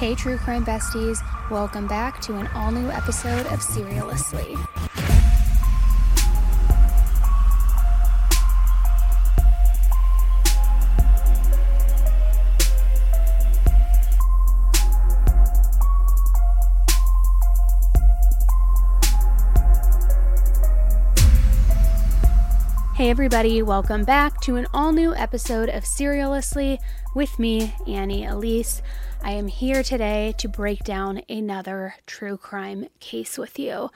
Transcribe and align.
Hey, 0.00 0.14
true 0.14 0.38
crime 0.38 0.64
besties. 0.64 1.18
Welcome 1.50 1.86
back 1.86 2.22
to 2.22 2.36
an 2.36 2.46
all 2.54 2.72
new 2.72 2.88
episode 2.88 3.44
of 3.48 3.60
Serialously. 3.60 4.56
Hey, 22.94 23.10
everybody, 23.10 23.60
welcome 23.60 24.04
back 24.04 24.40
to 24.40 24.56
an 24.56 24.66
all 24.72 24.92
new 24.92 25.14
episode 25.14 25.68
of 25.68 25.84
Serialously 25.84 26.78
with 27.14 27.38
me, 27.38 27.74
Annie 27.86 28.24
Elise. 28.24 28.80
I 29.22 29.32
am 29.32 29.48
here 29.48 29.82
today 29.82 30.34
to 30.38 30.48
break 30.48 30.84
down 30.84 31.22
another 31.28 31.94
true 32.06 32.36
crime 32.36 32.86
case 33.00 33.38
with 33.38 33.58
you. 33.58 33.90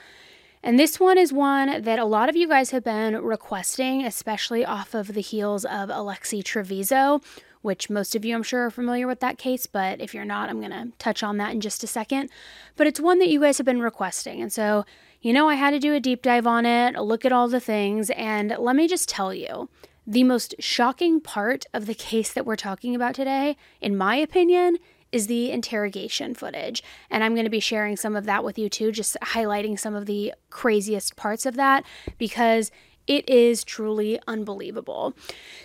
And 0.63 0.79
this 0.79 1.01
one 1.01 1.19
is 1.19 1.33
one 1.33 1.83
that 1.83 1.99
a 1.99 2.05
lot 2.05 2.29
of 2.29 2.37
you 2.37 2.47
guys 2.47 2.71
have 2.71 2.85
been 2.85 3.23
requesting, 3.23 4.05
especially 4.05 4.65
off 4.65 4.95
of 4.95 5.09
the 5.09 5.21
heels 5.21 5.65
of 5.65 5.89
Alexee 5.89 6.43
Trevizo, 6.43 7.23
which 7.63 7.91
most 7.91 8.15
of 8.15 8.25
you 8.25 8.35
I'm 8.35 8.43
sure 8.43 8.67
are 8.67 8.71
familiar 8.71 9.07
with 9.07 9.21
that 9.21 9.39
case, 9.39 9.67
but 9.67 10.01
if 10.01 10.15
you're 10.15 10.25
not, 10.25 10.51
I'm 10.51 10.61
going 10.61 10.71
to 10.71 10.93
touch 10.99 11.23
on 11.23 11.39
that 11.39 11.53
in 11.53 11.61
just 11.61 11.83
a 11.83 11.87
second. 11.87 12.31
But 12.77 12.87
it's 12.87 13.01
one 13.01 13.19
that 13.19 13.29
you 13.29 13.41
guys 13.41 13.59
have 13.59 13.65
been 13.65 13.81
requesting. 13.81 14.43
And 14.43 14.53
so 14.53 14.85
you 15.25 15.33
know, 15.33 15.49
I 15.49 15.55
had 15.55 15.71
to 15.71 15.79
do 15.79 15.95
a 15.95 16.01
deep 16.01 16.21
dive 16.21 16.47
on 16.47 16.67
it, 16.67 16.97
look 16.97 17.25
at 17.25 17.33
all 17.33 17.49
the 17.49 17.59
things, 17.59 18.11
and 18.11 18.55
let 18.59 18.77
me 18.77 18.87
just 18.87 19.09
tell 19.09 19.33
you 19.33 19.71
the 20.07 20.23
most 20.23 20.55
shocking 20.59 21.19
part 21.19 21.65
of 21.73 21.87
the 21.87 21.95
case 21.95 22.31
that 22.35 22.45
we're 22.45 22.57
talking 22.57 22.95
about 22.95 23.15
today, 23.15 23.57
in 23.81 23.97
my 23.97 24.17
opinion, 24.17 24.77
is 25.15 25.29
the 25.29 25.53
interrogation 25.53 26.35
footage. 26.35 26.83
And 27.09 27.23
I'm 27.23 27.35
going 27.35 27.45
to 27.45 27.51
be 27.51 27.61
sharing 27.61 27.97
some 27.97 28.17
of 28.17 28.25
that 28.25 28.43
with 28.43 28.59
you 28.59 28.69
too, 28.69 28.91
just 28.91 29.17
highlighting 29.23 29.79
some 29.79 29.95
of 29.95 30.07
the 30.07 30.35
craziest 30.51 31.15
parts 31.15 31.47
of 31.47 31.55
that 31.55 31.85
because 32.19 32.73
it 33.07 33.29
is 33.29 33.65
truly 33.65 34.19
unbelievable. 34.27 35.15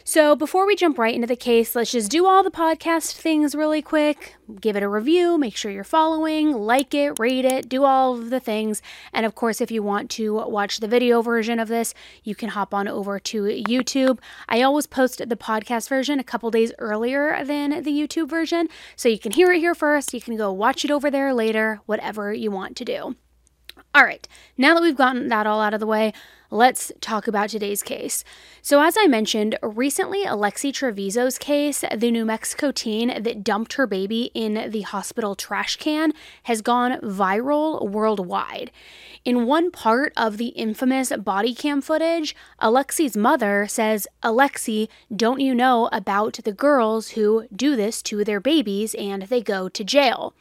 So, 0.03 0.35
before 0.35 0.65
we 0.65 0.75
jump 0.75 0.97
right 0.97 1.13
into 1.13 1.27
the 1.27 1.35
case, 1.35 1.75
let's 1.75 1.91
just 1.91 2.11
do 2.11 2.25
all 2.25 2.43
the 2.43 2.51
podcast 2.51 3.13
things 3.13 3.55
really 3.55 3.81
quick. 3.81 4.35
Give 4.59 4.75
it 4.75 4.83
a 4.83 4.89
review, 4.89 5.37
make 5.37 5.55
sure 5.55 5.71
you're 5.71 5.83
following, 5.83 6.51
like 6.51 6.93
it, 6.93 7.17
rate 7.19 7.45
it, 7.45 7.69
do 7.69 7.85
all 7.85 8.17
of 8.17 8.29
the 8.29 8.39
things. 8.39 8.81
And 9.13 9.25
of 9.25 9.35
course, 9.35 9.61
if 9.61 9.71
you 9.71 9.83
want 9.83 10.09
to 10.11 10.33
watch 10.33 10.79
the 10.79 10.87
video 10.87 11.21
version 11.21 11.59
of 11.59 11.67
this, 11.67 11.93
you 12.23 12.35
can 12.35 12.49
hop 12.49 12.73
on 12.73 12.87
over 12.87 13.19
to 13.19 13.43
YouTube. 13.43 14.19
I 14.47 14.61
always 14.61 14.87
post 14.87 15.29
the 15.29 15.35
podcast 15.37 15.87
version 15.87 16.19
a 16.19 16.23
couple 16.23 16.51
days 16.51 16.73
earlier 16.79 17.43
than 17.45 17.83
the 17.83 17.91
YouTube 17.91 18.29
version, 18.29 18.67
so 18.95 19.07
you 19.07 19.19
can 19.19 19.31
hear 19.31 19.51
it 19.51 19.59
here 19.59 19.75
first. 19.75 20.13
You 20.13 20.21
can 20.21 20.35
go 20.35 20.51
watch 20.51 20.83
it 20.83 20.91
over 20.91 21.09
there 21.09 21.33
later, 21.33 21.79
whatever 21.85 22.33
you 22.33 22.51
want 22.51 22.75
to 22.77 22.85
do. 22.85 23.15
All 23.95 24.03
right, 24.03 24.27
now 24.55 24.75
that 24.75 24.83
we've 24.83 24.95
gotten 24.95 25.29
that 25.29 25.47
all 25.47 25.59
out 25.59 25.73
of 25.73 25.79
the 25.79 25.87
way, 25.87 26.13
let's 26.51 26.91
talk 27.01 27.27
about 27.27 27.49
today's 27.49 27.81
case. 27.81 28.23
So, 28.61 28.83
as 28.83 28.95
I 28.95 29.07
mentioned, 29.07 29.57
recently 29.63 30.25
Alexee 30.25 30.71
Trevizo's 30.71 31.39
case, 31.39 31.83
the 31.95 32.11
New 32.11 32.23
Mexico 32.23 32.71
teen 32.71 33.07
that 33.23 33.43
dumped 33.43 33.73
her 33.73 33.87
baby 33.87 34.29
in 34.35 34.69
the 34.69 34.81
hospital 34.81 35.33
trash 35.33 35.77
can, 35.77 36.13
has 36.43 36.61
gone 36.61 36.99
viral 37.01 37.89
worldwide. 37.89 38.69
In 39.25 39.47
one 39.47 39.71
part 39.71 40.13
of 40.15 40.37
the 40.37 40.49
infamous 40.49 41.11
body 41.17 41.55
cam 41.55 41.81
footage, 41.81 42.35
Alexee's 42.61 43.17
mother 43.17 43.65
says, 43.67 44.07
Alexee, 44.21 44.87
don't 45.13 45.39
you 45.39 45.55
know 45.55 45.89
about 45.91 46.39
the 46.43 46.53
girls 46.53 47.09
who 47.09 47.47
do 47.55 47.75
this 47.75 48.03
to 48.03 48.23
their 48.23 48.39
babies 48.39 48.93
and 48.93 49.23
they 49.23 49.41
go 49.41 49.67
to 49.67 49.83
jail? 49.83 50.35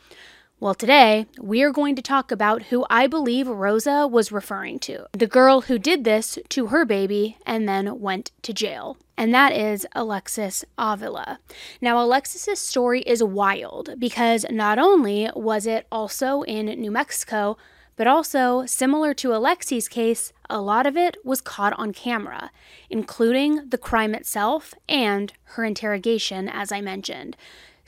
Well, 0.60 0.74
today 0.74 1.26
we 1.40 1.62
are 1.62 1.70
going 1.70 1.94
to 1.94 2.02
talk 2.02 2.32
about 2.32 2.64
who 2.64 2.84
I 2.90 3.06
believe 3.06 3.46
Rosa 3.46 4.08
was 4.08 4.32
referring 4.32 4.80
to 4.80 5.06
the 5.12 5.28
girl 5.28 5.60
who 5.60 5.78
did 5.78 6.02
this 6.02 6.36
to 6.48 6.66
her 6.66 6.84
baby 6.84 7.36
and 7.46 7.68
then 7.68 8.00
went 8.00 8.32
to 8.42 8.52
jail. 8.52 8.96
And 9.16 9.32
that 9.32 9.52
is 9.52 9.86
Alexis 9.94 10.64
Avila. 10.76 11.38
Now, 11.80 12.02
Alexis's 12.02 12.58
story 12.58 13.02
is 13.02 13.22
wild 13.22 14.00
because 14.00 14.46
not 14.50 14.80
only 14.80 15.30
was 15.36 15.64
it 15.64 15.86
also 15.92 16.42
in 16.42 16.66
New 16.66 16.90
Mexico, 16.90 17.56
but 17.94 18.08
also, 18.08 18.64
similar 18.64 19.12
to 19.14 19.32
Alexee's 19.32 19.88
case, 19.88 20.32
a 20.48 20.60
lot 20.60 20.86
of 20.86 20.96
it 20.96 21.16
was 21.24 21.40
caught 21.40 21.72
on 21.78 21.92
camera, 21.92 22.52
including 22.90 23.68
the 23.70 23.78
crime 23.78 24.14
itself 24.14 24.72
and 24.88 25.32
her 25.54 25.64
interrogation, 25.64 26.48
as 26.48 26.70
I 26.70 26.80
mentioned. 26.80 27.36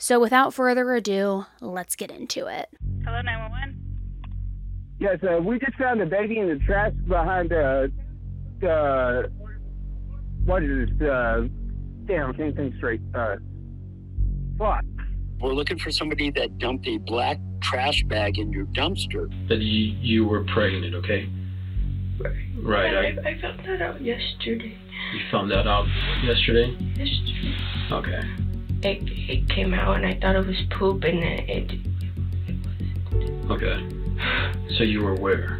So 0.01 0.19
without 0.19 0.51
further 0.51 0.95
ado, 0.95 1.45
let's 1.61 1.95
get 1.95 2.09
into 2.09 2.47
it. 2.47 2.69
Hello, 3.05 3.21
911. 3.21 3.77
Yes, 4.99 5.19
uh, 5.21 5.39
we 5.43 5.59
just 5.59 5.75
found 5.75 6.01
a 6.01 6.07
baby 6.07 6.39
in 6.39 6.49
the 6.49 6.57
trash 6.65 6.91
behind 7.07 7.53
uh, 7.53 7.85
uh, 8.67 9.23
what 10.43 10.63
is 10.63 10.89
this? 10.97 11.07
Uh, 11.07 11.41
damn, 12.05 12.31
I 12.31 12.33
can't 12.33 12.55
think 12.55 12.75
straight. 12.77 12.99
Uh, 13.13 13.35
fuck. 14.57 14.83
We're 15.39 15.53
looking 15.53 15.77
for 15.77 15.91
somebody 15.91 16.31
that 16.31 16.57
dumped 16.57 16.87
a 16.87 16.97
black 16.97 17.37
trash 17.61 18.01
bag 18.05 18.39
in 18.39 18.51
your 18.51 18.65
dumpster. 18.65 19.29
That 19.49 19.59
you 19.59 19.95
you 20.01 20.25
were 20.25 20.43
pregnant, 20.45 20.95
okay? 20.95 21.29
Right. 22.63 22.95
I, 22.95 23.29
I, 23.29 23.29
I 23.29 23.39
found 23.39 23.59
that 23.67 23.83
out 23.83 24.01
yesterday. 24.01 24.75
you 25.13 25.19
found 25.31 25.51
that 25.51 25.67
out 25.67 25.85
yesterday. 26.23 26.75
Yesterday. 26.95 27.55
Okay. 27.91 28.50
It, 28.83 29.03
it 29.29 29.49
came 29.49 29.73
out 29.73 29.97
and 29.97 30.05
I 30.05 30.19
thought 30.19 30.35
it 30.35 30.45
was 30.45 30.57
poop 30.71 31.03
and 31.03 31.19
it, 31.19 31.49
it, 31.49 31.71
it 32.47 33.47
was. 33.47 33.61
Okay. 33.61 34.77
So 34.77 34.83
you 34.83 35.03
were 35.03 35.15
where? 35.15 35.59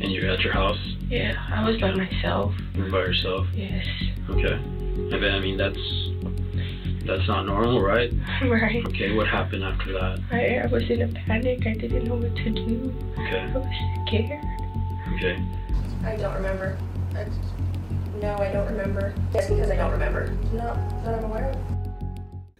And 0.00 0.10
you're 0.10 0.28
at 0.30 0.40
your 0.40 0.52
house 0.52 0.78
Yeah, 1.08 1.34
I 1.52 1.68
was 1.68 1.80
by 1.80 1.94
myself. 1.94 2.52
You're 2.74 2.90
by 2.90 2.98
yourself. 2.98 3.46
Yes. 3.54 3.86
Okay. 4.30 4.52
And 4.52 5.12
then 5.12 5.32
I 5.32 5.40
mean 5.40 5.56
that's 5.56 5.78
that's 7.06 7.26
not 7.28 7.44
normal, 7.46 7.80
right? 7.82 8.10
Right. 8.44 8.84
Okay. 8.86 9.14
What 9.14 9.28
happened 9.28 9.62
after 9.64 9.92
that? 9.92 10.20
I, 10.30 10.58
I 10.64 10.66
was 10.66 10.88
in 10.90 11.02
a 11.02 11.08
panic. 11.08 11.66
I 11.66 11.74
didn't 11.74 12.04
know 12.04 12.16
what 12.16 12.34
to 12.34 12.50
do. 12.50 12.94
Okay. 13.12 13.40
I 13.40 13.56
was 13.56 13.66
scared. 14.06 14.44
Okay. 15.14 15.38
I 16.04 16.16
don't 16.16 16.34
remember. 16.34 16.78
I, 17.14 17.26
no, 18.20 18.36
I 18.36 18.52
don't 18.52 18.66
remember. 18.70 19.14
Just 19.32 19.48
because 19.48 19.70
I 19.70 19.76
don't 19.76 19.92
remember. 19.92 20.30
No, 20.52 20.74
that 21.04 21.14
I'm 21.18 21.24
aware 21.24 21.50
of. 21.50 21.73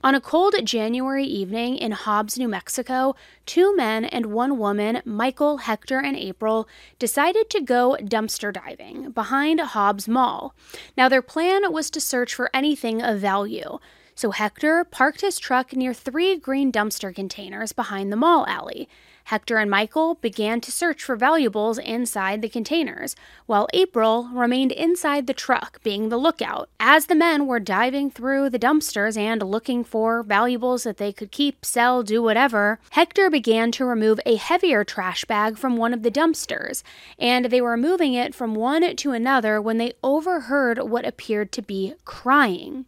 On 0.05 0.15
a 0.15 0.21
cold 0.21 0.55
January 0.65 1.25
evening 1.25 1.79
in 1.79 1.93
Hobbs, 1.93 2.39
New 2.39 2.47
Mexico, 2.47 3.17
two 3.47 3.75
men 3.75 4.05
and 4.05 4.27
one 4.27 4.59
woman, 4.59 5.01
Michael, 5.07 5.57
Hector, 5.57 5.99
and 5.99 6.15
April, 6.15 6.69
decided 6.99 7.49
to 7.49 7.63
go 7.63 7.97
dumpster 8.03 8.53
diving 8.53 9.13
behind 9.13 9.61
Hobbs 9.61 10.07
Mall. 10.07 10.55
Now, 10.95 11.09
their 11.09 11.23
plan 11.23 11.73
was 11.73 11.89
to 11.89 12.03
search 12.03 12.35
for 12.35 12.51
anything 12.53 13.01
of 13.01 13.19
value. 13.19 13.79
So 14.15 14.33
Hector 14.33 14.85
parked 14.85 15.23
his 15.23 15.39
truck 15.39 15.73
near 15.73 15.95
three 15.95 16.37
green 16.37 16.71
dumpster 16.71 17.15
containers 17.15 17.73
behind 17.73 18.13
the 18.13 18.17
mall 18.17 18.47
alley. 18.47 18.91
Hector 19.25 19.57
and 19.57 19.71
Michael 19.71 20.17
began 20.17 20.61
to 20.61 20.71
search 20.71 21.03
for 21.03 21.17
valuables 21.17 21.79
inside 21.79 22.43
the 22.43 22.49
containers, 22.49 23.17
while 23.47 23.69
April 23.73 24.29
remained 24.33 24.71
inside 24.71 25.27
the 25.27 25.33
truck, 25.33 25.83
being 25.83 26.09
the 26.09 26.19
lookout. 26.19 26.69
As 26.79 27.07
the 27.07 27.15
men 27.15 27.47
were 27.47 27.59
diving 27.59 28.11
through 28.11 28.51
the 28.51 28.59
dumpsters 28.59 29.17
and 29.17 29.43
looking 29.43 29.83
for 29.83 30.23
valuables 30.23 30.83
that 30.83 30.99
they 30.99 31.13
could 31.13 31.31
keep, 31.31 31.65
sell, 31.65 32.03
do 32.03 32.23
whatever, 32.23 32.79
Hector 32.91 33.31
began 33.31 33.73
to 33.73 33.85
remove 33.85 34.21
a 34.27 34.37
heavier 34.37 34.85
trash 34.85 35.25
bag 35.25 35.57
from 35.57 35.77
one 35.77 35.95
of 35.95 36.03
the 36.03 36.11
dumpsters, 36.11 36.83
and 37.19 37.47
they 37.47 37.61
were 37.61 37.77
moving 37.77 38.13
it 38.13 38.35
from 38.35 38.55
one 38.55 38.95
to 38.97 39.13
another 39.13 39.61
when 39.61 39.79
they 39.79 39.95
overheard 40.03 40.79
what 40.79 41.07
appeared 41.07 41.51
to 41.53 41.63
be 41.63 41.95
crying. 42.05 42.85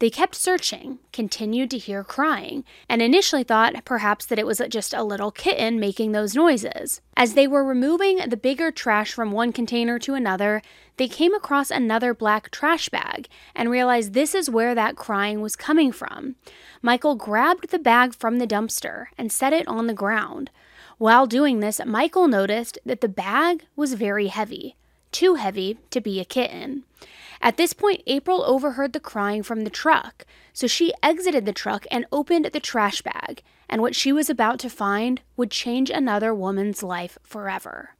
They 0.00 0.10
kept 0.10 0.36
searching, 0.36 1.00
continued 1.12 1.72
to 1.72 1.78
hear 1.78 2.04
crying, 2.04 2.64
and 2.88 3.02
initially 3.02 3.42
thought 3.42 3.84
perhaps 3.84 4.26
that 4.26 4.38
it 4.38 4.46
was 4.46 4.62
just 4.68 4.94
a 4.94 5.02
little 5.02 5.32
kitten 5.32 5.80
making 5.80 6.12
those 6.12 6.36
noises. 6.36 7.00
As 7.16 7.34
they 7.34 7.48
were 7.48 7.64
removing 7.64 8.18
the 8.18 8.36
bigger 8.36 8.70
trash 8.70 9.12
from 9.12 9.32
one 9.32 9.52
container 9.52 9.98
to 9.98 10.14
another, 10.14 10.62
they 10.98 11.08
came 11.08 11.34
across 11.34 11.72
another 11.72 12.14
black 12.14 12.50
trash 12.52 12.88
bag 12.88 13.28
and 13.56 13.70
realized 13.70 14.12
this 14.12 14.36
is 14.36 14.48
where 14.48 14.72
that 14.74 14.94
crying 14.94 15.40
was 15.40 15.56
coming 15.56 15.90
from. 15.90 16.36
Michael 16.80 17.16
grabbed 17.16 17.70
the 17.70 17.78
bag 17.78 18.14
from 18.14 18.38
the 18.38 18.46
dumpster 18.46 19.06
and 19.18 19.32
set 19.32 19.52
it 19.52 19.66
on 19.66 19.88
the 19.88 19.94
ground. 19.94 20.50
While 20.98 21.26
doing 21.26 21.58
this, 21.58 21.80
Michael 21.84 22.28
noticed 22.28 22.78
that 22.86 23.00
the 23.00 23.08
bag 23.08 23.64
was 23.74 23.94
very 23.94 24.28
heavy, 24.28 24.76
too 25.10 25.34
heavy 25.34 25.78
to 25.90 26.00
be 26.00 26.20
a 26.20 26.24
kitten. 26.24 26.84
At 27.40 27.56
this 27.56 27.72
point, 27.72 28.02
April 28.06 28.42
overheard 28.44 28.92
the 28.92 29.00
crying 29.00 29.42
from 29.42 29.62
the 29.62 29.70
truck, 29.70 30.24
so 30.52 30.66
she 30.66 30.92
exited 31.02 31.46
the 31.46 31.52
truck 31.52 31.86
and 31.90 32.06
opened 32.10 32.46
the 32.46 32.60
trash 32.60 33.02
bag, 33.02 33.42
and 33.68 33.80
what 33.80 33.94
she 33.94 34.12
was 34.12 34.28
about 34.28 34.58
to 34.60 34.70
find 34.70 35.22
would 35.36 35.50
change 35.50 35.90
another 35.90 36.34
woman's 36.34 36.82
life 36.82 37.18
forever. 37.22 37.90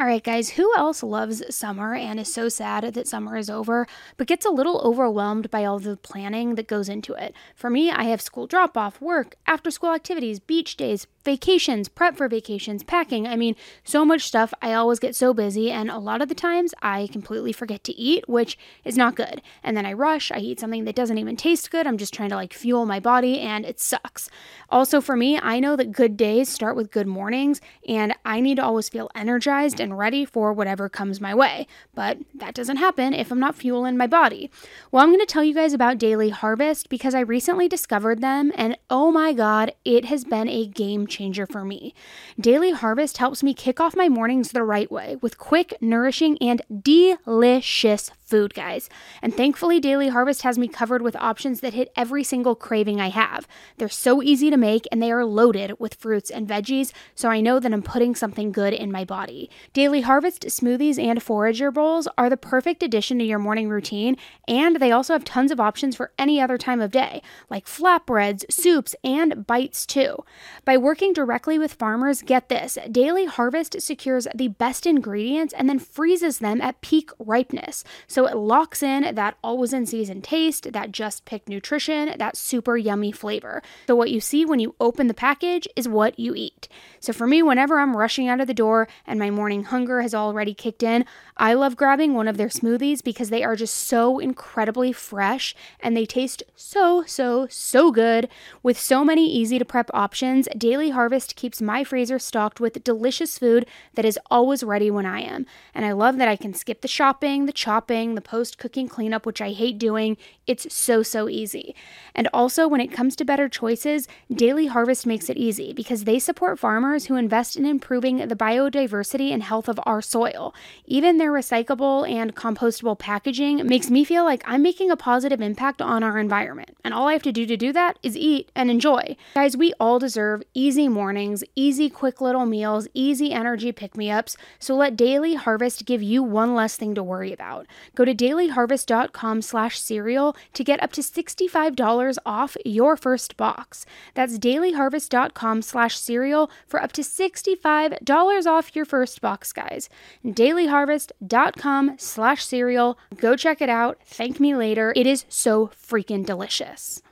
All 0.00 0.06
right, 0.06 0.24
guys, 0.24 0.50
who 0.50 0.74
else 0.78 1.02
loves 1.02 1.54
summer 1.54 1.94
and 1.94 2.18
is 2.18 2.32
so 2.32 2.48
sad 2.48 2.84
that 2.94 3.06
summer 3.06 3.36
is 3.36 3.50
over, 3.50 3.86
but 4.16 4.26
gets 4.26 4.46
a 4.46 4.50
little 4.50 4.80
overwhelmed 4.80 5.50
by 5.50 5.66
all 5.66 5.78
the 5.78 5.98
planning 5.98 6.54
that 6.54 6.66
goes 6.66 6.88
into 6.88 7.12
it? 7.12 7.34
For 7.54 7.68
me, 7.68 7.90
I 7.90 8.04
have 8.04 8.22
school 8.22 8.46
drop 8.46 8.78
off, 8.78 9.02
work, 9.02 9.36
after 9.46 9.70
school 9.70 9.92
activities, 9.92 10.40
beach 10.40 10.78
days, 10.78 11.06
vacations, 11.24 11.88
prep 11.88 12.16
for 12.16 12.28
vacations, 12.28 12.82
packing. 12.82 13.26
I 13.26 13.36
mean, 13.36 13.56
so 13.84 14.04
much 14.04 14.22
stuff. 14.22 14.54
I 14.62 14.72
always 14.72 14.98
get 14.98 15.14
so 15.14 15.34
busy, 15.34 15.70
and 15.70 15.90
a 15.90 15.98
lot 15.98 16.22
of 16.22 16.28
the 16.28 16.34
times 16.34 16.74
I 16.82 17.08
completely 17.12 17.52
forget 17.52 17.84
to 17.84 17.96
eat, 17.96 18.28
which 18.28 18.58
is 18.84 18.96
not 18.96 19.16
good. 19.16 19.42
And 19.62 19.76
then 19.76 19.86
I 19.86 19.92
rush, 19.92 20.30
I 20.30 20.38
eat 20.38 20.60
something 20.60 20.84
that 20.84 20.94
doesn't 20.94 21.18
even 21.18 21.36
taste 21.36 21.70
good. 21.70 21.86
I'm 21.86 21.98
just 21.98 22.14
trying 22.14 22.30
to 22.30 22.36
like 22.36 22.52
fuel 22.52 22.86
my 22.86 23.00
body, 23.00 23.40
and 23.40 23.64
it 23.64 23.80
sucks. 23.80 24.30
Also, 24.70 25.00
for 25.00 25.16
me, 25.16 25.38
I 25.38 25.60
know 25.60 25.76
that 25.76 25.92
good 25.92 26.16
days 26.16 26.48
start 26.48 26.76
with 26.76 26.90
good 26.90 27.06
mornings, 27.06 27.60
and 27.86 28.14
I 28.24 28.40
need 28.40 28.56
to 28.56 28.64
always 28.64 28.88
feel 28.88 29.10
energized 29.14 29.80
and 29.80 29.98
ready 29.98 30.24
for 30.24 30.52
whatever 30.52 30.88
comes 30.88 31.20
my 31.20 31.34
way. 31.34 31.66
But 31.94 32.18
that 32.34 32.54
doesn't 32.54 32.78
happen 32.78 33.12
if 33.12 33.30
I'm 33.30 33.40
not 33.40 33.54
fueling 33.54 33.96
my 33.96 34.06
body. 34.06 34.50
Well, 34.90 35.02
I'm 35.02 35.10
going 35.10 35.20
to 35.20 35.26
tell 35.26 35.44
you 35.44 35.54
guys 35.54 35.72
about 35.72 35.98
Daily 35.98 36.30
Harvest 36.30 36.88
because 36.88 37.14
I 37.14 37.20
recently 37.20 37.68
discovered 37.68 38.20
them, 38.20 38.52
and 38.54 38.76
oh 38.88 39.10
my 39.10 39.32
god, 39.32 39.72
it 39.84 40.06
has 40.06 40.24
been 40.24 40.48
a 40.48 40.66
game 40.66 41.06
changer 41.10 41.46
for 41.46 41.64
me. 41.64 41.94
Daily 42.38 42.70
Harvest 42.70 43.18
helps 43.18 43.42
me 43.42 43.52
kick 43.52 43.80
off 43.80 43.96
my 43.96 44.08
mornings 44.08 44.52
the 44.52 44.62
right 44.62 44.90
way 44.90 45.16
with 45.16 45.36
quick, 45.38 45.74
nourishing, 45.80 46.38
and 46.40 46.62
delicious 46.82 48.10
food, 48.30 48.54
guys. 48.54 48.88
And 49.20 49.34
thankfully, 49.34 49.80
Daily 49.80 50.08
Harvest 50.08 50.42
has 50.42 50.56
me 50.56 50.68
covered 50.68 51.02
with 51.02 51.16
options 51.16 51.60
that 51.60 51.74
hit 51.74 51.92
every 51.96 52.22
single 52.22 52.54
craving 52.54 53.00
I 53.00 53.08
have. 53.08 53.46
They're 53.76 53.88
so 53.88 54.22
easy 54.22 54.48
to 54.50 54.56
make 54.56 54.86
and 54.92 55.02
they 55.02 55.10
are 55.10 55.24
loaded 55.24 55.78
with 55.78 55.94
fruits 55.94 56.30
and 56.30 56.48
veggies, 56.48 56.92
so 57.14 57.28
I 57.28 57.40
know 57.40 57.58
that 57.58 57.72
I'm 57.72 57.82
putting 57.82 58.14
something 58.14 58.52
good 58.52 58.72
in 58.72 58.92
my 58.92 59.04
body. 59.04 59.50
Daily 59.72 60.02
Harvest 60.02 60.44
smoothies 60.44 61.02
and 61.02 61.22
forager 61.22 61.70
bowls 61.70 62.06
are 62.16 62.30
the 62.30 62.36
perfect 62.36 62.82
addition 62.82 63.18
to 63.18 63.24
your 63.24 63.38
morning 63.38 63.68
routine, 63.68 64.16
and 64.46 64.76
they 64.76 64.92
also 64.92 65.12
have 65.12 65.24
tons 65.24 65.50
of 65.50 65.60
options 65.60 65.96
for 65.96 66.12
any 66.18 66.40
other 66.40 66.56
time 66.56 66.80
of 66.80 66.92
day, 66.92 67.22
like 67.50 67.66
flatbreads, 67.66 68.50
soups, 68.50 68.94
and 69.02 69.46
bites 69.46 69.84
too. 69.84 70.24
By 70.64 70.76
working 70.76 71.12
directly 71.12 71.58
with 71.58 71.74
farmers, 71.74 72.22
get 72.22 72.48
this 72.48 72.78
Daily 72.90 73.24
Harvest 73.24 73.80
secures 73.82 74.28
the 74.34 74.48
best 74.48 74.86
ingredients 74.86 75.52
and 75.54 75.68
then 75.68 75.78
freezes 75.78 76.38
them 76.38 76.60
at 76.60 76.80
peak 76.80 77.10
ripeness. 77.18 77.82
So 78.06 78.19
it 78.26 78.36
locks 78.36 78.82
in 78.82 79.14
that 79.14 79.36
always 79.42 79.72
in 79.72 79.86
season 79.86 80.22
taste, 80.22 80.72
that 80.72 80.92
just 80.92 81.24
picked 81.24 81.48
nutrition, 81.48 82.14
that 82.18 82.36
super 82.36 82.76
yummy 82.76 83.12
flavor. 83.12 83.62
So 83.86 83.94
what 83.94 84.10
you 84.10 84.20
see 84.20 84.44
when 84.44 84.60
you 84.60 84.74
open 84.80 85.06
the 85.06 85.14
package 85.14 85.68
is 85.76 85.88
what 85.88 86.18
you 86.18 86.34
eat. 86.34 86.68
So 87.00 87.12
for 87.12 87.26
me, 87.26 87.42
whenever 87.42 87.80
I'm 87.80 87.96
rushing 87.96 88.28
out 88.28 88.40
of 88.40 88.46
the 88.46 88.54
door 88.54 88.88
and 89.06 89.18
my 89.18 89.30
morning 89.30 89.64
hunger 89.64 90.02
has 90.02 90.14
already 90.14 90.54
kicked 90.54 90.82
in, 90.82 91.04
I 91.36 91.54
love 91.54 91.76
grabbing 91.76 92.14
one 92.14 92.28
of 92.28 92.36
their 92.36 92.48
smoothies 92.48 93.02
because 93.02 93.30
they 93.30 93.42
are 93.42 93.56
just 93.56 93.74
so 93.74 94.18
incredibly 94.18 94.92
fresh 94.92 95.54
and 95.80 95.96
they 95.96 96.06
taste 96.06 96.42
so, 96.54 97.04
so, 97.06 97.46
so 97.48 97.90
good. 97.90 98.28
With 98.62 98.78
so 98.78 99.04
many 99.04 99.30
easy 99.30 99.58
to 99.58 99.64
prep 99.64 99.90
options, 99.94 100.48
Daily 100.56 100.90
Harvest 100.90 101.36
keeps 101.36 101.62
my 101.62 101.84
freezer 101.84 102.18
stocked 102.18 102.60
with 102.60 102.84
delicious 102.84 103.38
food 103.38 103.66
that 103.94 104.04
is 104.04 104.18
always 104.30 104.62
ready 104.62 104.90
when 104.90 105.06
I 105.06 105.20
am. 105.20 105.46
And 105.74 105.84
I 105.84 105.92
love 105.92 106.18
that 106.18 106.28
I 106.28 106.36
can 106.36 106.54
skip 106.54 106.82
the 106.82 106.88
shopping, 106.88 107.46
the 107.46 107.52
chopping, 107.52 108.09
the 108.14 108.20
post 108.20 108.58
cooking 108.58 108.88
cleanup, 108.88 109.26
which 109.26 109.40
I 109.40 109.52
hate 109.52 109.78
doing. 109.78 110.16
It's 110.46 110.72
so, 110.74 111.02
so 111.02 111.28
easy. 111.28 111.74
And 112.14 112.28
also, 112.32 112.66
when 112.66 112.80
it 112.80 112.92
comes 112.92 113.14
to 113.16 113.24
better 113.24 113.48
choices, 113.48 114.08
Daily 114.32 114.66
Harvest 114.66 115.06
makes 115.06 115.28
it 115.30 115.36
easy 115.36 115.72
because 115.72 116.04
they 116.04 116.18
support 116.18 116.58
farmers 116.58 117.06
who 117.06 117.16
invest 117.16 117.56
in 117.56 117.64
improving 117.64 118.16
the 118.16 118.36
biodiversity 118.36 119.30
and 119.32 119.42
health 119.42 119.68
of 119.68 119.78
our 119.84 120.02
soil. 120.02 120.54
Even 120.86 121.18
their 121.18 121.32
recyclable 121.32 122.08
and 122.08 122.34
compostable 122.34 122.98
packaging 122.98 123.66
makes 123.66 123.90
me 123.90 124.04
feel 124.04 124.24
like 124.24 124.42
I'm 124.46 124.62
making 124.62 124.90
a 124.90 124.96
positive 124.96 125.40
impact 125.40 125.80
on 125.80 126.02
our 126.02 126.18
environment. 126.18 126.76
And 126.84 126.92
all 126.92 127.08
I 127.08 127.12
have 127.12 127.22
to 127.22 127.32
do 127.32 127.46
to 127.46 127.56
do 127.56 127.72
that 127.72 127.98
is 128.02 128.16
eat 128.16 128.50
and 128.54 128.70
enjoy. 128.70 129.16
Guys, 129.34 129.56
we 129.56 129.72
all 129.78 129.98
deserve 129.98 130.42
easy 130.54 130.88
mornings, 130.88 131.44
easy, 131.54 131.88
quick 131.88 132.20
little 132.20 132.46
meals, 132.46 132.88
easy 132.94 133.32
energy 133.32 133.72
pick 133.72 133.96
me 133.96 134.10
ups. 134.10 134.36
So 134.58 134.74
let 134.74 134.96
Daily 134.96 135.34
Harvest 135.34 135.86
give 135.86 136.02
you 136.02 136.22
one 136.22 136.54
less 136.54 136.76
thing 136.76 136.94
to 136.94 137.02
worry 137.02 137.32
about. 137.32 137.66
Go 138.00 138.06
to 138.06 138.14
dailyharvest.com 138.14 139.42
slash 139.42 139.78
serial 139.78 140.34
to 140.54 140.64
get 140.64 140.82
up 140.82 140.90
to 140.92 141.02
$65 141.02 142.16
off 142.24 142.56
your 142.64 142.96
first 142.96 143.36
box. 143.36 143.84
That's 144.14 144.38
dailyharvest.com 144.38 145.60
slash 145.60 145.98
serial 145.98 146.50
for 146.66 146.80
up 146.82 146.92
to 146.92 147.02
$65 147.02 148.46
off 148.46 148.74
your 148.74 148.86
first 148.86 149.20
box, 149.20 149.52
guys. 149.52 149.90
dailyharvest.com 150.24 151.96
slash 151.98 152.42
serial. 152.42 152.98
Go 153.18 153.36
check 153.36 153.60
it 153.60 153.68
out. 153.68 153.98
Thank 154.06 154.40
me 154.40 154.56
later. 154.56 154.94
It 154.96 155.06
is 155.06 155.26
so 155.28 155.66
freaking 155.66 156.24
delicious. 156.24 157.02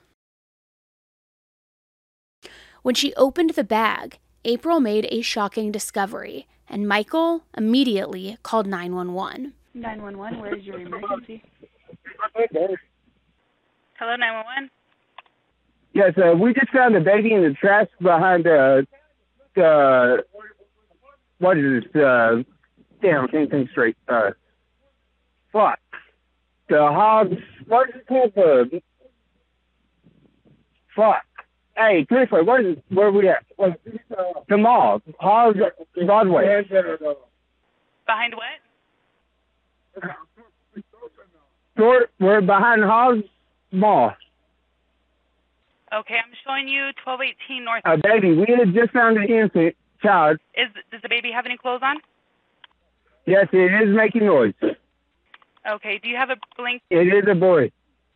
When 2.81 2.95
she 2.95 3.13
opened 3.17 3.51
the 3.51 3.63
bag, 3.63 4.21
April 4.47 4.81
made 4.81 5.07
a 5.11 5.21
shocking 5.21 5.71
discovery, 5.71 6.47
and 6.67 6.89
Michael 6.89 7.43
immediately 7.55 8.39
called 8.43 8.67
911. 8.67 9.53
911, 9.81 10.41
where 10.41 10.57
is 10.57 10.65
your 10.65 10.81
emergency? 10.81 11.43
Hello, 13.99 14.17
911. 14.17 14.71
Yes, 15.93 16.13
uh, 16.17 16.37
we 16.37 16.53
just 16.55 16.71
found 16.71 16.95
a 16.97 17.01
baby 17.01 17.33
in 17.33 17.43
the 17.43 17.55
trash 17.55 17.89
behind 18.01 18.47
uh, 18.47 18.83
the 19.57 20.25
what 21.39 21.57
is 21.57 21.83
this? 21.93 22.03
Uh, 22.03 22.43
damn, 23.03 23.25
I 23.25 23.29
can't 23.29 23.51
think 23.51 23.71
straight. 23.71 23.97
Uh, 24.09 24.31
fuck. 25.53 25.79
The 26.69 26.79
hogs. 26.79 27.37
What 27.67 27.89
is 27.91 27.97
it 27.97 28.07
called? 28.07 28.33
The 28.35 28.83
fuck. 30.95 31.23
Hey, 31.77 32.07
seriously, 32.09 32.43
what 32.43 32.65
is 32.65 32.77
where 32.91 33.07
are 33.07 33.13
we 33.13 33.29
at? 33.29 33.45
What, 33.57 33.81
the 34.49 34.57
mall, 34.57 35.01
Hobbs 35.21 35.59
Broadway. 35.95 36.65
Behind 36.69 38.35
what? 38.35 38.45
We're, 41.77 42.07
we're 42.19 42.41
behind 42.41 42.83
Hobbs 42.83 43.23
Mall. 43.71 44.13
Okay, 45.93 46.15
I'm 46.15 46.33
showing 46.45 46.69
you 46.69 46.91
1218 47.05 47.65
North. 47.65 47.83
A 47.87 47.97
baby. 47.97 48.35
We 48.35 48.47
had 48.55 48.75
just 48.75 48.93
found 48.93 49.17
an 49.17 49.25
infant 49.25 49.75
child. 50.03 50.39
Is 50.55 50.69
does 50.91 51.01
the 51.03 51.09
baby 51.09 51.31
have 51.33 51.47
any 51.47 51.57
clothes 51.57 51.81
on? 51.83 51.97
Yes, 53.27 53.47
it 53.53 53.89
is 53.89 53.95
making 53.95 54.27
noise. 54.27 54.55
Okay. 55.71 55.99
Do 56.03 56.09
you 56.09 56.17
have 56.17 56.31
a 56.31 56.37
blink? 56.57 56.83
It 56.91 57.09
is 57.09 57.25
a 57.31 57.35
boy, 57.35 57.71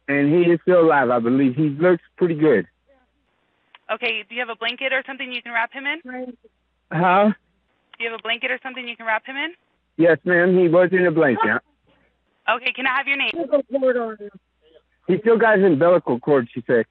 and 0.08 0.32
he 0.32 0.50
is 0.50 0.60
still 0.62 0.82
alive, 0.82 1.10
I 1.10 1.18
believe. 1.18 1.54
He 1.56 1.70
looks 1.70 2.02
pretty 2.16 2.34
good. 2.34 2.66
Okay. 3.90 4.24
Do 4.28 4.34
you 4.34 4.40
have 4.40 4.50
a 4.50 4.56
blanket 4.56 4.92
or 4.92 5.02
something 5.06 5.32
you 5.32 5.42
can 5.42 5.52
wrap 5.52 5.72
him 5.72 5.84
in? 5.86 6.34
Huh? 6.90 7.30
Do 7.96 8.04
you 8.04 8.10
have 8.10 8.20
a 8.20 8.22
blanket 8.22 8.50
or 8.50 8.58
something 8.62 8.86
you 8.86 8.96
can 8.96 9.06
wrap 9.06 9.24
him 9.24 9.36
in? 9.36 9.52
Yes, 9.96 10.18
ma'am. 10.24 10.58
He 10.58 10.68
was 10.68 10.90
in 10.92 11.06
a 11.06 11.10
blanket. 11.10 11.62
Okay. 12.52 12.72
Can 12.72 12.86
I 12.86 12.96
have 12.96 13.06
your 13.06 13.16
name? 13.16 13.32
He 15.08 15.18
still 15.18 15.38
got 15.38 15.58
his 15.58 15.66
umbilical 15.66 16.20
cord, 16.20 16.48
she 16.52 16.62
said. 16.66 16.84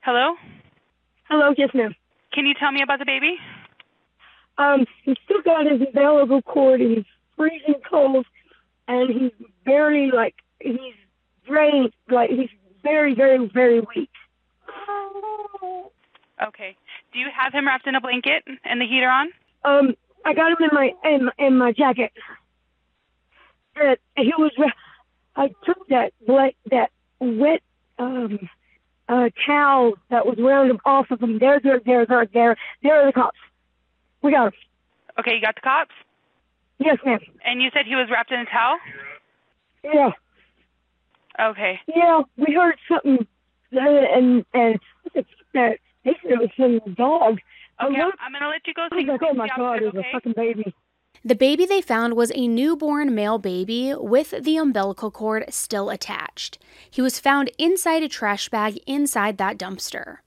Hello. 0.00 0.34
Hello, 1.28 1.54
yes, 1.56 1.70
ma'am. 1.74 1.94
Can 2.32 2.46
you 2.46 2.54
tell 2.54 2.72
me 2.72 2.82
about 2.82 2.98
the 2.98 3.04
baby? 3.04 3.36
Um, 4.58 4.84
he's 5.04 5.16
still 5.24 5.42
got 5.42 5.70
his 5.70 5.80
umbilical 5.80 6.42
cord. 6.42 6.80
And 6.80 6.96
he's 6.96 7.04
freezing 7.36 7.80
cold, 7.88 8.26
and 8.88 9.10
he's 9.10 9.32
very 9.64 10.10
like 10.10 10.34
he's 10.60 10.94
drained. 11.46 11.92
Like 12.10 12.30
he's 12.30 12.50
very, 12.82 13.14
very, 13.14 13.48
very 13.52 13.80
weak. 13.94 14.10
Okay. 16.42 16.76
Do 17.12 17.18
you 17.18 17.28
have 17.36 17.52
him 17.52 17.66
wrapped 17.66 17.86
in 17.86 17.94
a 17.94 18.00
blanket 18.00 18.42
and 18.64 18.80
the 18.80 18.86
heater 18.86 19.08
on? 19.08 19.28
Um, 19.64 19.94
I 20.24 20.34
got 20.34 20.50
him 20.50 20.58
in 20.60 20.70
my 20.72 20.92
in, 21.04 21.30
in 21.38 21.58
my 21.58 21.72
jacket. 21.72 22.10
Uh, 23.80 23.94
he 24.16 24.32
was. 24.38 24.52
I 25.34 25.48
took 25.64 25.88
that 25.88 26.12
blank, 26.26 26.56
that 26.70 26.90
wet 27.20 27.62
um, 27.98 28.48
uh, 29.08 29.30
towel 29.46 29.94
that 30.10 30.26
was 30.26 30.38
him 30.38 30.78
off 30.84 31.10
of 31.10 31.22
him. 31.22 31.38
There, 31.38 31.60
there, 31.60 31.80
there, 31.84 32.06
there, 32.06 32.26
there. 32.32 32.56
There 32.82 33.02
are 33.02 33.06
the 33.06 33.12
cops. 33.12 33.38
We 34.22 34.32
got 34.32 34.48
him. 34.48 34.52
Okay, 35.18 35.34
you 35.34 35.40
got 35.40 35.54
the 35.54 35.60
cops? 35.62 35.94
Yes, 36.78 36.98
ma'am. 37.04 37.20
And 37.44 37.62
you 37.62 37.70
said 37.72 37.86
he 37.86 37.94
was 37.94 38.08
wrapped 38.10 38.32
in 38.32 38.40
a 38.40 38.44
towel? 38.44 38.78
Yeah. 39.84 40.10
Okay. 41.40 41.80
Yeah, 41.94 42.22
we 42.36 42.54
heard 42.54 42.76
something, 42.88 43.26
uh, 43.74 43.78
and 43.80 44.44
and 44.52 44.78
that 45.54 45.78
they 46.04 46.16
said 46.22 46.32
it 46.32 46.38
was 46.38 46.50
some 46.56 46.94
dog. 46.94 47.38
Okay, 47.82 48.00
I'm 48.00 48.32
gonna 48.32 48.48
let 48.48 48.66
you 48.66 48.74
go. 48.74 48.82
I 48.90 48.94
was 48.94 49.06
like, 49.06 49.20
oh 49.24 49.34
my 49.34 49.48
god, 49.56 49.82
it 49.82 49.94
was 49.94 50.04
a 50.04 50.12
fucking 50.12 50.34
baby. 50.36 50.74
The 51.24 51.36
baby 51.36 51.66
they 51.66 51.80
found 51.80 52.14
was 52.14 52.32
a 52.34 52.48
newborn 52.48 53.14
male 53.14 53.38
baby 53.38 53.94
with 53.96 54.34
the 54.40 54.56
umbilical 54.56 55.12
cord 55.12 55.44
still 55.50 55.88
attached. 55.88 56.58
He 56.90 57.00
was 57.00 57.20
found 57.20 57.50
inside 57.58 58.02
a 58.02 58.08
trash 58.08 58.48
bag 58.48 58.80
inside 58.88 59.38
that 59.38 59.56
dumpster. 59.56 60.18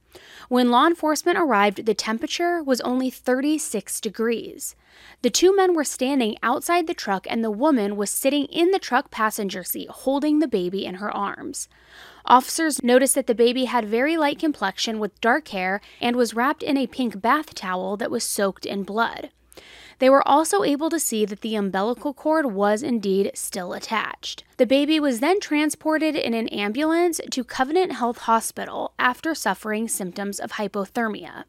When 0.48 0.72
law 0.72 0.88
enforcement 0.88 1.38
arrived, 1.38 1.86
the 1.86 1.94
temperature 1.94 2.64
was 2.64 2.80
only 2.82 3.10
36 3.10 4.00
degrees. 4.00 4.78
The 5.22 5.30
two 5.30 5.54
men 5.54 5.74
were 5.76 5.84
standing 5.84 6.38
outside 6.42 6.88
the 6.88 6.94
truck, 6.94 7.28
and 7.30 7.44
the 7.44 7.52
woman 7.52 7.98
was 7.98 8.10
sitting 8.10 8.46
in 8.46 8.72
the 8.72 8.80
truck 8.80 9.12
passenger 9.12 9.66
seat 9.66 9.90
holding 9.90 10.40
the 10.40 10.48
baby 10.48 10.86
in 10.86 10.96
her 10.96 11.14
arms. 11.14 11.68
Officers 12.26 12.82
noticed 12.82 13.16
that 13.16 13.28
the 13.28 13.36
baby 13.36 13.66
had 13.66 13.84
very 13.84 14.16
light 14.16 14.40
complexion 14.40 15.00
with 15.00 15.20
dark 15.20 15.50
hair 15.50 15.82
and 16.00 16.16
was 16.16 16.34
wrapped 16.34 16.64
in 16.64 16.78
a 16.78 16.88
pink 16.88 17.22
bath 17.22 17.54
towel 17.54 17.98
that 17.98 18.12
was 18.12 18.24
soaked 18.24 18.66
in 18.66 18.84
blood. 18.84 19.32
They 20.00 20.10
were 20.10 20.28
also 20.28 20.64
able 20.64 20.90
to 20.90 21.00
see 21.00 21.26
that 21.26 21.42
the 21.42 21.56
umbilical 21.56 22.14
cord 22.14 22.48
was 22.48 22.84
indeed 22.84 23.32
still 23.34 23.74
attached. 23.74 24.44
The 24.58 24.66
baby 24.66 25.00
was 25.00 25.20
then 25.20 25.40
transported 25.40 26.16
in 26.16 26.34
an 26.34 26.50
ambulance 26.50 27.22
to 27.32 27.44
Covenant 27.44 27.94
Health 27.94 28.20
Hospital 28.20 28.94
after 29.00 29.34
suffering 29.34 29.88
symptoms 29.88 30.40
of 30.40 30.54
hypothermia. 30.54 31.46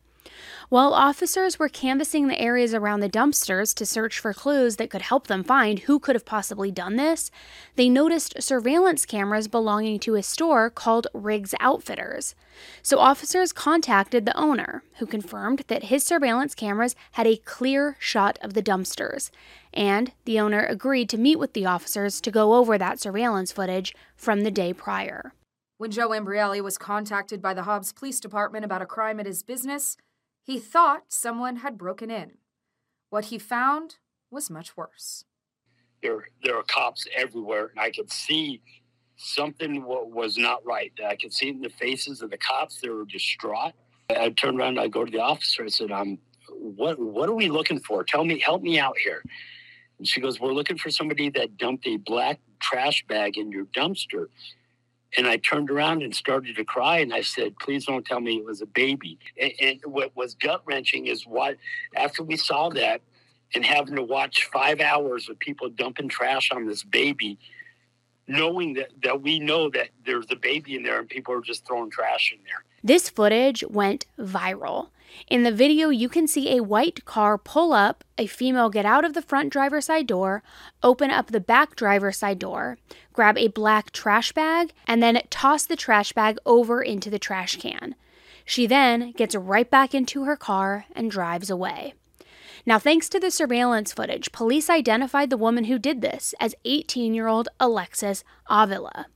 While 0.69 0.95
officers 0.95 1.61
were 1.61 1.69
canvassing 1.69 2.27
the 2.27 2.41
areas 2.41 2.75
around 2.75 2.99
the 2.99 3.09
dumpsters 3.09 3.73
to 3.75 3.87
search 3.87 4.19
for 4.19 4.35
clues 4.35 4.77
that 4.77 4.91
could 4.91 5.03
help 5.03 5.29
them 5.29 5.45
find 5.45 5.79
who 5.81 6.01
could 6.01 6.17
have 6.17 6.25
possibly 6.25 6.73
done 6.73 6.97
this, 6.97 7.31
they 7.77 7.89
noticed 7.89 8.43
surveillance 8.43 9.07
cameras 9.07 9.47
belonging 9.47 10.01
to 10.01 10.17
a 10.17 10.25
store 10.25 10.69
called 10.69 11.07
Riggs 11.15 11.55
Outfitters. 11.61 12.35
So 12.83 12.99
officers 12.99 13.53
contacted 13.53 14.27
the 14.27 14.37
owner, 14.37 14.83
who 14.99 15.07
confirmed 15.07 15.63
that 15.69 15.85
his 15.85 16.03
surveillance 16.03 16.57
cameras 16.57 16.97
had 17.13 17.29
a 17.29 17.37
clear 17.37 17.97
shot 18.01 18.37
of 18.43 18.55
the 18.55 18.63
dumpsters, 18.63 19.31
and 19.73 20.11
the 20.25 20.41
owner 20.41 20.65
agreed 20.65 21.09
to 21.11 21.19
meet 21.19 21.39
with 21.39 21.53
the 21.53 21.67
officers 21.67 22.21
to 22.23 22.33
go 22.33 22.55
over 22.55 22.77
that 22.77 22.99
surveillance 22.99 23.53
footage 23.53 23.95
from 24.17 24.41
the 24.41 24.51
day 24.51 24.73
prior. 24.73 25.33
When 25.79 25.93
Joe 25.93 26.09
Ambrielli 26.09 26.61
was 26.61 26.79
contacted 26.79 27.41
by 27.41 27.55
the 27.55 27.65
Hobbs 27.65 27.93
Police 27.93 28.19
Department 28.19 28.65
about 28.65 28.83
a 28.83 28.87
crime 28.87 29.21
at 29.21 29.27
his 29.27 29.43
business, 29.43 29.99
he 30.47 30.61
thought 30.61 31.05
someone 31.09 31.57
had 31.57 31.77
broken 31.77 32.09
in. 32.09 32.39
What 33.11 33.27
he 33.27 33.39
found 33.39 33.97
was 34.31 34.49
much 34.49 34.77
worse. 34.77 35.25
There, 36.03 36.29
there 36.45 36.55
were 36.55 36.63
cops 36.63 37.07
everywhere, 37.15 37.67
and 37.67 37.81
I 37.81 37.91
could 37.91 38.13
see 38.13 38.63
something 39.17 39.83
was 39.85 40.39
not 40.39 40.65
right. 40.65 40.93
I 41.05 41.17
could 41.17 41.33
see 41.33 41.49
it 41.49 41.57
in 41.57 41.63
the 41.63 41.69
faces 41.69 42.23
of 42.23 42.31
the 42.31 42.39
cops; 42.39 42.81
they 42.81 42.89
were 42.89 43.05
distraught. 43.05 43.73
I 44.09 44.31
turned 44.31 44.61
around, 44.61 44.79
I 44.79 44.87
go 44.87 45.05
to 45.05 45.11
the 45.11 45.21
officer. 45.21 45.65
I 45.65 45.69
said, 45.69 45.91
"I'm, 45.91 46.19
what, 46.49 46.99
what 46.99 47.29
are 47.29 47.35
we 47.35 47.49
looking 47.49 47.81
for? 47.81 48.05
Tell 48.05 48.25
me, 48.25 48.39
help 48.39 48.63
me 48.63 48.79
out 48.79 48.97
here." 48.99 49.23
And 49.99 50.07
she 50.07 50.21
goes, 50.21 50.39
"We're 50.39 50.53
looking 50.53 50.79
for 50.79 50.91
somebody 50.91 51.29
that 51.31 51.57
dumped 51.57 51.89
a 51.89 51.97
black 51.97 52.39
trash 52.61 53.05
bag 53.09 53.37
in 53.37 53.51
your 53.51 53.65
dumpster." 53.67 54.27
And 55.17 55.27
I 55.27 55.39
turned 55.39 55.71
around 55.71 56.03
and 56.03 56.15
started 56.15 56.57
to 56.57 56.65
cry. 56.65 56.99
And 56.99 57.15
I 57.15 57.23
said, 57.23 57.59
please 57.59 57.87
don't 57.87 58.05
tell 58.05 58.21
me 58.21 58.37
it 58.37 58.45
was 58.45 58.61
a 58.61 58.67
baby. 58.67 59.19
And, 59.41 59.53
and 59.61 59.81
what 59.87 60.15
was 60.15 60.35
gut 60.35 60.63
wrenching 60.67 61.07
is 61.07 61.27
what, 61.27 61.57
after 61.95 62.23
we 62.23 62.37
saw 62.37 62.69
that 62.71 63.01
and 63.55 63.65
having 63.65 63.97
to 63.97 64.03
watch 64.03 64.49
five 64.53 64.81
hours 64.81 65.29
of 65.29 65.39
people 65.39 65.69
dumping 65.71 66.09
trash 66.09 66.51
on 66.51 66.67
this 66.67 66.83
baby, 66.83 67.39
knowing 68.29 68.75
that, 68.75 68.91
that 69.03 69.23
we 69.23 69.39
know 69.39 69.71
that 69.71 69.89
there's 70.05 70.27
a 70.31 70.37
baby 70.37 70.75
in 70.77 70.83
there 70.83 70.99
and 70.99 71.09
people 71.09 71.33
are 71.33 71.41
just 71.41 71.67
throwing 71.67 71.91
trash 71.91 72.33
in 72.37 72.43
there. 72.45 72.65
This 72.83 73.09
footage 73.09 73.65
went 73.69 74.07
viral. 74.19 74.89
In 75.29 75.43
the 75.43 75.53
video, 75.53 75.89
you 75.89 76.09
can 76.09 76.29
see 76.29 76.57
a 76.57 76.63
white 76.63 77.05
car 77.05 77.39
pull 77.39 77.73
up, 77.73 78.05
a 78.19 78.27
female 78.27 78.71
get 78.71 78.87
out 78.87 79.05
of 79.05 79.15
the 79.15 79.23
front 79.23 79.51
driver's 79.53 79.87
side 79.87 80.07
door, 80.07 80.43
open 80.83 81.11
up 81.11 81.29
the 81.29 81.41
back 81.41 81.77
driver's 81.77 82.19
side 82.19 82.39
door, 82.39 82.79
grab 83.13 83.37
a 83.39 83.49
black 83.49 83.91
trash 83.93 84.33
bag, 84.33 84.73
and 84.87 85.03
then 85.03 85.21
toss 85.31 85.65
the 85.65 85.77
trash 85.77 86.13
bag 86.13 86.39
over 86.47 86.83
into 86.83 87.11
the 87.11 87.19
trash 87.19 87.57
can. 87.57 87.95
She 88.45 88.67
then 88.67 89.13
gets 89.13 89.35
right 89.35 89.69
back 89.69 89.95
into 89.95 90.25
her 90.25 90.37
car 90.37 90.87
and 90.95 91.11
drives 91.11 91.51
away. 91.51 91.95
Now, 92.65 92.79
thanks 92.79 93.09
to 93.11 93.21
the 93.21 93.31
surveillance 93.31 93.93
footage, 93.93 94.33
police 94.33 94.69
identified 94.69 95.31
the 95.31 95.37
woman 95.37 95.65
who 95.65 95.79
did 95.79 96.01
this 96.01 96.35
as 96.41 96.55
18 96.65 97.15
year 97.15 97.29
old 97.29 97.49
Alexis 97.61 98.25
Avila. 98.49 99.07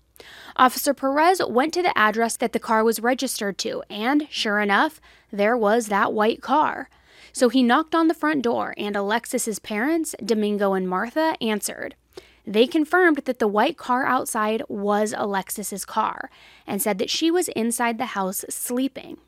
Officer 0.57 0.93
Perez 0.95 1.41
went 1.47 1.73
to 1.75 1.83
the 1.83 1.97
address 1.97 2.37
that 2.37 2.53
the 2.53 2.59
car 2.59 2.85
was 2.85 3.01
registered 3.01 3.59
to, 3.59 3.83
and 3.89 4.27
sure 4.31 4.61
enough, 4.61 5.01
there 5.33 5.57
was 5.57 5.87
that 5.87 6.13
white 6.13 6.43
car. 6.43 6.89
So 7.33 7.49
he 7.49 7.63
knocked 7.63 7.95
on 7.95 8.09
the 8.09 8.15
front 8.15 8.43
door, 8.43 8.75
and 8.77 8.97
Alexis's 8.97 9.59
parents, 9.59 10.15
Domingo 10.25 10.73
and 10.75 10.89
Martha, 10.89 11.37
answered. 11.41 11.95
They 12.47 12.67
confirmed 12.67 13.19
that 13.27 13.39
the 13.39 13.47
white 13.47 13.77
car 13.77 14.05
outside 14.07 14.63
was 14.69 15.15
Alexis's 15.17 15.85
car 15.85 16.31
and 16.67 16.83
said 16.83 16.99
that 16.99 17.11
she 17.11 17.31
was 17.31 17.49
inside 17.49 17.99
the 17.99 18.07
house 18.07 18.45
sleeping. 18.49 19.19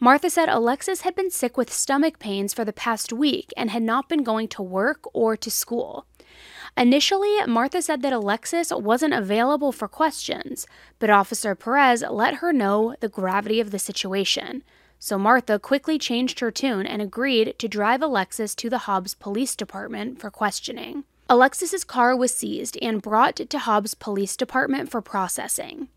Martha 0.00 0.30
said 0.30 0.48
Alexis 0.48 1.02
had 1.02 1.14
been 1.14 1.30
sick 1.30 1.56
with 1.56 1.72
stomach 1.72 2.18
pains 2.18 2.54
for 2.54 2.64
the 2.64 2.72
past 2.72 3.12
week 3.12 3.52
and 3.56 3.70
had 3.70 3.82
not 3.82 4.08
been 4.08 4.22
going 4.22 4.48
to 4.48 4.62
work 4.62 5.04
or 5.12 5.36
to 5.36 5.50
school. 5.50 6.06
Initially, 6.76 7.44
Martha 7.46 7.82
said 7.82 8.02
that 8.02 8.12
Alexis 8.12 8.70
wasn't 8.70 9.14
available 9.14 9.72
for 9.72 9.88
questions, 9.88 10.66
but 10.98 11.10
Officer 11.10 11.54
Perez 11.54 12.04
let 12.08 12.34
her 12.36 12.52
know 12.52 12.94
the 13.00 13.08
gravity 13.08 13.60
of 13.60 13.70
the 13.70 13.78
situation. 13.78 14.62
So 14.98 15.18
Martha 15.18 15.58
quickly 15.58 15.98
changed 15.98 16.40
her 16.40 16.50
tune 16.50 16.86
and 16.86 17.00
agreed 17.00 17.54
to 17.58 17.68
drive 17.68 18.02
Alexis 18.02 18.54
to 18.56 18.68
the 18.68 18.78
Hobbs 18.78 19.14
Police 19.14 19.54
Department 19.54 20.20
for 20.20 20.30
questioning. 20.30 21.04
Alexis's 21.28 21.84
car 21.84 22.16
was 22.16 22.34
seized 22.34 22.78
and 22.80 23.02
brought 23.02 23.36
to 23.36 23.58
Hobbs 23.58 23.94
Police 23.94 24.36
Department 24.36 24.90
for 24.90 25.00
processing. 25.00 25.88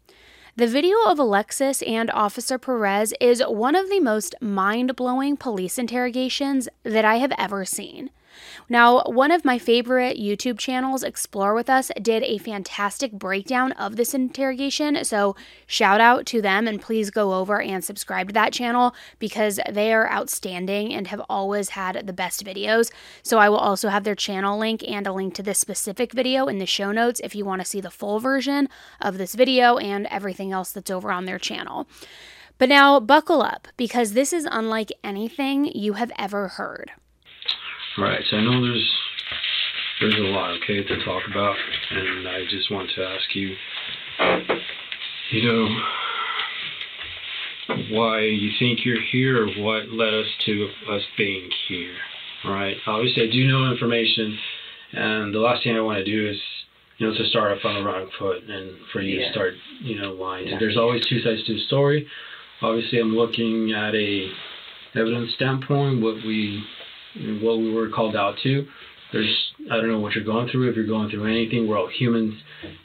The 0.57 0.67
video 0.67 0.97
of 1.05 1.17
Alexis 1.17 1.81
and 1.83 2.11
Officer 2.11 2.57
Perez 2.57 3.13
is 3.21 3.41
one 3.47 3.73
of 3.73 3.89
the 3.89 4.01
most 4.01 4.35
mind 4.41 4.95
blowing 4.97 5.37
police 5.37 5.77
interrogations 5.77 6.67
that 6.83 7.05
I 7.05 7.15
have 7.15 7.31
ever 7.37 7.63
seen. 7.63 8.09
Now, 8.69 9.01
one 9.03 9.31
of 9.31 9.45
my 9.45 9.57
favorite 9.57 10.17
YouTube 10.17 10.57
channels, 10.57 11.03
Explore 11.03 11.53
With 11.53 11.69
Us, 11.69 11.91
did 12.01 12.23
a 12.23 12.37
fantastic 12.37 13.11
breakdown 13.11 13.71
of 13.73 13.95
this 13.95 14.13
interrogation. 14.13 15.03
So, 15.03 15.35
shout 15.65 16.01
out 16.01 16.25
to 16.27 16.41
them 16.41 16.67
and 16.67 16.81
please 16.81 17.09
go 17.09 17.33
over 17.33 17.61
and 17.61 17.83
subscribe 17.83 18.27
to 18.27 18.33
that 18.33 18.53
channel 18.53 18.95
because 19.19 19.59
they 19.69 19.93
are 19.93 20.11
outstanding 20.11 20.93
and 20.93 21.07
have 21.07 21.21
always 21.29 21.69
had 21.69 22.07
the 22.07 22.13
best 22.13 22.45
videos. 22.45 22.91
So, 23.23 23.37
I 23.37 23.49
will 23.49 23.57
also 23.57 23.89
have 23.89 24.03
their 24.03 24.15
channel 24.15 24.57
link 24.57 24.83
and 24.87 25.07
a 25.07 25.13
link 25.13 25.33
to 25.35 25.43
this 25.43 25.59
specific 25.59 26.13
video 26.13 26.47
in 26.47 26.57
the 26.57 26.65
show 26.65 26.91
notes 26.91 27.21
if 27.23 27.35
you 27.35 27.45
want 27.45 27.61
to 27.61 27.67
see 27.67 27.81
the 27.81 27.91
full 27.91 28.19
version 28.19 28.69
of 28.99 29.17
this 29.17 29.35
video 29.35 29.77
and 29.77 30.07
everything 30.07 30.51
else 30.51 30.71
that's 30.71 30.91
over 30.91 31.11
on 31.11 31.25
their 31.25 31.39
channel. 31.39 31.87
But 32.57 32.69
now, 32.69 32.99
buckle 32.99 33.41
up 33.41 33.67
because 33.75 34.13
this 34.13 34.31
is 34.31 34.47
unlike 34.49 34.91
anything 35.03 35.65
you 35.65 35.93
have 35.93 36.11
ever 36.17 36.47
heard. 36.47 36.91
Right. 37.97 38.21
So 38.29 38.37
I 38.37 38.41
know 38.41 38.61
there's 38.61 38.97
there's 39.99 40.15
a 40.15 40.31
lot, 40.31 40.51
okay, 40.63 40.83
to 40.83 41.05
talk 41.05 41.23
about, 41.29 41.55
and 41.91 42.27
I 42.27 42.43
just 42.49 42.71
want 42.71 42.89
to 42.95 43.03
ask 43.03 43.35
you, 43.35 43.55
you 45.31 45.43
know, 45.45 45.67
why 47.91 48.21
you 48.21 48.49
think 48.57 48.83
you're 48.83 49.01
here, 49.11 49.43
or 49.43 49.47
what 49.61 49.89
led 49.89 50.13
us 50.13 50.25
to 50.45 50.69
us 50.89 51.03
being 51.17 51.49
here. 51.67 51.93
Right. 52.43 52.77
Obviously, 52.87 53.27
I 53.27 53.31
do 53.31 53.47
know 53.47 53.71
information, 53.71 54.37
and 54.93 55.33
the 55.33 55.39
last 55.39 55.63
thing 55.63 55.77
I 55.77 55.81
want 55.81 55.99
to 55.99 56.05
do 56.05 56.29
is, 56.29 56.37
you 56.97 57.07
know, 57.07 57.15
to 57.15 57.25
start 57.29 57.51
off 57.51 57.65
on 57.65 57.75
the 57.75 57.83
wrong 57.83 58.09
foot 58.17 58.43
and 58.43 58.77
for 58.91 59.01
you 59.01 59.19
yeah. 59.19 59.27
to 59.27 59.33
start, 59.33 59.53
you 59.81 60.01
know, 60.01 60.13
lying. 60.13 60.47
Yeah. 60.47 60.57
There's 60.59 60.77
always 60.77 61.05
two 61.07 61.21
sides 61.21 61.45
to 61.45 61.55
a 61.55 61.59
story. 61.67 62.07
Obviously, 62.61 62.99
I'm 62.99 63.15
looking 63.15 63.71
at 63.71 63.93
a 63.93 64.31
evidence 64.95 65.33
standpoint, 65.35 66.01
what 66.01 66.15
we 66.25 66.63
what 67.41 67.57
we 67.57 67.73
were 67.73 67.89
called 67.89 68.15
out 68.15 68.35
to. 68.43 68.67
There's 69.11 69.51
I 69.69 69.77
don't 69.77 69.89
know 69.89 69.99
what 69.99 70.13
you're 70.15 70.23
going 70.23 70.49
through. 70.49 70.69
If 70.69 70.75
you're 70.75 70.87
going 70.87 71.09
through 71.09 71.25
anything, 71.25 71.67
we're 71.67 71.77
all 71.77 71.89
humans. 71.89 72.35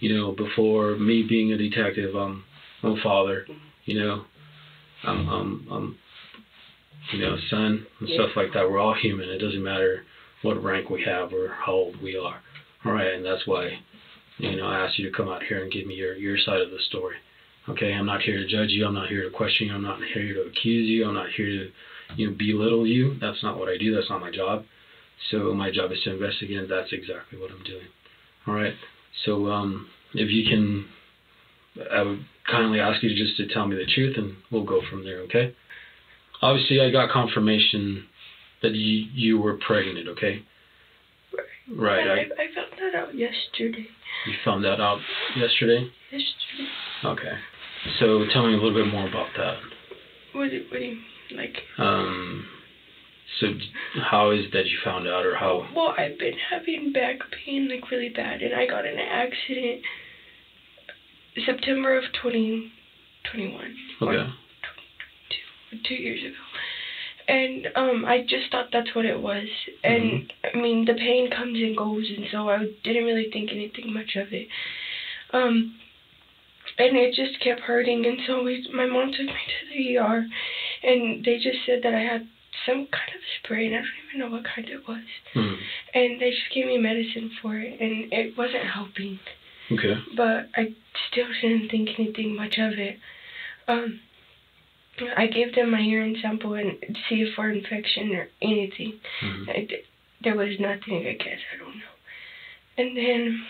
You 0.01 0.17
know, 0.17 0.33
before 0.33 0.97
me 0.97 1.23
being 1.23 1.53
a 1.53 1.59
detective, 1.59 2.15
I'm 2.15 2.45
I'm 2.83 2.99
a 2.99 3.03
father. 3.03 3.47
You 3.85 4.01
know, 4.01 4.25
I'm 5.05 5.29
I'm, 5.29 5.69
I'm 5.71 5.99
you 7.13 7.21
know 7.21 7.37
son 7.51 7.87
and 8.01 8.09
yeah. 8.09 8.17
stuff 8.17 8.31
like 8.37 8.53
that. 8.55 8.69
We're 8.69 8.81
all 8.81 8.95
human. 8.95 9.29
It 9.29 9.39
doesn't 9.39 9.63
matter 9.63 10.03
what 10.43 10.63
rank 10.63 10.91
we 10.91 11.05
have 11.05 11.33
or 11.33 11.49
how 11.49 11.73
old 11.73 12.03
we 12.03 12.17
are. 12.17 12.41
All 12.85 12.93
right, 12.93 13.15
and 13.15 13.25
that's 13.25 13.47
why 13.47 13.79
you 14.39 14.57
know, 14.57 14.67
I 14.67 14.85
asked 14.85 14.99
you 14.99 15.11
to 15.11 15.17
come 15.17 15.29
out 15.29 15.43
here 15.43 15.63
and 15.63 15.73
give 15.73 15.87
me 15.87 15.95
your 15.95 16.15
your 16.15 16.37
side 16.39 16.61
of 16.61 16.71
the 16.71 16.79
story. 16.89 17.17
Okay, 17.69 17.93
I'm 17.93 18.07
not 18.07 18.23
here 18.23 18.37
to 18.37 18.47
judge 18.47 18.71
you. 18.71 18.87
I'm 18.87 18.95
not 18.95 19.09
here 19.09 19.25
to 19.25 19.31
question 19.31 19.69
you. 19.69 19.75
I'm 19.75 19.83
not 19.83 19.99
here 20.15 20.35
to 20.35 20.43
accuse 20.43 20.89
you. 20.89 21.07
I'm 21.07 21.15
not 21.15 21.31
here 21.37 21.47
to, 21.47 21.71
you 22.17 22.31
know, 22.31 22.37
belittle 22.37 22.87
you. 22.87 23.19
That's 23.21 23.43
not 23.43 23.59
what 23.59 23.69
I 23.69 23.77
do. 23.77 23.95
That's 23.95 24.09
not 24.09 24.21
my 24.21 24.31
job. 24.31 24.65
So 25.31 25.53
my 25.53 25.73
job 25.73 25.91
is 25.91 25.99
to 26.05 26.13
investigate, 26.13 26.59
and 26.59 26.71
that's 26.71 26.93
exactly 26.93 27.39
what 27.39 27.51
I'm 27.51 27.65
doing. 27.65 27.87
All 28.47 28.55
right. 28.55 28.75
So 29.25 29.51
um, 29.51 29.89
if 30.15 30.31
you 30.31 30.49
can, 30.49 30.87
I 31.93 32.03
would 32.03 32.25
kindly 32.49 32.79
ask 32.79 33.03
you 33.03 33.15
just 33.17 33.37
to 33.39 33.53
tell 33.53 33.67
me 33.67 33.77
the 33.77 33.91
truth, 33.93 34.17
and 34.17 34.37
we'll 34.53 34.65
go 34.65 34.81
from 34.89 35.05
there. 35.05 35.21
Okay. 35.23 35.55
Obviously, 36.43 36.81
I 36.81 36.91
got 36.91 37.11
confirmation 37.11 38.07
that 38.63 38.73
you 38.73 39.07
you 39.13 39.41
were 39.41 39.59
pregnant. 39.67 40.09
Okay. 40.09 40.43
Right. 41.75 42.07
I, 42.07 42.13
I, 42.13 42.19
I 42.21 42.55
found 42.55 42.71
that 42.79 42.95
out 42.97 43.15
yesterday. 43.15 43.87
you 44.27 44.35
found 44.45 44.65
that 44.65 44.81
out 44.81 45.01
yesterday. 45.37 45.91
Yesterday. 46.13 46.69
Okay. 47.05 47.33
So 48.01 48.25
tell 48.33 48.47
me 48.47 48.55
a 48.55 48.57
little 48.57 48.75
bit 48.75 48.87
more 48.93 49.09
about 49.09 49.29
that. 49.37 49.59
What 50.33 50.51
do, 50.51 50.65
what 50.71 50.79
do 50.79 50.85
you 50.85 50.97
like? 51.37 51.57
Um. 51.79 52.47
So 53.41 53.49
how 54.01 54.31
is 54.31 54.45
that 54.53 54.67
you 54.67 54.79
found 54.85 55.07
out, 55.09 55.27
or 55.27 55.35
how? 55.35 55.69
Well, 55.75 55.95
I've 55.99 56.19
been 56.19 56.37
having 56.51 56.93
back 56.93 57.19
pain 57.45 57.69
like 57.69 57.91
really 57.91 58.09
bad, 58.09 58.41
and 58.41 58.55
I 58.55 58.67
got 58.67 58.87
in 58.87 58.95
an 58.95 58.99
accident 58.99 59.83
September 61.45 61.97
of 61.97 62.05
2021. 62.15 63.77
Okay. 64.03 64.31
two 65.87 65.95
years 65.95 66.21
ago. 66.21 66.35
And 67.29 67.69
um 67.75 68.05
I 68.07 68.21
just 68.21 68.51
thought 68.51 68.69
that's 68.73 68.95
what 68.95 69.05
it 69.05 69.21
was. 69.21 69.47
And 69.83 70.33
I 70.45 70.57
mean 70.57 70.85
the 70.87 70.95
pain 70.95 71.29
comes 71.29 71.59
and 71.59 71.77
goes 71.77 72.07
and 72.17 72.27
so 72.31 72.49
I 72.49 72.67
didn't 72.85 73.05
really 73.05 73.29
think 73.33 73.51
anything 73.53 73.93
much 73.93 74.17
of 74.17 74.33
it. 74.33 74.47
Um 75.33 75.75
and 76.79 76.97
it 76.97 77.15
just 77.15 77.41
kept 77.41 77.61
hurting 77.61 78.05
and 78.07 78.21
so 78.27 78.43
we 78.43 78.67
my 78.73 78.87
mom 78.87 79.11
took 79.13 79.27
me 79.27 79.33
to 79.49 79.75
the 79.75 79.97
ER 79.99 80.27
and 80.83 81.25
they 81.25 81.37
just 81.37 81.59
said 81.67 81.81
that 81.83 81.95
I 81.95 82.01
had 82.01 82.29
some 82.65 82.87
kind 82.91 83.13
of 83.15 83.21
spray 83.43 83.67
and 83.67 83.77
I 83.77 83.79
don't 83.79 83.89
even 84.09 84.21
know 84.21 84.31
what 84.31 84.45
kind 84.45 84.69
it 84.69 84.89
was. 84.89 85.05
Hmm. 85.35 85.55
And 85.95 86.21
they 86.21 86.31
just 86.31 86.51
gave 86.55 86.67
me 86.67 86.79
medicine 86.79 87.31
for 87.41 87.57
it 87.59 87.81
and 87.81 88.13
it 88.13 88.37
wasn't 88.37 88.65
helping 88.65 89.19
Okay. 89.71 89.95
but 90.17 90.49
I 90.55 90.75
still 91.11 91.27
didn't 91.43 91.71
think 91.71 91.91
anything 91.99 92.37
much 92.37 92.57
of 92.59 92.73
it. 92.79 92.99
Um, 93.69 94.01
I 95.17 95.27
gave 95.27 95.55
them 95.55 95.71
my 95.73 95.81
urine 95.81 96.17
sample 96.23 96.55
and 96.55 96.73
see 97.09 97.23
if 97.23 97.35
for 97.35 97.51
infection 97.51 98.15
or 98.15 98.29
anything. 98.41 99.01
Mhm. 99.21 99.49
I 99.49 99.69
there 100.23 100.35
was 100.35 100.59
nothing, 100.59 101.07
I 101.07 101.13
guess, 101.13 101.41
I 101.53 101.59
don't 101.59 101.77
know. 101.77 101.95
And 102.79 102.97
then 102.97 103.45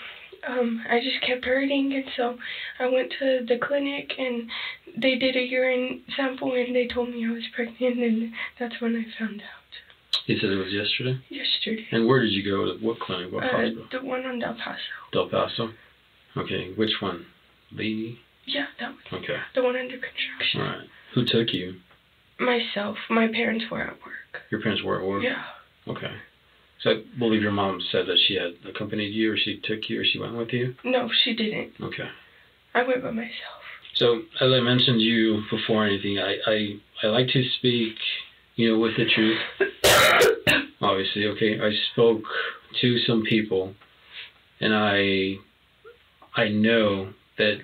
um, 0.46 0.82
I 0.88 1.00
just 1.00 1.20
kept 1.26 1.44
hurting, 1.44 1.92
and 1.94 2.04
so 2.16 2.38
I 2.78 2.86
went 2.88 3.12
to 3.18 3.44
the 3.46 3.58
clinic 3.58 4.12
and 4.18 4.48
they 4.96 5.16
did 5.16 5.36
a 5.36 5.40
urine 5.42 6.02
sample 6.16 6.52
and 6.54 6.74
they 6.74 6.86
told 6.88 7.10
me 7.10 7.26
I 7.26 7.30
was 7.32 7.44
pregnant, 7.54 7.98
and 7.98 8.32
that's 8.58 8.80
when 8.80 8.96
I 8.96 9.04
found 9.18 9.40
out. 9.42 9.62
You 10.26 10.38
said 10.40 10.50
it 10.50 10.56
was 10.56 10.72
yesterday. 10.72 11.20
Yesterday. 11.28 11.86
And 11.92 12.06
where 12.08 12.20
did 12.20 12.32
you 12.32 12.42
go? 12.44 12.64
To 12.72 12.84
what 12.84 12.98
clinic? 12.98 13.32
What 13.32 13.44
Uh, 13.44 13.48
hospital? 13.48 13.86
the 13.92 14.00
one 14.02 14.24
on 14.26 14.38
Dal 14.40 14.54
Paso. 14.54 14.80
Dal 15.12 15.28
Paso. 15.28 15.72
Okay. 16.36 16.72
Which 16.72 17.00
one? 17.00 17.26
Lee. 17.72 18.18
Yeah, 18.44 18.66
that 18.80 18.90
was 18.90 19.22
Okay. 19.22 19.38
the 19.54 19.62
one 19.62 19.76
under 19.76 19.96
construction. 19.98 20.60
All 20.62 20.66
right. 20.68 20.88
Who 21.14 21.24
took 21.24 21.52
you? 21.52 21.76
Myself. 22.40 22.96
My 23.08 23.28
parents 23.28 23.64
were 23.70 23.80
at 23.80 23.94
work. 24.04 24.42
Your 24.50 24.60
parents 24.60 24.82
were 24.82 25.00
at 25.00 25.06
work. 25.06 25.22
Yeah. 25.22 25.44
Okay. 25.86 26.12
So 26.82 26.90
I 26.90 26.94
believe 27.18 27.42
your 27.42 27.52
mom 27.52 27.80
said 27.90 28.06
that 28.06 28.18
she 28.26 28.34
had 28.34 28.54
accompanied 28.68 29.08
you, 29.08 29.32
or 29.32 29.36
she 29.36 29.60
took 29.64 29.88
you, 29.88 30.00
or 30.00 30.04
she 30.04 30.18
went 30.18 30.36
with 30.36 30.52
you. 30.52 30.74
No, 30.84 31.08
she 31.24 31.34
didn't. 31.34 31.72
Okay. 31.80 32.08
I 32.74 32.82
went 32.86 33.02
by 33.02 33.10
myself. 33.10 33.32
So 33.94 34.22
as 34.40 34.52
I 34.52 34.60
mentioned 34.60 35.00
you 35.00 35.42
before 35.50 35.86
anything, 35.86 36.18
I, 36.18 36.36
I, 36.46 36.76
I 37.02 37.06
like 37.06 37.28
to 37.28 37.42
speak, 37.58 37.94
you 38.56 38.70
know, 38.70 38.78
with 38.78 38.96
the 38.96 39.06
truth. 39.06 39.38
Obviously, 40.82 41.26
okay. 41.28 41.58
I 41.58 41.70
spoke 41.92 42.22
to 42.82 42.98
some 43.06 43.22
people, 43.22 43.74
and 44.60 44.74
I, 44.74 45.36
I 46.36 46.48
know 46.48 47.14
that 47.38 47.58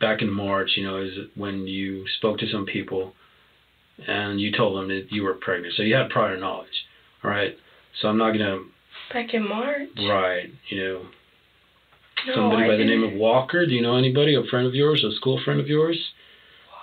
back 0.00 0.22
in 0.22 0.30
March, 0.30 0.70
you 0.76 0.84
know, 0.84 0.98
is 1.02 1.12
when 1.34 1.66
you 1.66 2.04
spoke 2.18 2.38
to 2.38 2.50
some 2.50 2.66
people, 2.66 3.14
and 4.06 4.40
you 4.40 4.52
told 4.56 4.76
them 4.76 4.88
that 4.88 5.08
you 5.10 5.24
were 5.24 5.34
pregnant. 5.34 5.74
So 5.76 5.82
you 5.82 5.96
had 5.96 6.10
prior 6.10 6.38
knowledge, 6.38 6.86
all 7.24 7.30
right. 7.30 7.56
So 8.00 8.08
I'm 8.08 8.18
not 8.18 8.32
gonna 8.32 8.64
Back 9.12 9.34
in 9.34 9.42
March. 9.46 9.88
Right. 9.98 10.50
you 10.68 10.78
know, 10.82 11.06
No, 12.26 12.34
somebody 12.34 12.62
I 12.64 12.68
by 12.68 12.76
the 12.76 12.84
name 12.84 13.04
of 13.04 13.12
Walker. 13.12 13.66
Do 13.66 13.72
you 13.74 13.82
know 13.82 13.96
anybody, 13.96 14.34
a 14.34 14.42
friend 14.44 14.66
of 14.66 14.74
yours, 14.74 15.04
a 15.04 15.12
school 15.16 15.40
friend 15.44 15.60
of 15.60 15.68
yours, 15.68 15.98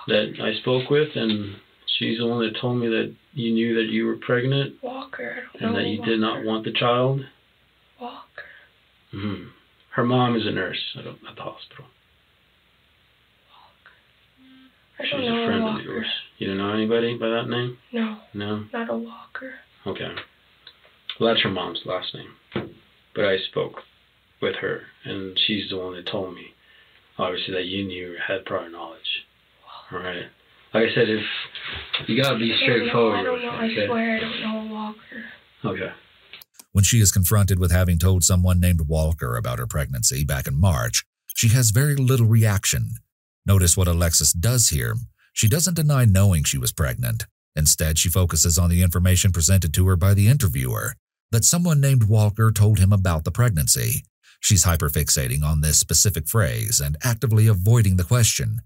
that 0.08 0.34
I 0.40 0.52
spoke 0.60 0.88
with, 0.90 1.08
and 1.14 1.56
she's 1.98 2.18
the 2.18 2.26
one 2.26 2.40
that 2.44 2.58
told 2.60 2.78
me 2.78 2.88
that 2.88 3.12
you 3.34 3.50
knew 3.52 3.74
that 3.74 3.90
you 3.90 4.06
were 4.06 4.16
pregnant 4.16 4.74
Walker. 4.82 5.42
And 5.60 5.74
that 5.74 5.84
you 5.84 5.98
Walker. 5.98 6.10
did 6.10 6.20
not 6.20 6.44
want 6.44 6.64
the 6.64 6.72
child. 6.72 7.20
Walker. 8.00 8.44
hmm 9.10 9.44
Her 9.90 10.04
mom 10.04 10.36
is 10.36 10.46
a 10.46 10.50
nurse 10.50 10.80
at, 10.98 11.04
a, 11.06 11.10
at 11.28 11.36
the 11.36 11.42
hospital. 11.42 11.86
I 14.98 15.04
She's 15.04 15.10
don't 15.12 15.24
a 15.24 15.30
know 15.30 15.46
friend 15.46 15.62
a 15.64 15.66
of 15.78 15.84
yours. 15.84 16.06
You 16.38 16.46
don't 16.48 16.58
know 16.58 16.72
anybody 16.72 17.14
by 17.16 17.28
that 17.28 17.48
name? 17.48 17.76
No, 17.92 18.18
No. 18.34 18.64
not 18.72 18.88
a 18.90 18.94
Walker. 18.96 19.54
Okay. 19.86 20.10
Well, 21.18 21.32
that's 21.32 21.42
her 21.42 21.50
mom's 21.50 21.80
last 21.84 22.14
name. 22.14 22.70
But 23.14 23.24
I 23.24 23.36
spoke 23.50 23.74
with 24.40 24.56
her, 24.56 24.82
and 25.04 25.38
she's 25.46 25.70
the 25.70 25.76
one 25.76 25.94
that 25.94 26.10
told 26.10 26.34
me, 26.34 26.46
obviously, 27.18 27.54
that 27.54 27.66
you 27.66 27.84
knew 27.84 28.16
had 28.26 28.44
prior 28.44 28.68
knowledge. 28.68 29.00
All 29.92 29.98
right. 29.98 30.24
Like 30.74 30.84
I 30.90 30.94
said, 30.94 31.08
if 31.08 32.08
you 32.08 32.22
gotta 32.22 32.38
be 32.38 32.56
straightforward. 32.62 33.20
I 33.20 33.22
don't 33.22 33.42
know. 33.42 33.50
I 33.50 33.64
okay? 33.66 33.86
swear 33.86 34.16
I 34.16 34.20
don't 34.20 34.40
know 34.40 34.74
Walker. 34.74 35.24
Okay. 35.64 35.92
When 36.72 36.84
she 36.84 37.00
is 37.00 37.12
confronted 37.12 37.58
with 37.58 37.70
having 37.70 37.98
told 37.98 38.24
someone 38.24 38.58
named 38.58 38.88
Walker 38.88 39.36
about 39.36 39.58
her 39.58 39.66
pregnancy 39.66 40.24
back 40.24 40.46
in 40.46 40.58
March, 40.58 41.04
she 41.34 41.48
has 41.48 41.70
very 41.70 41.94
little 41.94 42.26
reaction. 42.26 42.92
Notice 43.44 43.76
what 43.76 43.88
Alexis 43.88 44.32
does 44.32 44.70
here. 44.70 44.94
She 45.34 45.48
doesn't 45.48 45.74
deny 45.74 46.06
knowing 46.06 46.44
she 46.44 46.58
was 46.58 46.72
pregnant. 46.72 47.26
Instead, 47.54 47.98
she 47.98 48.08
focuses 48.08 48.58
on 48.58 48.70
the 48.70 48.82
information 48.82 49.32
presented 49.32 49.74
to 49.74 49.86
her 49.86 49.96
by 49.96 50.14
the 50.14 50.28
interviewer 50.28 50.94
that 51.32 51.44
someone 51.44 51.80
named 51.80 52.04
Walker 52.04 52.50
told 52.50 52.78
him 52.78 52.92
about 52.92 53.24
the 53.24 53.30
pregnancy. 53.30 54.04
She's 54.40 54.64
hyperfixating 54.64 55.42
on 55.42 55.60
this 55.60 55.78
specific 55.78 56.28
phrase 56.28 56.80
and 56.80 56.96
actively 57.02 57.46
avoiding 57.46 57.96
the 57.96 58.04
question. 58.04 58.60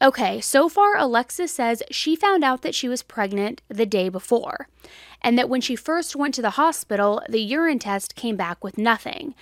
Okay, 0.00 0.40
so 0.40 0.68
far, 0.68 0.96
Alexis 0.96 1.50
says 1.50 1.82
she 1.90 2.14
found 2.14 2.44
out 2.44 2.62
that 2.62 2.74
she 2.74 2.88
was 2.88 3.02
pregnant 3.02 3.62
the 3.68 3.86
day 3.86 4.08
before, 4.08 4.68
and 5.20 5.36
that 5.36 5.48
when 5.48 5.60
she 5.60 5.74
first 5.74 6.14
went 6.14 6.34
to 6.34 6.42
the 6.42 6.50
hospital, 6.50 7.20
the 7.28 7.40
urine 7.40 7.80
test 7.80 8.14
came 8.14 8.36
back 8.36 8.62
with 8.62 8.78
nothing. 8.78 9.34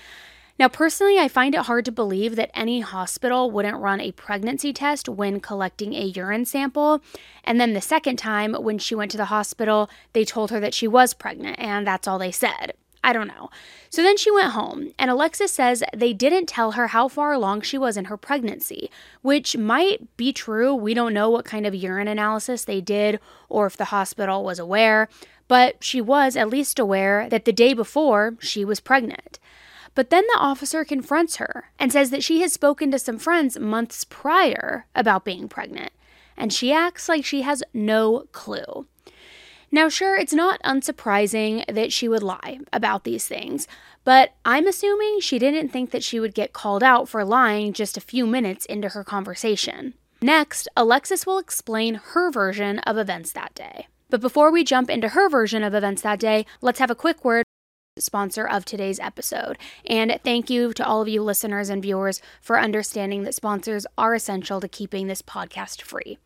Now, 0.59 0.69
personally, 0.69 1.19
I 1.19 1.29
find 1.29 1.55
it 1.55 1.63
hard 1.63 1.85
to 1.85 1.93
believe 1.93 2.37
that 2.37 2.51
any 2.55 2.81
hospital 2.81 3.51
wouldn't 3.51 3.77
run 3.77 4.01
a 4.01 4.13
pregnancy 4.13 4.73
test 4.73 5.09
when 5.09 5.41
collecting 5.41 5.95
a 5.95 6.05
urine 6.05 6.47
sample. 6.47 7.03
And 7.45 7.61
then 7.61 7.75
the 7.75 7.81
second 7.81 8.17
time, 8.17 8.55
when 8.55 8.79
she 8.79 8.95
went 8.95 9.11
to 9.11 9.19
the 9.19 9.27
hospital, 9.27 9.91
they 10.15 10.25
told 10.25 10.51
her 10.51 10.61
that 10.61 10.75
she 10.75 10.89
was 10.89 11.13
pregnant, 11.13 11.59
and 11.59 11.87
that's 11.87 12.09
all 12.09 12.19
they 12.19 12.33
said. 12.33 12.73
I 13.05 13.13
don't 13.13 13.29
know. 13.29 13.51
So 13.89 14.03
then 14.03 14.17
she 14.17 14.33
went 14.33 14.53
home, 14.53 14.93
and 14.99 15.11
Alexis 15.11 15.53
says 15.53 15.85
they 15.95 16.13
didn't 16.13 16.47
tell 16.47 16.73
her 16.73 16.89
how 16.89 17.07
far 17.07 17.33
along 17.33 17.61
she 17.61 17.79
was 17.79 17.97
in 17.97 18.07
her 18.07 18.17
pregnancy, 18.17 18.91
which 19.23 19.57
might 19.57 20.17
be 20.17 20.33
true. 20.33 20.75
We 20.75 20.93
don't 20.93 21.15
know 21.15 21.31
what 21.31 21.45
kind 21.45 21.67
of 21.67 21.75
urine 21.75 22.09
analysis 22.09 22.65
they 22.65 22.81
did 22.81 23.21
or 23.49 23.67
if 23.67 23.77
the 23.77 23.87
hospital 23.87 24.43
was 24.43 24.59
aware, 24.59 25.09
but 25.47 25.85
she 25.85 26.01
was 26.01 26.35
at 26.35 26.49
least 26.49 26.81
aware 26.81 27.29
that 27.29 27.45
the 27.45 27.53
day 27.53 27.75
before 27.75 28.37
she 28.41 28.65
was 28.65 28.81
pregnant. 28.81 29.39
But 29.97 30.11
then 30.11 30.25
the 30.27 30.39
officer 30.39 30.85
confronts 30.85 31.37
her 31.37 31.71
and 31.79 31.91
says 31.91 32.11
that 32.11 32.23
she 32.23 32.43
has 32.43 32.53
spoken 32.53 32.91
to 32.91 32.99
some 32.99 33.19
friends 33.19 33.59
months 33.59 34.05
prior 34.05 34.87
about 34.95 35.25
being 35.25 35.49
pregnant, 35.49 35.91
and 36.37 36.53
she 36.53 36.71
acts 36.71 37.09
like 37.09 37.25
she 37.25 37.43
has 37.43 37.65
no 37.73 38.27
clue. 38.31 38.87
Now, 39.73 39.89
sure, 39.89 40.15
it's 40.15 40.35
not 40.35 40.63
unsurprising 40.63 41.65
that 41.75 41.95
she 41.95 42.09
would 42.09 42.23
lie 42.23 42.61
about 42.75 43.05
these 43.05 43.27
things, 43.27 43.67
but 44.05 44.35
I'm 44.45 44.67
assuming 44.67 45.21
she 45.21 45.39
didn't 45.39 45.71
think 45.71 45.91
that 45.93 46.05
she 46.05 46.21
would 46.21 46.35
get 46.35 46.53
called 46.53 46.83
out 46.83 47.09
for 47.09 47.25
lying 47.25 47.73
just 47.73 47.97
a 47.97 48.03
few 48.03 48.27
minutes 48.27 48.67
into 48.67 48.91
her 48.91 49.03
conversation. 49.03 49.95
Next, 50.21 50.69
Alexis 50.77 51.27
will 51.27 51.39
explain 51.39 51.95
her 52.13 52.31
version 52.31 52.81
of 52.81 52.99
events 52.99 53.33
that 53.33 53.55
day. 53.55 53.89
But 54.11 54.21
before 54.21 54.53
we 54.53 54.63
jump 54.63 54.91
into 54.91 55.09
her 55.09 55.31
version 55.31 55.65
of 55.65 55.75
events 55.75 56.03
that 56.03 56.21
day, 56.21 56.45
let's 56.61 56.81
have 56.81 56.91
a 56.91 56.95
quick 56.95 57.25
word 57.25 57.46
sponsor 57.99 58.47
of 58.47 58.65
today's 58.65 59.01
episode. 59.01 59.59
And 59.87 60.19
thank 60.25 60.51
you 60.51 60.73
to 60.75 60.87
all 60.87 61.03
of 61.03 61.09
you 61.09 61.23
listeners 61.23 61.69
and 61.71 61.83
viewers 61.83 62.21
for 62.41 62.59
understanding 62.59 63.23
that 63.23 63.35
sponsors 63.35 63.87
are 63.97 64.15
essential 64.15 64.61
to 64.61 64.69
keeping 64.69 65.07
this 65.07 65.23
podcast 65.23 65.83
free. 65.83 66.19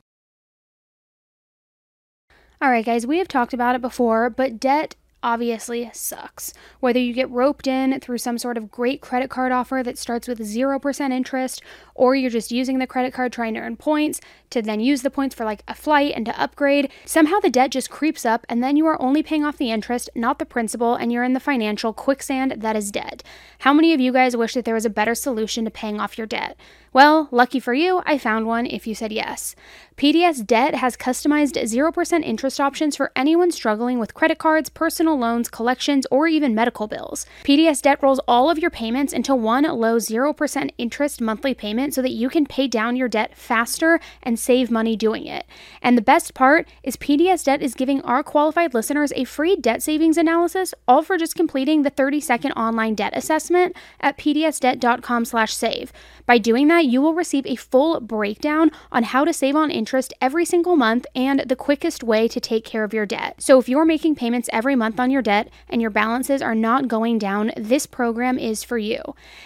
All 2.62 2.70
right, 2.70 2.84
guys, 2.84 3.06
we 3.06 3.18
have 3.18 3.28
talked 3.28 3.54
about 3.54 3.74
it 3.74 3.80
before, 3.80 4.28
but 4.28 4.60
debt 4.60 4.94
obviously 5.22 5.90
sucks. 5.92 6.52
Whether 6.80 6.98
you 6.98 7.12
get 7.12 7.30
roped 7.30 7.66
in 7.66 7.98
through 8.00 8.18
some 8.18 8.38
sort 8.38 8.56
of 8.56 8.70
great 8.70 9.00
credit 9.00 9.30
card 9.30 9.52
offer 9.52 9.82
that 9.84 9.98
starts 9.98 10.26
with 10.26 10.40
0% 10.40 11.12
interest, 11.12 11.62
or 11.94 12.14
you're 12.14 12.30
just 12.30 12.50
using 12.50 12.78
the 12.78 12.86
credit 12.86 13.12
card 13.12 13.32
trying 13.32 13.54
to 13.54 13.60
earn 13.60 13.76
points 13.76 14.20
to 14.50 14.62
then 14.62 14.80
use 14.80 15.02
the 15.02 15.10
points 15.10 15.34
for 15.34 15.44
like 15.44 15.62
a 15.68 15.74
flight 15.74 16.12
and 16.14 16.26
to 16.26 16.40
upgrade, 16.40 16.90
somehow 17.04 17.38
the 17.40 17.50
debt 17.50 17.70
just 17.70 17.90
creeps 17.90 18.24
up 18.24 18.44
and 18.48 18.62
then 18.62 18.76
you 18.76 18.86
are 18.86 19.00
only 19.00 19.22
paying 19.22 19.44
off 19.44 19.58
the 19.58 19.70
interest, 19.70 20.08
not 20.14 20.38
the 20.38 20.46
principal, 20.46 20.94
and 20.94 21.12
you're 21.12 21.24
in 21.24 21.34
the 21.34 21.40
financial 21.40 21.92
quicksand 21.92 22.54
that 22.58 22.76
is 22.76 22.90
debt. 22.90 23.22
How 23.60 23.72
many 23.72 23.92
of 23.92 24.00
you 24.00 24.12
guys 24.12 24.36
wish 24.36 24.54
that 24.54 24.64
there 24.64 24.74
was 24.74 24.86
a 24.86 24.90
better 24.90 25.14
solution 25.14 25.64
to 25.64 25.70
paying 25.70 26.00
off 26.00 26.18
your 26.18 26.26
debt? 26.26 26.56
Well, 26.92 27.28
lucky 27.30 27.60
for 27.60 27.72
you, 27.72 28.02
I 28.04 28.18
found 28.18 28.46
one 28.46 28.66
if 28.66 28.84
you 28.84 28.96
said 28.96 29.12
yes. 29.12 29.54
PDS 29.96 30.44
Debt 30.46 30.74
has 30.76 30.96
customized 30.96 31.54
0% 31.54 32.24
interest 32.24 32.58
options 32.58 32.96
for 32.96 33.12
anyone 33.14 33.52
struggling 33.52 33.98
with 33.98 34.14
credit 34.14 34.38
cards, 34.38 34.70
personal 34.70 35.16
loans, 35.16 35.48
collections, 35.48 36.06
or 36.10 36.26
even 36.26 36.54
medical 36.54 36.88
bills. 36.88 37.26
PDS 37.44 37.82
Debt 37.82 38.02
rolls 38.02 38.18
all 38.26 38.50
of 38.50 38.58
your 38.58 38.70
payments 38.70 39.12
into 39.12 39.34
one 39.34 39.64
low 39.64 39.98
0% 39.98 40.70
interest 40.78 41.20
monthly 41.20 41.54
payment 41.54 41.94
so 41.94 42.00
that 42.02 42.12
you 42.12 42.28
can 42.28 42.46
pay 42.46 42.66
down 42.66 42.96
your 42.96 43.08
debt 43.08 43.36
faster 43.36 44.00
and 44.22 44.38
save 44.38 44.70
money 44.70 44.96
doing 44.96 45.26
it. 45.26 45.44
And 45.82 45.98
the 45.98 46.02
best 46.02 46.32
part 46.34 46.66
is 46.82 46.96
PDS 46.96 47.44
Debt 47.44 47.62
is 47.62 47.74
giving 47.74 48.00
our 48.02 48.22
qualified 48.22 48.72
listeners 48.72 49.12
a 49.14 49.24
free 49.24 49.54
debt 49.54 49.82
savings 49.82 50.16
analysis 50.16 50.74
all 50.88 51.02
for 51.02 51.18
just 51.18 51.36
completing 51.36 51.82
the 51.82 51.90
30-second 51.90 52.52
online 52.52 52.94
debt 52.94 53.12
assessment 53.14 53.76
at 54.00 54.16
pdsdebt.com/save. 54.16 55.92
By 56.26 56.38
doing 56.38 56.68
that, 56.68 56.79
you 56.84 57.00
will 57.00 57.14
receive 57.14 57.46
a 57.46 57.56
full 57.56 58.00
breakdown 58.00 58.70
on 58.90 59.04
how 59.04 59.24
to 59.24 59.32
save 59.32 59.56
on 59.56 59.70
interest 59.70 60.12
every 60.20 60.44
single 60.44 60.76
month 60.76 61.06
and 61.14 61.40
the 61.40 61.56
quickest 61.56 62.02
way 62.02 62.28
to 62.28 62.40
take 62.40 62.64
care 62.64 62.84
of 62.84 62.94
your 62.94 63.06
debt. 63.06 63.42
So 63.42 63.58
if 63.58 63.68
you're 63.68 63.84
making 63.84 64.14
payments 64.14 64.48
every 64.52 64.76
month 64.76 65.00
on 65.00 65.10
your 65.10 65.22
debt 65.22 65.48
and 65.68 65.80
your 65.80 65.90
balances 65.90 66.42
are 66.42 66.54
not 66.54 66.88
going 66.88 67.18
down, 67.18 67.52
this 67.56 67.86
program 67.86 68.38
is 68.38 68.62
for 68.62 68.78
you. 68.78 69.00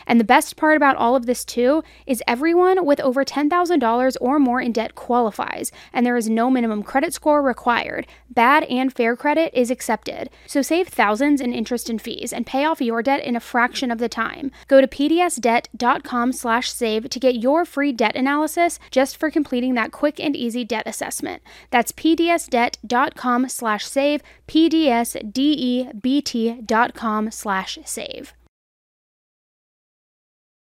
And 0.06 0.20
the 0.20 0.24
best 0.24 0.56
part 0.56 0.76
about 0.76 0.96
all 0.96 1.16
of 1.16 1.26
this 1.26 1.44
too 1.44 1.82
is 2.06 2.22
everyone 2.26 2.84
with 2.84 3.00
over 3.00 3.24
$10,000 3.24 4.16
or 4.20 4.38
more 4.38 4.60
in 4.60 4.72
debt 4.72 4.94
qualifies, 4.94 5.72
and 5.92 6.04
there 6.04 6.16
is 6.16 6.28
no 6.28 6.50
minimum 6.50 6.82
credit 6.82 7.14
score 7.14 7.42
required. 7.42 8.06
Bad 8.30 8.64
and 8.64 8.92
fair 8.92 9.16
credit 9.16 9.52
is 9.54 9.70
accepted. 9.70 10.28
So 10.46 10.62
save 10.62 10.88
thousands 10.88 11.40
in 11.40 11.52
interest 11.52 11.88
and 11.88 12.02
fees 12.02 12.32
and 12.32 12.46
pay 12.46 12.64
off 12.64 12.80
your 12.80 13.02
debt 13.02 13.24
in 13.24 13.36
a 13.36 13.40
fraction 13.40 13.90
of 13.90 13.98
the 13.98 14.08
time. 14.08 14.50
Go 14.66 14.80
to 14.80 14.86
pdsdebt.com/save 14.86 17.08
to 17.08 17.20
get 17.24 17.40
your 17.42 17.64
free 17.64 17.92
debt 17.92 18.14
analysis 18.16 18.78
just 18.90 19.16
for 19.16 19.30
completing 19.30 19.74
that 19.74 19.92
quick 19.92 20.18
and 20.20 20.36
easy 20.36 20.64
debt 20.64 20.82
assessment. 20.86 21.42
That's 21.70 21.92
pdsdebt.com/save, 21.92 24.22
pdsdebt.com 24.46 27.30
slash 27.30 27.78
save. 27.84 28.34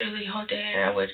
Really 0.02 0.28
all 0.28 0.46
day, 0.46 0.74
and 0.76 0.84
I 0.84 0.94
would 0.94 1.12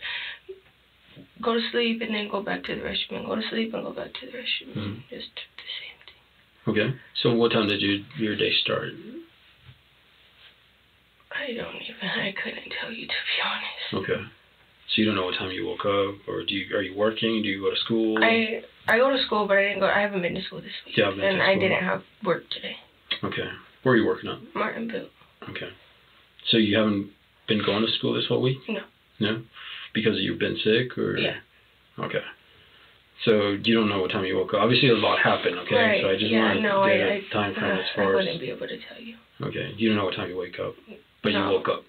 go 1.42 1.54
to 1.54 1.62
sleep 1.72 2.02
and 2.02 2.14
then 2.16 2.28
go 2.30 2.42
back 2.42 2.64
to 2.66 2.76
the 2.76 2.82
restroom, 2.82 3.18
and 3.18 3.26
go 3.28 3.36
to 3.36 3.42
sleep 3.50 3.74
and 3.74 3.84
go 3.84 3.92
back 3.92 4.14
to 4.14 4.26
the 4.26 4.32
restroom. 4.34 4.74
Mhm. 4.76 5.02
Just 5.10 5.30
the 5.36 5.42
same. 5.80 5.98
Thing. 6.06 6.16
Okay. 6.68 6.94
So 7.22 7.34
what 7.34 7.52
time 7.52 7.68
did 7.68 7.82
you, 7.82 8.04
your 8.18 8.36
day 8.36 8.52
start? 8.64 8.94
I 11.32 11.54
don't 11.54 11.76
even. 11.76 12.10
I 12.10 12.32
couldn't 12.34 12.72
tell 12.82 12.92
you 12.92 13.08
to 13.08 13.14
be 13.14 13.42
honest. 13.46 13.94
Okay. 14.10 14.22
So 14.92 15.02
you 15.02 15.06
don't 15.06 15.16
know 15.16 15.26
what 15.26 15.36
time 15.36 15.52
you 15.52 15.66
woke 15.66 15.86
up, 15.86 16.28
or 16.28 16.44
do 16.44 16.54
you 16.54 16.76
are 16.76 16.82
you 16.82 16.96
working? 16.98 17.42
Do 17.42 17.48
you 17.48 17.62
go 17.62 17.70
to 17.70 17.78
school? 17.78 18.18
I 18.22 18.62
I 18.88 18.98
go 18.98 19.10
to 19.10 19.24
school, 19.26 19.48
but 19.48 19.58
I 19.58 19.64
didn't 19.64 19.80
go. 19.80 19.88
I 19.88 20.02
haven't 20.02 20.22
been 20.22 20.36
to 20.36 20.42
school 20.44 20.60
this 20.62 20.72
week, 20.86 20.96
haven't 20.98 21.20
been 21.20 21.30
and 21.30 21.38
to 21.40 21.44
I 21.46 21.56
didn't 21.56 21.84
have 21.84 22.02
work 22.26 22.44
today. 22.50 22.76
Okay. 23.24 23.48
Where 23.84 23.94
are 23.96 23.98
you 23.98 24.06
working 24.06 24.30
at? 24.30 24.40
Martinville. 24.54 25.08
Okay. 25.50 25.70
So 26.50 26.58
you 26.58 26.76
haven't 26.78 27.12
been 27.48 27.64
going 27.66 27.86
to 27.86 27.92
school 27.94 28.14
this 28.14 28.26
whole 28.28 28.42
week? 28.42 28.58
No. 28.68 28.82
No? 29.20 29.42
Because 29.94 30.16
you've 30.20 30.40
been 30.40 30.58
sick 30.64 30.98
or 30.98 31.18
Yeah. 31.18 31.38
Okay. 32.00 32.22
So 33.26 33.52
you 33.64 33.74
don't 33.76 33.88
know 33.88 34.02
what 34.02 34.12
time 34.12 34.26
you 34.26 34.36
woke 34.36 34.54
up. 34.54 34.62
Obviously 34.62 34.90
a 34.90 34.94
lot 34.96 35.20
happened, 35.20 35.58
okay? 35.60 35.76
Right. 35.76 36.02
So 36.02 36.10
I 36.10 36.14
just 36.14 36.32
yeah. 36.32 36.40
wanted 36.40 36.64
No. 36.64 36.70
to 36.70 36.82
I. 36.82 36.98
get 36.98 37.08
I. 37.08 37.12
a 37.14 37.30
time 37.32 37.54
frame 37.54 37.72
uh, 37.72 37.80
as 37.80 37.86
I 37.94 37.96
far 37.96 38.10
as 38.10 38.16
wouldn't 38.26 38.40
be 38.42 38.50
able 38.50 38.68
to 38.68 38.78
tell 38.90 39.00
you. 39.00 39.16
Okay. 39.42 39.74
You 39.78 39.90
don't 39.90 39.98
know 39.98 40.06
what 40.06 40.16
time 40.16 40.30
you 40.30 40.38
wake 40.38 40.60
up. 40.60 40.74
But 41.24 41.34
No. 41.34 41.46
you 41.46 41.52
woke 41.54 41.70
up 41.70 41.84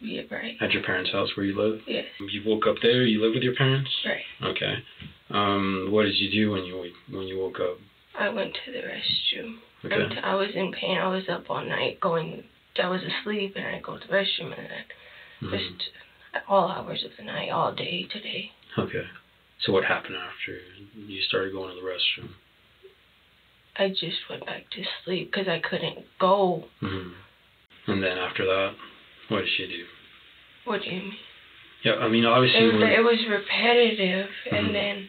Yeah. 0.00 0.22
Right. 0.30 0.54
at 0.60 0.72
your 0.72 0.82
parents' 0.82 1.10
house 1.10 1.28
where 1.34 1.44
you 1.44 1.56
live? 1.56 1.80
Yes. 1.86 2.04
You 2.20 2.42
woke 2.44 2.66
up 2.66 2.76
there, 2.82 3.04
you 3.04 3.20
live 3.20 3.34
with 3.34 3.42
your 3.42 3.52
parents? 3.52 3.90
Right. 4.04 4.22
Okay. 4.42 4.74
Um, 5.30 5.88
what 5.90 6.04
did 6.04 6.14
you 6.14 6.28
do 6.30 6.50
when 6.50 6.64
you 6.64 6.90
when 7.10 7.26
you 7.26 7.38
woke 7.38 7.60
up? 7.60 7.76
I 8.14 8.28
went 8.28 8.52
to 8.64 8.70
the 8.70 8.78
restroom. 8.78 9.56
Okay. 9.84 10.20
I 10.22 10.34
was 10.34 10.50
in 10.54 10.70
pain. 10.72 10.98
I 10.98 11.08
was 11.08 11.22
up 11.28 11.44
all 11.48 11.62
night 11.62 11.98
going. 12.00 12.42
I 12.80 12.86
was 12.86 13.00
asleep, 13.02 13.52
and 13.56 13.66
I 13.66 13.78
go 13.78 13.96
to 13.96 14.06
the 14.06 14.12
restroom, 14.12 14.56
and 14.56 14.68
then 14.70 14.84
Mhm. 15.42 15.78
just 15.78 15.90
all 16.46 16.68
hours 16.68 17.02
of 17.02 17.10
the 17.16 17.22
night, 17.24 17.50
all 17.50 17.72
day 17.72 18.04
today. 18.10 18.50
Okay. 18.76 19.04
So 19.60 19.72
what 19.72 19.84
happened 19.84 20.16
after 20.16 20.60
you 20.94 21.20
started 21.22 21.52
going 21.52 21.74
to 21.74 21.80
the 21.80 21.86
restroom? 21.86 22.30
I 23.76 23.88
just 23.88 24.28
went 24.28 24.44
back 24.46 24.68
to 24.70 24.82
sleep 25.04 25.30
because 25.30 25.48
I 25.48 25.58
couldn't 25.58 26.04
go. 26.18 26.68
hmm 26.80 27.12
And 27.86 28.02
then 28.02 28.18
after 28.18 28.44
that, 28.44 28.74
what 29.28 29.40
did 29.40 29.48
she 29.56 29.66
do? 29.66 29.84
What 30.64 30.82
do 30.82 30.90
you 30.90 31.00
mean? 31.00 31.14
Yeah, 31.82 31.94
I 31.94 32.08
mean 32.08 32.24
obviously 32.24 32.60
It 32.60 32.72
was, 32.72 32.82
it 32.82 33.04
was 33.04 33.18
repetitive, 33.28 34.30
Mhm. 34.46 34.52
and 34.52 34.74
then 34.74 35.08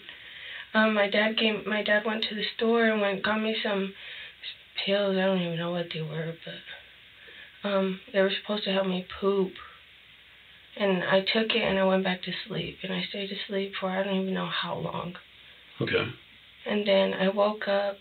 um, 0.73 0.93
my 0.93 1.07
dad 1.07 1.37
came. 1.37 1.63
My 1.65 1.81
dad 1.81 2.05
went 2.05 2.23
to 2.25 2.35
the 2.35 2.43
store 2.55 2.85
and 2.85 3.01
went 3.01 3.23
got 3.23 3.39
me 3.39 3.57
some 3.63 3.91
pills. 4.85 5.17
I 5.17 5.21
don't 5.21 5.41
even 5.41 5.57
know 5.57 5.71
what 5.71 5.87
they 5.93 6.01
were, 6.01 6.35
but 6.45 7.69
um, 7.69 7.99
they 8.13 8.21
were 8.21 8.31
supposed 8.31 8.63
to 8.65 8.71
help 8.71 8.85
me 8.87 9.05
poop. 9.19 9.51
And 10.77 11.03
I 11.03 11.21
took 11.21 11.55
it 11.55 11.63
and 11.63 11.77
I 11.79 11.83
went 11.83 12.03
back 12.03 12.21
to 12.23 12.31
sleep, 12.47 12.77
and 12.83 12.93
I 12.93 13.01
stayed 13.09 13.31
asleep 13.31 13.73
for 13.79 13.89
I 13.89 14.03
don't 14.03 14.21
even 14.21 14.33
know 14.33 14.45
how 14.47 14.75
long. 14.75 15.15
Okay. 15.81 16.05
And 16.65 16.85
then 16.87 17.13
I 17.13 17.29
woke 17.29 17.67
up, 17.67 17.97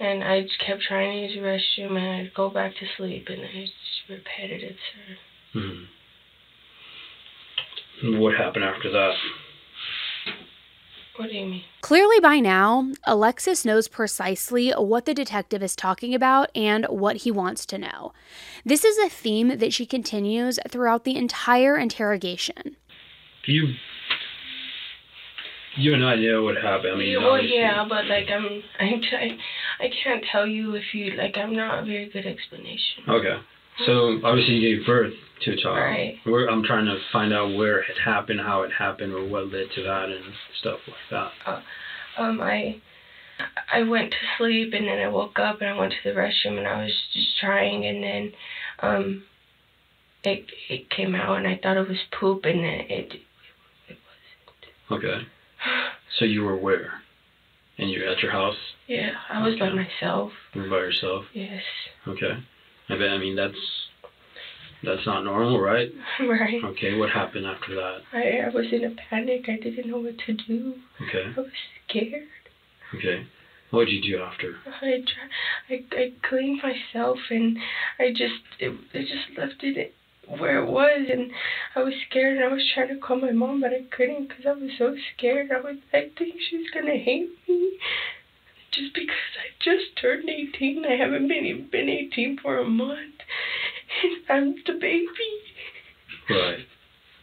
and 0.00 0.24
I 0.24 0.42
just 0.42 0.58
kept 0.58 0.82
trying 0.82 1.12
to 1.12 1.18
use 1.18 1.34
the 1.34 1.40
restroom, 1.42 1.96
and 1.96 2.26
I'd 2.26 2.34
go 2.34 2.50
back 2.50 2.72
to 2.76 2.86
sleep, 2.96 3.28
and 3.28 3.42
it's 3.42 3.72
just 3.72 4.08
repetitive, 4.08 4.76
sir. 4.92 5.16
hmm 8.02 8.20
What 8.20 8.34
happened 8.34 8.64
after 8.64 8.90
that? 8.90 9.14
What 11.16 11.30
do 11.30 11.36
you 11.36 11.46
mean? 11.46 11.62
Clearly, 11.80 12.18
by 12.18 12.40
now, 12.40 12.90
Alexis 13.04 13.64
knows 13.64 13.86
precisely 13.86 14.72
what 14.72 15.04
the 15.04 15.14
detective 15.14 15.62
is 15.62 15.76
talking 15.76 16.12
about 16.12 16.50
and 16.56 16.86
what 16.86 17.18
he 17.18 17.30
wants 17.30 17.64
to 17.66 17.78
know. 17.78 18.12
This 18.64 18.84
is 18.84 18.98
a 18.98 19.08
theme 19.08 19.58
that 19.58 19.72
she 19.72 19.86
continues 19.86 20.58
throughout 20.68 21.04
the 21.04 21.14
entire 21.16 21.76
interrogation. 21.76 22.76
Do 23.46 23.52
you 23.52 23.74
you 25.76 25.92
have 25.92 26.00
no 26.00 26.08
idea 26.08 26.40
what 26.40 26.56
happened? 26.56 26.92
I 26.94 26.96
mean, 26.96 27.08
yeah, 27.10 27.18
well, 27.18 27.32
obviously- 27.34 27.56
yeah, 27.58 27.84
but 27.88 28.06
like 28.06 28.28
I'm, 28.30 28.62
I, 28.78 29.00
I, 29.12 29.38
I 29.84 29.90
can't 30.02 30.24
tell 30.30 30.46
you 30.46 30.74
if 30.74 30.94
you 30.94 31.10
like. 31.16 31.36
I'm 31.36 31.54
not 31.54 31.82
a 31.82 31.84
very 31.84 32.08
good 32.08 32.26
explanation. 32.26 33.04
Okay. 33.08 33.38
So 33.86 34.20
obviously 34.22 34.54
you 34.54 34.76
gave 34.76 34.86
birth 34.86 35.12
to 35.42 35.50
a 35.52 35.56
child. 35.56 35.76
Right. 35.76 36.16
We're, 36.24 36.48
I'm 36.48 36.62
trying 36.62 36.86
to 36.86 36.96
find 37.12 37.32
out 37.32 37.56
where 37.56 37.78
it 37.80 37.98
happened, 38.04 38.40
how 38.40 38.62
it 38.62 38.70
happened, 38.72 39.12
or 39.12 39.24
what 39.24 39.52
led 39.52 39.66
to 39.74 39.82
that, 39.82 40.08
and 40.10 40.24
stuff 40.60 40.78
like 40.86 40.96
that. 41.44 41.62
Um, 42.16 42.40
I, 42.40 42.78
I 43.72 43.82
went 43.82 44.12
to 44.12 44.16
sleep 44.38 44.72
and 44.74 44.86
then 44.86 45.00
I 45.00 45.08
woke 45.08 45.40
up 45.40 45.60
and 45.60 45.68
I 45.70 45.76
went 45.76 45.92
to 45.92 46.08
the 46.08 46.14
restroom 46.16 46.56
and 46.58 46.68
I 46.68 46.84
was 46.84 46.92
just 47.12 47.36
trying 47.40 47.84
and 47.84 48.02
then, 48.04 48.32
um, 48.80 49.24
it 50.22 50.46
it 50.70 50.88
came 50.88 51.14
out 51.14 51.36
and 51.36 51.46
I 51.46 51.58
thought 51.62 51.76
it 51.76 51.88
was 51.88 51.98
poop 52.18 52.44
and 52.44 52.60
then 52.60 52.80
it 52.88 53.12
it. 53.88 53.98
Wasn't. 54.90 55.04
Okay. 55.04 55.26
So 56.18 56.24
you 56.24 56.42
were 56.44 56.56
where? 56.56 57.02
And 57.78 57.90
you're 57.90 58.08
at 58.08 58.22
your 58.22 58.30
house? 58.30 58.56
Yeah, 58.86 59.12
I 59.28 59.42
was 59.42 59.58
by 59.58 59.70
myself. 59.70 60.30
You 60.52 60.62
were 60.62 60.68
by 60.68 60.76
yourself? 60.76 61.24
Yes. 61.32 61.62
Okay. 62.06 62.32
I 62.88 62.94
bet. 62.96 63.10
I 63.10 63.18
mean, 63.18 63.34
that's 63.34 63.58
that's 64.84 65.06
not 65.06 65.24
normal, 65.24 65.60
right? 65.60 65.90
Right. 66.20 66.62
Okay. 66.64 66.96
What 66.96 67.10
happened 67.10 67.46
after 67.46 67.74
that? 67.74 67.98
I 68.12 68.46
I 68.46 68.48
was 68.54 68.66
in 68.72 68.84
a 68.84 68.94
panic. 69.10 69.48
I 69.48 69.56
didn't 69.56 69.90
know 69.90 69.98
what 69.98 70.18
to 70.26 70.32
do. 70.34 70.74
Okay. 71.08 71.32
I 71.36 71.40
was 71.40 71.50
scared. 71.88 72.28
Okay. 72.94 73.26
What 73.70 73.86
did 73.86 74.04
you 74.04 74.16
do 74.18 74.22
after? 74.22 74.56
I 74.82 75.02
I 75.68 75.84
I 75.92 76.12
cleaned 76.28 76.60
myself 76.62 77.18
and 77.30 77.58
I 77.98 78.10
just 78.10 78.42
it, 78.60 78.72
I 78.94 79.00
just 79.00 79.36
left 79.36 79.64
it 79.64 79.94
where 80.26 80.58
it 80.58 80.66
was 80.66 81.06
and 81.08 81.30
I 81.74 81.80
was 81.80 81.92
scared 82.08 82.36
and 82.36 82.44
I 82.44 82.48
was 82.48 82.62
trying 82.72 82.88
to 82.88 82.96
call 82.96 83.16
my 83.16 83.32
mom 83.32 83.60
but 83.60 83.72
I 83.72 83.82
couldn't 83.90 84.28
because 84.28 84.46
I 84.46 84.52
was 84.52 84.70
so 84.78 84.94
scared. 85.16 85.50
I 85.50 85.58
was 85.58 85.76
I 85.92 86.06
think 86.16 86.34
she's 86.48 86.68
gonna 86.72 86.96
hate 86.96 87.28
me 87.48 87.70
just 88.72 88.92
because 88.94 89.14
I 89.38 89.48
just 89.62 89.84
turned 90.00 90.28
18. 90.28 90.84
I 90.84 90.96
haven't 90.96 91.28
been 91.28 91.66
been 91.70 91.88
18 91.88 92.36
for 92.42 92.58
a 92.58 92.64
month 92.64 93.12
and 94.02 94.16
I'm 94.28 94.54
the 94.66 94.72
baby. 94.72 95.06
Right. 96.28 96.64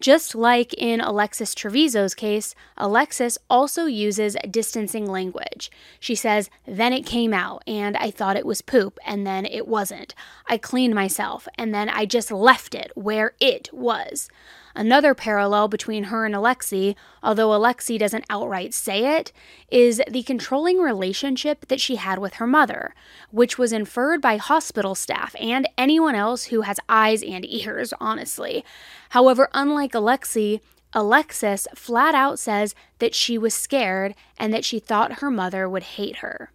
Just 0.01 0.33
like 0.33 0.73
in 0.73 0.99
Alexis 0.99 1.53
Trevizo's 1.53 2.15
case, 2.15 2.55
Alexis 2.75 3.37
also 3.51 3.85
uses 3.85 4.35
distancing 4.49 5.05
language. 5.05 5.69
She 5.99 6.15
says, 6.15 6.49
Then 6.65 6.91
it 6.91 7.05
came 7.05 7.35
out, 7.35 7.63
and 7.67 7.95
I 7.95 8.09
thought 8.09 8.35
it 8.35 8.45
was 8.47 8.63
poop, 8.63 8.97
and 9.05 9.27
then 9.27 9.45
it 9.45 9.67
wasn't. 9.67 10.15
I 10.47 10.57
cleaned 10.57 10.95
myself, 10.95 11.47
and 11.55 11.71
then 11.71 11.87
I 11.87 12.07
just 12.07 12.31
left 12.31 12.73
it 12.73 12.91
where 12.95 13.33
it 13.39 13.69
was. 13.71 14.27
Another 14.75 15.13
parallel 15.13 15.67
between 15.67 16.05
her 16.05 16.25
and 16.25 16.33
Alexee, 16.33 16.95
although 17.21 17.49
Alexee 17.49 17.99
doesn't 17.99 18.25
outright 18.29 18.73
say 18.73 19.17
it, 19.17 19.31
is 19.69 20.01
the 20.09 20.23
controlling 20.23 20.79
relationship 20.79 21.67
that 21.67 21.81
she 21.81 21.95
had 21.97 22.19
with 22.19 22.35
her 22.35 22.47
mother, 22.47 22.93
which 23.31 23.57
was 23.57 23.73
inferred 23.73 24.21
by 24.21 24.37
hospital 24.37 24.95
staff 24.95 25.35
and 25.39 25.67
anyone 25.77 26.15
else 26.15 26.45
who 26.45 26.61
has 26.61 26.79
eyes 26.87 27.21
and 27.23 27.45
ears, 27.45 27.93
honestly. 27.99 28.63
However, 29.09 29.49
unlike 29.53 29.91
Alexee, 29.91 30.61
Alexis 30.93 31.67
flat 31.73 32.15
out 32.15 32.37
says 32.37 32.75
that 32.99 33.15
she 33.15 33.37
was 33.37 33.53
scared 33.53 34.13
and 34.37 34.53
that 34.53 34.65
she 34.65 34.79
thought 34.79 35.19
her 35.19 35.31
mother 35.31 35.67
would 35.69 35.83
hate 35.83 36.17
her. 36.17 36.51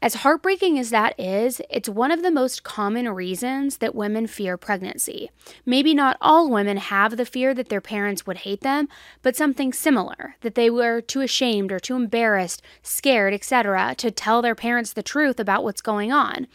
As 0.00 0.14
heartbreaking 0.14 0.78
as 0.78 0.90
that 0.90 1.18
is, 1.18 1.60
it's 1.68 1.88
one 1.88 2.12
of 2.12 2.22
the 2.22 2.30
most 2.30 2.62
common 2.62 3.08
reasons 3.08 3.78
that 3.78 3.96
women 3.96 4.28
fear 4.28 4.56
pregnancy. 4.56 5.28
Maybe 5.66 5.92
not 5.92 6.16
all 6.20 6.48
women 6.48 6.76
have 6.76 7.16
the 7.16 7.26
fear 7.26 7.52
that 7.54 7.68
their 7.68 7.80
parents 7.80 8.24
would 8.24 8.38
hate 8.38 8.60
them, 8.60 8.88
but 9.22 9.34
something 9.34 9.72
similar, 9.72 10.36
that 10.42 10.54
they 10.54 10.70
were 10.70 11.00
too 11.00 11.20
ashamed 11.20 11.72
or 11.72 11.80
too 11.80 11.96
embarrassed, 11.96 12.62
scared, 12.80 13.34
etc., 13.34 13.96
to 13.98 14.12
tell 14.12 14.40
their 14.40 14.54
parents 14.54 14.92
the 14.92 15.02
truth 15.02 15.40
about 15.40 15.64
what's 15.64 15.80
going 15.80 16.12
on. 16.12 16.46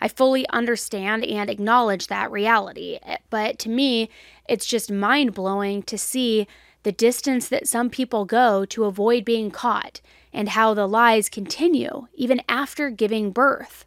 I 0.00 0.06
fully 0.06 0.48
understand 0.50 1.24
and 1.24 1.50
acknowledge 1.50 2.06
that 2.06 2.30
reality, 2.30 3.00
eh, 3.02 3.16
but 3.28 3.58
to 3.60 3.68
me, 3.68 4.08
it's 4.48 4.66
just 4.66 4.92
mind 4.92 5.34
blowing 5.34 5.82
to 5.84 5.98
see 5.98 6.46
the 6.84 6.92
distance 6.92 7.48
that 7.48 7.66
some 7.66 7.90
people 7.90 8.24
go 8.24 8.64
to 8.66 8.84
avoid 8.84 9.24
being 9.24 9.50
caught 9.50 10.00
and 10.34 10.50
how 10.50 10.74
the 10.74 10.86
lies 10.86 11.30
continue 11.30 12.08
even 12.14 12.42
after 12.48 12.90
giving 12.90 13.30
birth. 13.30 13.86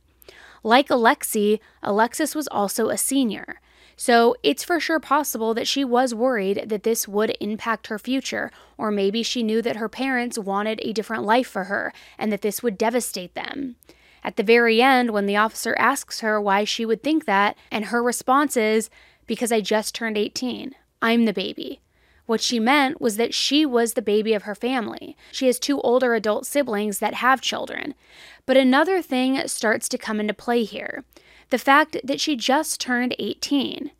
Like 0.64 0.88
Alexee, 0.88 1.60
Alexis 1.84 2.34
was 2.34 2.48
also 2.48 2.90
a 2.90 2.98
senior. 2.98 3.62
So 3.96 4.36
it's 4.44 4.64
for 4.64 4.80
sure 4.80 5.00
possible 5.00 5.54
that 5.56 5.68
she 5.68 5.84
was 5.84 6.14
worried 6.14 6.66
that 6.68 6.84
this 6.84 7.08
would 7.08 7.36
impact 7.42 7.88
her 7.88 7.98
future, 7.98 8.52
or 8.78 8.92
maybe 8.92 9.24
she 9.24 9.42
knew 9.42 9.62
that 9.64 9.78
her 9.78 9.90
parents 9.90 10.38
wanted 10.38 10.80
a 10.82 10.94
different 10.94 11.24
life 11.24 11.48
for 11.48 11.66
her 11.66 11.94
and 12.18 12.32
that 12.32 12.42
this 12.42 12.62
would 12.62 12.78
devastate 12.78 13.34
them. 13.34 13.76
At 14.24 14.36
the 14.36 14.44
very 14.44 14.82
end, 14.82 15.12
when 15.12 15.26
the 15.26 15.38
officer 15.38 15.76
asks 15.80 16.20
her 16.20 16.40
why 16.40 16.64
she 16.64 16.86
would 16.86 17.02
think 17.02 17.26
that, 17.26 17.58
and 17.72 17.86
her 17.86 18.04
response 18.04 18.56
is, 18.56 18.90
Because 19.26 19.52
I 19.52 19.62
just 19.62 19.96
turned 19.96 20.18
18. 20.18 20.76
I'm 21.02 21.26
the 21.26 21.34
baby. 21.34 21.82
What 22.28 22.42
she 22.42 22.60
meant 22.60 23.02
was 23.02 23.18
that 23.18 23.34
she 23.34 23.66
was 23.66 23.94
the 23.94 24.02
baby 24.02 24.34
of 24.34 24.44
her 24.44 24.54
family. 24.54 25.18
She 25.32 25.48
has 25.48 25.58
two 25.58 25.82
older 25.82 26.13
adult 26.13 26.46
siblings 26.46 27.00
that 27.00 27.16
have 27.16 27.42
children. 27.42 27.96
But 28.46 28.58
another 28.58 29.02
thing 29.02 29.48
starts 29.48 29.90
to 29.90 29.98
come 29.98 30.20
into 30.20 30.34
play 30.34 30.63
here 30.63 31.04
the 31.50 31.58
fact 31.58 31.96
that 32.04 32.20
she 32.20 32.36
just 32.36 32.82
turned 32.82 33.16
18. 33.18 33.92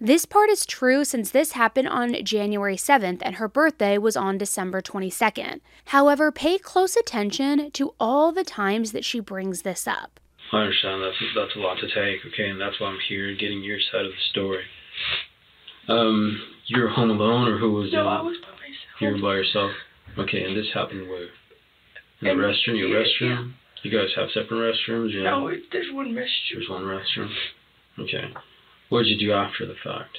This 0.00 0.24
part 0.24 0.48
is 0.48 0.64
true 0.64 1.04
since 1.04 1.30
this 1.30 1.52
happened 1.52 1.88
on 1.88 2.24
January 2.24 2.76
7th 2.76 3.20
and 3.22 3.36
her 3.36 3.48
birthday 3.48 3.98
was 3.98 4.16
on 4.16 4.38
December 4.38 4.80
22nd. 4.80 5.60
However, 5.86 6.32
pay 6.32 6.56
close 6.56 6.96
attention 6.96 7.70
to 7.72 7.94
all 8.00 8.32
the 8.32 8.44
times 8.44 8.92
that 8.92 9.04
she 9.04 9.20
brings 9.20 9.62
this 9.62 9.86
up. 9.86 10.18
I 10.52 10.60
understand 10.62 11.02
that's 11.02 11.16
that's 11.34 11.56
a 11.56 11.58
lot 11.58 11.78
to 11.80 11.88
take, 11.88 12.24
okay, 12.32 12.48
and 12.48 12.60
that's 12.60 12.80
why 12.80 12.88
I'm 12.88 12.98
here, 13.08 13.34
getting 13.34 13.62
your 13.62 13.80
side 13.80 14.06
of 14.06 14.12
the 14.12 14.24
story. 14.30 14.64
Um, 15.88 16.40
you're 16.66 16.88
home 16.88 17.10
alone, 17.10 17.48
or 17.48 17.58
who 17.58 17.72
was? 17.72 17.92
No, 17.92 18.06
I 18.06 18.20
was 18.20 18.36
by 18.38 18.48
myself. 18.48 19.00
You 19.00 19.08
were 19.10 19.18
by 19.20 19.34
yourself. 19.36 19.70
Okay, 20.18 20.42
and 20.42 20.56
this 20.56 20.66
happened 20.72 21.08
where? 21.08 21.22
In 21.24 21.28
the 22.22 22.30
In- 22.30 22.36
restroom. 22.38 22.78
Your 22.78 22.88
yeah, 22.88 23.04
restroom. 23.04 23.52
You 23.82 23.90
guys 23.90 24.08
have 24.16 24.28
separate 24.32 24.74
restrooms. 24.74 25.10
You 25.12 25.22
No, 25.22 25.40
know? 25.40 25.46
it- 25.48 25.70
there's 25.72 25.90
one 25.90 26.14
restroom. 26.14 26.54
There's 26.54 26.68
one 26.68 26.84
restroom. 26.84 27.30
Okay. 27.98 28.24
What 28.88 29.00
did 29.02 29.08
you 29.08 29.16
do 29.28 29.32
after 29.32 29.66
the 29.66 29.74
fact? 29.74 30.18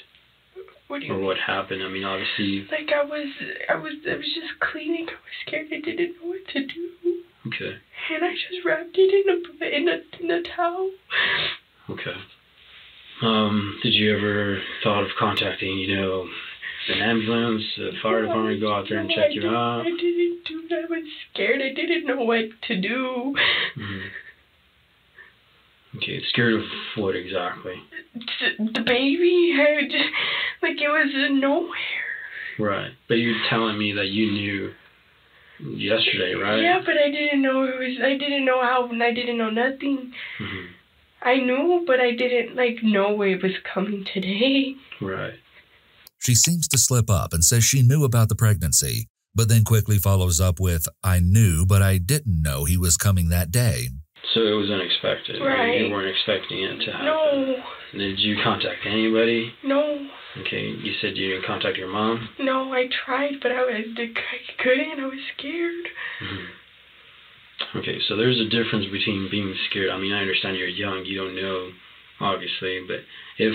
What 0.88 1.00
do 1.02 1.08
you 1.08 1.14
Or 1.14 1.18
mean? 1.18 1.26
what 1.26 1.38
happened? 1.38 1.82
I 1.82 1.88
mean, 1.88 2.04
obviously. 2.04 2.68
Like 2.70 2.92
I 2.92 3.04
was, 3.04 3.28
I 3.70 3.76
was, 3.76 3.94
I 4.08 4.16
was 4.16 4.26
just 4.36 4.60
cleaning. 4.60 5.08
I 5.10 5.14
was 5.14 5.36
scared. 5.48 5.68
I 5.72 5.78
didn't 5.78 6.22
know 6.22 6.28
what 6.30 6.48
to 6.50 6.60
do, 6.66 6.90
Okay. 7.48 7.76
and 8.12 8.24
I 8.24 8.34
just 8.34 8.64
wrapped 8.64 8.96
it 8.96 9.12
in 9.12 9.30
a 9.30 9.76
in 9.76 9.88
a 9.88 9.98
in 10.24 10.30
a 10.32 10.42
towel. 10.44 10.92
Okay. 11.90 12.16
Um, 13.22 13.80
did 13.82 13.94
you 13.94 14.16
ever 14.18 14.60
thought 14.84 15.04
of 15.04 15.10
contacting, 15.18 15.78
you 15.78 15.96
know, 15.96 16.28
an 16.90 17.02
ambulance, 17.02 17.64
the 17.78 17.92
fire 18.04 18.22
department, 18.24 18.60
go 18.62 18.74
out 18.74 18.86
there 18.90 19.00
and 19.00 19.08
No, 19.08 19.16
check 19.16 19.32
I 19.32 19.34
you 19.34 19.48
out? 19.50 19.82
I 19.82 19.84
didn't 19.86 20.44
do 20.46 20.68
that. 20.70 20.80
I 20.84 20.86
was 20.90 21.04
scared. 21.34 21.62
I 21.62 21.74
didn't 21.74 22.06
know 22.06 22.24
what 22.24 22.46
to 22.68 22.76
do. 22.82 23.36
Mhm. 23.78 24.02
Okay, 25.98 26.22
scared 26.30 26.56
of 26.56 26.64
what 26.98 27.16
exactly? 27.16 27.82
The, 28.14 28.66
the 28.74 28.82
baby, 28.82 29.54
had, 29.56 29.90
like 30.62 30.82
it 30.82 30.90
was 30.90 31.32
nowhere. 31.32 31.72
Right. 32.60 32.92
But 33.08 33.16
you're 33.16 33.40
telling 33.50 33.78
me 33.78 33.94
that 33.94 34.08
you 34.08 34.30
knew 34.32 34.74
yesterday, 35.60 36.34
right? 36.36 36.62
Yeah, 36.62 36.82
but 36.86 36.98
I 36.98 37.10
didn't 37.10 37.42
know 37.42 37.64
it 37.64 37.80
was. 37.80 37.98
I 38.04 38.18
didn't 38.18 38.44
know 38.44 38.62
how, 38.62 38.90
and 38.90 39.02
I 39.02 39.14
didn't 39.14 39.38
know 39.38 39.50
nothing. 39.50 40.14
Mhm. 40.40 40.68
I 41.26 41.38
knew, 41.38 41.84
but 41.88 42.00
I 42.00 42.12
didn't 42.12 42.56
like 42.56 42.78
know 42.84 43.22
it 43.24 43.42
was 43.44 43.54
coming 43.74 44.06
today. 44.14 44.76
Right. 45.02 45.34
She 46.20 46.36
seems 46.36 46.68
to 46.70 46.78
slip 46.78 47.10
up 47.10 47.34
and 47.34 47.44
says 47.44 47.64
she 47.64 47.82
knew 47.82 48.04
about 48.04 48.30
the 48.30 48.36
pregnancy, 48.36 49.08
but 49.36 49.50
then 49.50 49.64
quickly 49.64 49.98
follows 49.98 50.40
up 50.40 50.60
with, 50.60 50.88
I 51.04 51.20
knew, 51.20 51.66
but 51.66 51.82
I 51.82 51.98
didn't 51.98 52.42
know 52.42 52.64
he 52.66 52.78
was 52.78 52.96
coming 52.98 53.30
that 53.30 53.52
day. 53.52 53.90
So 54.34 54.42
it 54.42 54.52
was 54.54 54.70
unexpected. 54.72 55.42
Right. 55.42 55.82
You 55.82 55.92
weren't 55.92 56.10
expecting 56.10 56.64
it 56.64 56.80
to 56.86 56.92
happen. 56.92 57.06
No, 57.06 57.56
Did 57.94 58.20
you 58.20 58.38
contact 58.44 58.86
anybody? 58.86 59.54
no, 59.64 60.08
Okay, 60.42 60.68
you 60.68 60.94
said 61.00 61.16
you 61.16 61.30
didn't 61.32 61.46
contact 61.46 61.78
your 61.78 61.88
mom? 61.92 62.28
no. 62.40 62.74
I 62.74 62.88
tried, 63.06 63.36
but 63.42 63.52
I 63.54 63.62
was 63.64 63.86
I 63.98 64.08
couldn't. 64.62 65.00
I 65.00 65.06
was 65.06 65.20
scared. 65.38 65.86
Mhm. 66.22 66.46
Okay, 67.76 68.00
so 68.08 68.16
there's 68.16 68.40
a 68.40 68.46
difference 68.46 68.86
between 68.92 69.30
being 69.30 69.56
scared. 69.70 69.90
I 69.90 69.98
mean, 69.98 70.12
I 70.12 70.22
understand 70.22 70.58
you're 70.58 70.68
young, 70.68 71.06
you 71.06 71.16
don't 71.18 71.36
know, 71.36 71.72
obviously, 72.20 72.80
but 72.80 73.00
if 73.38 73.54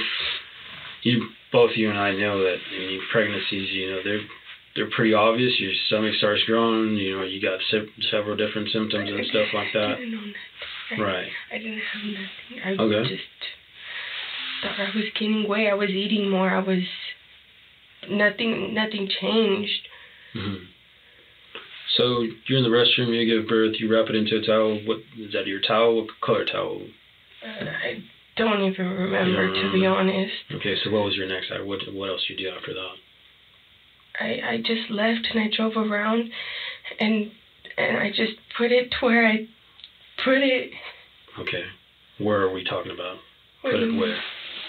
you 1.03 1.23
both 1.53 1.71
you 1.75 1.89
and 1.89 1.99
I 1.99 2.13
know 2.13 2.43
that 2.43 2.57
I 2.75 2.79
mean, 2.79 3.01
pregnancies, 3.11 3.71
you 3.71 3.91
know, 3.91 4.01
they're 4.03 4.21
they're 4.77 4.87
pretty 4.95 5.13
obvious. 5.13 5.53
Your 5.59 5.73
stomach 5.87 6.15
starts 6.15 6.43
growing, 6.45 6.97
you 6.97 7.17
know, 7.17 7.23
you 7.23 7.41
got 7.41 7.59
se- 7.71 7.89
several 8.11 8.37
different 8.37 8.69
symptoms 8.71 9.11
and 9.11 9.27
stuff 9.27 9.49
like 9.55 9.69
I 9.75 9.79
that. 9.79 9.97
didn't 9.97 10.13
know 10.13 10.19
nothing. 10.19 11.05
Right. 11.05 11.29
I 11.53 11.59
didn't 11.59 11.79
have 11.81 12.05
nothing. 12.05 12.79
I 12.79 12.83
Okay. 12.83 13.09
just 13.09 13.23
thought 14.63 14.79
I 14.79 14.91
was 14.95 15.05
gaining 15.19 15.49
weight. 15.49 15.69
I 15.69 15.75
was 15.75 15.91
eating 15.91 16.29
more. 16.31 16.51
I 16.51 16.61
was 16.61 16.83
nothing. 18.09 18.75
Nothing 18.75 19.09
changed. 19.21 19.89
hmm 20.33 20.57
So 21.97 22.25
you're 22.47 22.59
in 22.59 22.65
the 22.65 22.71
restroom, 22.71 23.15
you 23.15 23.27
give 23.27 23.49
birth, 23.49 23.75
you 23.79 23.93
wrap 23.93 24.09
it 24.09 24.15
into 24.15 24.37
a 24.37 24.47
towel. 24.47 24.81
What 24.87 24.99
is 25.19 25.33
that? 25.33 25.47
Your 25.47 25.61
towel? 25.61 25.97
What 25.97 26.07
color 26.25 26.45
towel? 26.45 26.83
Uh, 27.45 27.65
I 27.65 28.03
don't 28.37 28.63
even 28.63 28.87
remember, 28.87 29.49
to 29.49 29.73
be 29.73 29.81
remember? 29.81 29.99
honest. 29.99 30.33
Okay, 30.53 30.77
so 30.85 30.91
what 30.91 31.05
was 31.05 31.17
your 31.17 31.27
next 31.27 31.51
act? 31.53 31.65
What 31.65 31.81
what 31.93 32.09
else 32.09 32.23
you 32.29 32.37
do 32.37 32.49
after 32.49 32.73
that? 32.75 32.95
I 34.21 34.53
I 34.53 34.57
just 34.59 34.91
left 34.91 35.27
and 35.33 35.41
I 35.41 35.49
drove 35.55 35.77
around, 35.77 36.31
and 37.01 37.31
and 37.77 37.97
I 37.97 38.09
just 38.11 38.33
put 38.57 38.71
it 38.71 38.91
to 38.91 39.07
where 39.07 39.27
I 39.27 39.47
put 40.25 40.39
it. 40.39 40.71
Okay, 41.39 41.65
where 42.19 42.43
are 42.43 42.53
we 42.53 42.63
talking 42.65 42.93
about? 42.93 43.17
Put 43.63 43.75
it 43.75 43.95
where? 43.95 44.17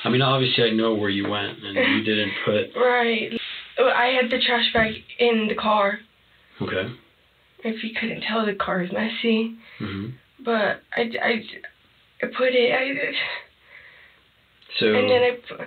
I 0.03 0.10
mean, 0.10 0.21
obviously 0.21 0.63
I 0.63 0.71
know 0.71 0.95
where 0.95 1.10
you 1.10 1.29
went, 1.29 1.63
and 1.63 1.75
you 1.75 2.03
didn't 2.03 2.31
put. 2.45 2.75
Right. 2.75 3.31
Oh, 3.77 3.88
I 3.89 4.07
had 4.19 4.31
the 4.31 4.43
trash 4.45 4.65
bag 4.73 4.93
in 5.19 5.47
the 5.47 5.55
car. 5.55 5.99
Okay. 6.62 6.91
If 7.63 7.84
you 7.84 7.93
couldn't 8.00 8.21
tell, 8.21 8.45
the 8.45 8.54
car 8.56 8.82
is 8.82 8.91
messy. 8.91 9.56
hmm 9.80 10.08
But 10.43 10.82
I, 10.95 11.02
I, 11.21 11.43
I 12.24 12.26
put 12.38 12.50
it. 12.54 12.71
I, 12.74 13.13
So. 14.80 14.86
and 14.88 15.10
then 15.10 15.24
I. 15.24 15.32
pu- 15.47 15.63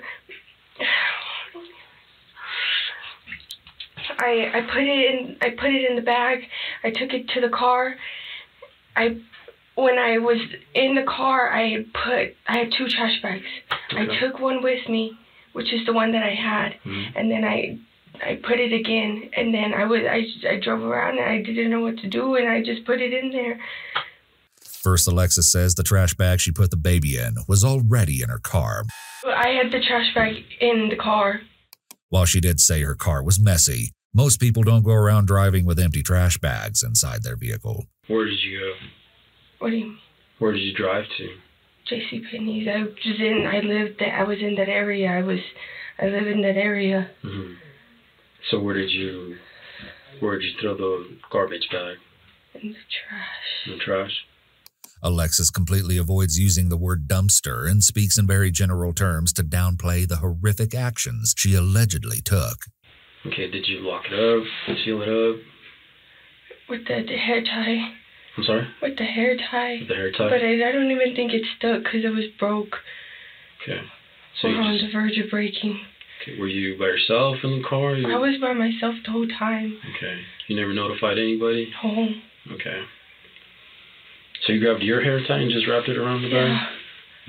I 4.18 4.50
I 4.54 4.60
put 4.72 4.82
it 4.82 5.14
in 5.14 5.36
I 5.40 5.50
put 5.50 5.70
it 5.70 5.84
in 5.90 5.96
the 5.96 6.02
bag. 6.02 6.40
I 6.82 6.90
took 6.90 7.12
it 7.12 7.28
to 7.34 7.40
the 7.40 7.48
car. 7.48 7.96
I 8.96 9.18
when 9.76 9.98
I 9.98 10.18
was 10.18 10.38
in 10.74 10.94
the 10.94 11.02
car 11.04 11.50
I 11.52 11.84
put 11.92 12.34
I 12.46 12.58
had 12.58 12.72
two 12.76 12.88
trash 12.88 13.20
bags. 13.22 13.44
I 13.92 14.06
took 14.20 14.38
one 14.40 14.62
with 14.62 14.88
me, 14.88 15.16
which 15.52 15.72
is 15.72 15.84
the 15.86 15.92
one 15.92 16.12
that 16.12 16.22
I 16.22 16.34
had, 16.34 16.74
Mhm. 16.84 17.12
and 17.16 17.30
then 17.30 17.44
I 17.44 17.78
I 18.22 18.36
put 18.46 18.60
it 18.60 18.72
again 18.72 19.30
and 19.36 19.52
then 19.52 19.74
I 19.74 19.84
was 19.84 20.00
I 20.08 20.24
I 20.48 20.60
drove 20.60 20.82
around 20.82 21.18
and 21.18 21.28
I 21.28 21.42
didn't 21.42 21.70
know 21.70 21.80
what 21.80 21.98
to 21.98 22.08
do 22.08 22.36
and 22.36 22.48
I 22.48 22.62
just 22.62 22.84
put 22.84 23.00
it 23.00 23.12
in 23.12 23.30
there. 23.30 23.58
First, 24.62 25.08
Alexis 25.08 25.50
says 25.50 25.74
the 25.74 25.82
trash 25.82 26.14
bag 26.14 26.40
she 26.40 26.52
put 26.52 26.70
the 26.70 26.76
baby 26.76 27.16
in 27.16 27.36
was 27.48 27.64
already 27.64 28.22
in 28.22 28.28
her 28.28 28.38
car. 28.38 28.84
I 29.26 29.48
had 29.48 29.72
the 29.72 29.80
trash 29.80 30.14
bag 30.14 30.44
in 30.60 30.88
the 30.90 30.96
car. 30.96 31.40
While 32.10 32.26
she 32.26 32.40
did 32.40 32.60
say 32.60 32.82
her 32.82 32.94
car 32.94 33.22
was 33.22 33.40
messy, 33.40 33.92
most 34.12 34.38
people 34.38 34.62
don't 34.62 34.84
go 34.84 34.92
around 34.92 35.26
driving 35.26 35.64
with 35.64 35.80
empty 35.80 36.02
trash 36.02 36.38
bags 36.38 36.82
inside 36.82 37.22
their 37.22 37.36
vehicle. 37.36 37.86
Where 38.08 38.26
did 38.26 38.40
you 38.42 38.60
go? 38.60 38.72
What 39.58 39.70
do 39.70 39.76
you 39.76 39.84
mean? 39.86 39.98
Where 40.38 40.52
did 40.52 40.60
you 40.60 40.74
drive 40.74 41.06
to? 41.16 41.28
J.C. 41.88 42.22
Penney's. 42.30 42.68
I 42.68 42.82
was 42.82 43.20
in. 43.20 43.46
I 43.46 43.60
lived 43.60 43.98
there. 43.98 44.14
I 44.14 44.22
was 44.24 44.38
in 44.40 44.54
that 44.56 44.68
area. 44.68 45.10
I 45.10 45.22
was. 45.22 45.40
I 45.98 46.06
live 46.06 46.26
in 46.26 46.42
that 46.42 46.56
area. 46.56 47.10
hmm 47.22 47.54
So 48.50 48.60
where 48.60 48.74
did 48.74 48.90
you 48.90 49.36
where 50.20 50.38
did 50.38 50.44
you 50.44 50.52
throw 50.60 50.76
the 50.76 51.16
garbage 51.30 51.68
bag? 51.70 51.96
In 52.54 52.68
the 52.68 52.74
trash. 52.74 53.66
In 53.66 53.72
the 53.72 53.78
trash? 53.78 54.12
Alexis 55.02 55.50
completely 55.50 55.98
avoids 55.98 56.38
using 56.38 56.70
the 56.70 56.78
word 56.78 57.06
dumpster 57.06 57.68
and 57.68 57.84
speaks 57.84 58.16
in 58.16 58.26
very 58.26 58.50
general 58.50 58.94
terms 58.94 59.32
to 59.34 59.42
downplay 59.42 60.08
the 60.08 60.16
horrific 60.16 60.74
actions 60.74 61.34
she 61.36 61.54
allegedly 61.54 62.22
took. 62.24 62.56
Okay, 63.26 63.50
did 63.50 63.66
you 63.68 63.80
lock 63.80 64.04
it 64.10 64.14
up? 64.14 64.46
Seal 64.84 65.02
it 65.02 65.08
up? 65.08 65.40
With 66.68 66.86
the, 66.86 67.04
the 67.06 67.16
hair 67.16 67.42
tie. 67.42 67.92
I'm 68.36 68.44
sorry? 68.44 68.66
With 68.80 68.96
the 68.96 69.04
hair 69.04 69.36
tie. 69.36 69.78
With 69.80 69.88
the 69.88 69.94
hair 69.94 70.12
tie? 70.12 70.30
But 70.30 70.42
I, 70.42 70.68
I 70.68 70.72
don't 70.72 70.90
even 70.90 71.14
think 71.14 71.32
it 71.32 71.42
stuck 71.58 71.84
because 71.84 72.04
it 72.04 72.14
was 72.14 72.24
broke. 72.38 72.76
Okay. 73.62 73.80
So 74.40 74.48
We're 74.48 74.60
on 74.60 74.78
just, 74.78 74.86
the 74.86 74.92
verge 74.92 75.18
of 75.18 75.30
breaking. 75.30 75.80
Were 76.38 76.48
you 76.48 76.78
by 76.78 76.86
yourself 76.86 77.36
in 77.42 77.62
the 77.62 77.68
car? 77.68 77.94
You, 77.94 78.10
I 78.12 78.18
was 78.18 78.36
by 78.40 78.52
myself 78.52 78.94
the 79.04 79.12
whole 79.12 79.28
time. 79.38 79.78
Okay. 79.96 80.20
You 80.48 80.56
never 80.56 80.72
notified 80.74 81.18
anybody? 81.18 81.72
Oh. 81.82 82.06
Okay. 82.52 82.82
So 84.46 84.52
you 84.52 84.60
grabbed 84.60 84.82
your 84.82 85.00
hair 85.02 85.20
tie 85.26 85.38
and 85.38 85.50
just 85.50 85.66
wrapped 85.66 85.88
it 85.88 85.96
around 85.96 86.22
the 86.22 86.28
bag? 86.28 86.48
Yeah. 86.48 86.66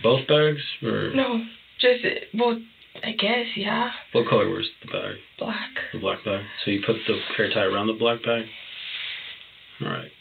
Both 0.03 0.27
bags? 0.27 0.61
Or 0.83 1.13
No, 1.13 1.43
just 1.79 2.03
well, 2.33 2.61
I 3.03 3.11
guess 3.11 3.45
yeah, 3.55 3.91
what 4.11 4.27
color 4.27 4.49
was 4.49 4.65
the 4.83 4.91
bag? 4.91 5.15
black. 5.39 5.69
The 5.93 5.99
black 5.99 6.23
bag. 6.25 6.43
So 6.63 6.71
you 6.71 6.81
put 6.85 6.95
the 7.07 7.17
hair 7.37 7.49
tie 7.53 7.61
around 7.63 7.87
the 7.87 7.93
black 7.93 8.23
bag? 8.23 8.45
Alright. 9.81 10.11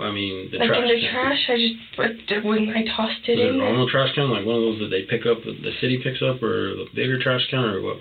I 0.00 0.10
mean, 0.10 0.48
the 0.50 0.58
like 0.58 0.68
trash 0.68 0.82
in 0.82 0.88
the 0.88 1.00
can. 1.00 1.12
trash, 1.12 1.42
I 1.48 1.56
just 1.56 1.74
but 1.96 2.44
when 2.44 2.68
I 2.70 2.84
tossed 2.96 3.28
it 3.28 3.32
Is 3.32 3.40
it 3.40 3.46
a 3.46 3.48
in, 3.50 3.58
normal 3.58 3.88
trash 3.90 4.14
can, 4.14 4.30
like 4.30 4.44
one 4.46 4.56
of 4.56 4.62
those 4.62 4.78
that 4.80 4.88
they 4.90 5.02
pick 5.04 5.26
up, 5.26 5.44
the 5.44 5.72
city 5.80 6.00
picks 6.02 6.22
up, 6.22 6.42
or 6.42 6.74
the 6.76 6.86
bigger 6.94 7.22
trash 7.22 7.46
can, 7.50 7.60
or 7.60 7.80
what? 7.82 7.96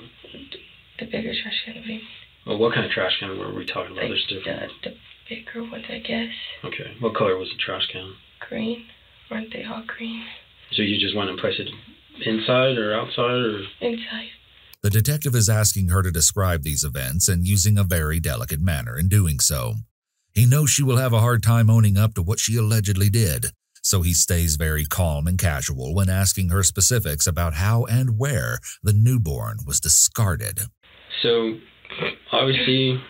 the 0.99 1.05
bigger 1.05 1.33
trash 1.33 1.57
can 1.65 1.83
be 1.85 2.01
Well, 2.47 2.57
what 2.57 2.73
kind 2.73 2.85
of 2.85 2.91
trash 2.91 3.11
can 3.19 3.37
were 3.37 3.53
we 3.53 3.65
talking 3.65 3.91
about? 3.91 4.03
like 4.07 4.11
There's 4.11 4.25
the 4.29 4.35
different. 4.39 4.71
the 4.83 4.93
bigger 5.29 5.63
ones, 5.69 5.85
I 5.89 5.99
guess. 5.99 6.31
Okay. 6.63 6.95
What 6.99 7.15
color 7.15 7.37
was 7.37 7.49
the 7.49 7.57
trash 7.57 7.87
can? 7.91 8.13
Green, 8.47 8.85
aren't 9.29 9.51
they 9.51 9.63
all 9.65 9.83
green? 9.85 10.23
So 10.71 10.81
you 10.83 10.99
just 10.99 11.15
went 11.15 11.29
and 11.29 11.37
placed 11.39 11.59
it 11.59 11.69
inside 12.25 12.77
or 12.77 12.93
outside, 12.95 13.35
or 13.35 13.61
Inside. 13.81 14.29
The 14.81 14.89
detective 14.89 15.35
is 15.35 15.49
asking 15.49 15.89
her 15.89 16.01
to 16.01 16.11
describe 16.11 16.63
these 16.63 16.83
events 16.83 17.27
and 17.27 17.45
using 17.45 17.77
a 17.77 17.83
very 17.83 18.19
delicate 18.19 18.61
manner 18.61 18.97
in 18.97 19.09
doing 19.09 19.39
so. 19.39 19.75
He 20.33 20.45
knows 20.45 20.69
she 20.69 20.83
will 20.83 20.97
have 20.97 21.13
a 21.13 21.19
hard 21.19 21.43
time 21.43 21.69
owning 21.69 21.97
up 21.97 22.13
to 22.15 22.21
what 22.21 22.39
she 22.39 22.55
allegedly 22.57 23.09
did, 23.09 23.47
so 23.81 24.01
he 24.01 24.13
stays 24.13 24.55
very 24.55 24.85
calm 24.85 25.27
and 25.27 25.37
casual 25.37 25.93
when 25.93 26.09
asking 26.09 26.49
her 26.49 26.63
specifics 26.63 27.27
about 27.27 27.55
how 27.55 27.83
and 27.85 28.17
where 28.17 28.59
the 28.81 28.93
newborn 28.93 29.57
was 29.65 29.79
discarded. 29.79 30.61
so 31.21 31.57
obviously 32.31 33.01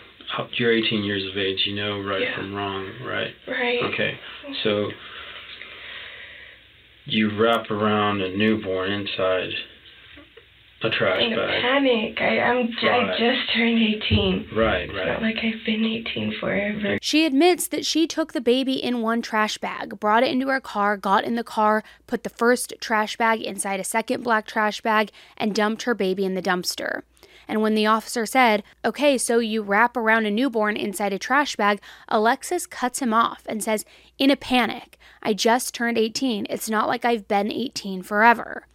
you're 0.53 0.73
18 0.73 1.03
years 1.03 1.29
of 1.29 1.37
age. 1.37 1.59
You 1.65 1.75
know 1.75 1.99
right 2.01 2.21
Yeah. 2.21 2.35
from 2.35 2.55
wrong, 2.55 2.87
right? 3.05 3.33
Right. 3.47 3.83
Okay. 3.93 4.17
So 4.63 4.89
you 7.05 7.37
wrap 7.39 7.69
around 7.69 8.21
a 8.21 8.35
newborn 8.35 8.91
inside 8.91 9.49
a 10.83 10.89
trash 10.89 11.21
In 11.21 11.33
a 11.33 11.35
bag. 11.35 11.61
panic. 11.61 12.21
I 12.21 12.39
I'm 12.39 12.71
j- 12.79 12.89
I 12.89 12.97
Right. 13.07 13.17
just 13.19 13.53
turned 13.53 13.79
18. 13.79 14.47
Right, 14.53 14.81
It's 14.89 14.93
right. 14.93 15.07
not 15.07 15.21
like 15.21 15.37
I've 15.43 15.63
been 15.65 15.85
18 15.85 16.31
forever. 16.39 16.97
She 17.01 17.25
admits 17.25 17.67
that 17.67 17.85
she 17.85 18.07
took 18.07 18.33
the 18.33 18.41
baby 18.41 18.73
in 18.73 19.01
one 19.01 19.21
trash 19.21 19.57
bag, 19.57 19.99
brought 19.99 20.23
it 20.23 20.31
into 20.31 20.47
her 20.47 20.59
car, 20.59 20.97
got 20.97 21.23
in 21.23 21.35
the 21.35 21.43
car, 21.43 21.83
put 22.07 22.23
the 22.23 22.29
first 22.29 22.73
trash 22.81 23.17
bag 23.17 23.41
inside 23.41 23.79
a 23.79 23.83
second 23.83 24.23
black 24.23 24.45
trash 24.47 24.81
bag, 24.81 25.11
and 25.37 25.53
dumped 25.55 25.83
her 25.83 25.93
baby 25.93 26.25
in 26.25 26.35
the 26.35 26.41
dumpster. 26.41 27.01
And 27.47 27.61
when 27.61 27.75
the 27.75 27.85
officer 27.87 28.25
said, 28.25 28.63
Okay, 28.85 29.17
so 29.17 29.39
you 29.39 29.61
wrap 29.61 29.97
around 29.97 30.25
a 30.25 30.31
newborn 30.31 30.77
inside 30.77 31.11
a 31.11 31.19
trash 31.19 31.55
bag, 31.57 31.81
Alexis 32.07 32.65
cuts 32.65 32.99
him 32.99 33.13
off 33.13 33.43
and 33.45 33.61
says, 33.63 33.83
In 34.17 34.31
a 34.31 34.35
panic, 34.37 34.97
I 35.21 35.33
just 35.33 35.73
turned 35.75 35.97
18. 35.97 36.47
It's 36.49 36.69
not 36.69 36.87
like 36.87 37.03
I've 37.03 37.27
been 37.27 37.51
18 37.51 38.03
forever. 38.03 38.65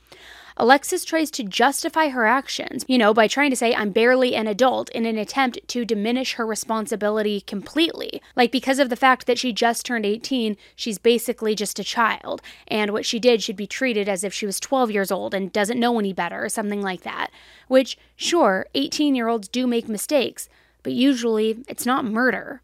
Alexis 0.59 1.05
tries 1.05 1.31
to 1.33 1.45
justify 1.45 2.09
her 2.09 2.27
actions, 2.27 2.85
you 2.88 2.97
know, 2.97 3.12
by 3.12 3.29
trying 3.29 3.51
to 3.51 3.57
say, 3.57 3.75
I'm 3.75 3.90
barely 3.90 4.35
an 4.35 4.47
adult 4.47 4.88
in 4.90 5.05
an 5.05 5.19
attempt 5.19 5.59
to 5.69 5.85
diminish 5.85 6.35
her 6.35 6.47
responsibility 6.47 7.42
completely. 7.42 8.23
Like, 8.35 8.51
because 8.51 8.79
of 8.79 8.88
the 8.88 8.97
fact 8.97 9.27
that 9.27 9.38
she 9.38 9.53
just 9.53 9.85
turned 9.85 10.07
18, 10.07 10.57
she's 10.75 10.97
basically 10.99 11.55
just 11.55 11.79
a 11.79 11.85
child, 11.85 12.40
and 12.69 12.92
what 12.92 13.05
she 13.05 13.19
did 13.19 13.42
should 13.42 13.57
be 13.57 13.66
treated 13.66 14.09
as 14.09 14.25
if 14.25 14.33
she 14.33 14.47
was 14.47 14.59
12 14.59 14.90
years 14.90 15.11
old 15.11 15.35
and 15.35 15.53
doesn't 15.53 15.79
know 15.79 15.99
any 15.99 16.14
better, 16.14 16.42
or 16.45 16.49
something 16.49 16.81
like 16.81 17.03
that. 17.03 17.31
Which, 17.69 17.99
sure, 18.16 18.66
18 18.75 19.14
year 19.14 19.29
olds 19.29 19.49
do 19.49 19.66
make 19.66 19.88
mistakes, 19.90 20.49
but 20.83 20.92
usually 20.92 21.64
it's 21.69 21.85
not 21.85 22.07
murder. 22.07 22.62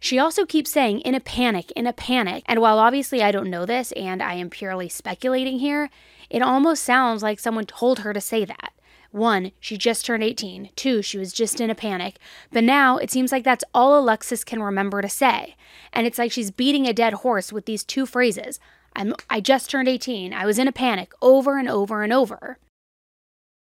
She 0.00 0.18
also 0.18 0.46
keeps 0.46 0.70
saying, 0.70 1.00
in 1.00 1.14
a 1.14 1.20
panic, 1.20 1.70
in 1.72 1.86
a 1.86 1.92
panic. 1.92 2.42
And 2.46 2.60
while 2.60 2.78
obviously 2.78 3.22
I 3.22 3.30
don't 3.30 3.50
know 3.50 3.66
this 3.66 3.92
and 3.92 4.22
I 4.22 4.32
am 4.32 4.48
purely 4.48 4.88
speculating 4.88 5.58
here, 5.58 5.90
it 6.30 6.42
almost 6.42 6.82
sounds 6.82 7.22
like 7.22 7.38
someone 7.38 7.66
told 7.66 8.00
her 8.00 8.12
to 8.12 8.20
say 8.20 8.44
that. 8.44 8.72
One, 9.10 9.50
she 9.58 9.76
just 9.76 10.06
turned 10.06 10.22
18. 10.22 10.70
Two, 10.76 11.02
she 11.02 11.18
was 11.18 11.32
just 11.32 11.60
in 11.60 11.68
a 11.68 11.74
panic. 11.74 12.18
But 12.52 12.62
now 12.62 12.96
it 12.96 13.10
seems 13.10 13.32
like 13.32 13.42
that's 13.42 13.64
all 13.74 13.98
Alexis 13.98 14.44
can 14.44 14.62
remember 14.62 15.02
to 15.02 15.08
say. 15.08 15.56
And 15.92 16.06
it's 16.06 16.18
like 16.18 16.30
she's 16.30 16.52
beating 16.52 16.86
a 16.86 16.92
dead 16.92 17.14
horse 17.14 17.52
with 17.52 17.66
these 17.66 17.82
two 17.82 18.06
phrases 18.06 18.60
I'm, 18.96 19.14
I 19.28 19.40
just 19.40 19.70
turned 19.70 19.88
18. 19.88 20.32
I 20.32 20.44
was 20.44 20.58
in 20.58 20.68
a 20.68 20.72
panic 20.72 21.12
over 21.22 21.58
and 21.58 21.68
over 21.68 22.02
and 22.02 22.12
over. 22.12 22.58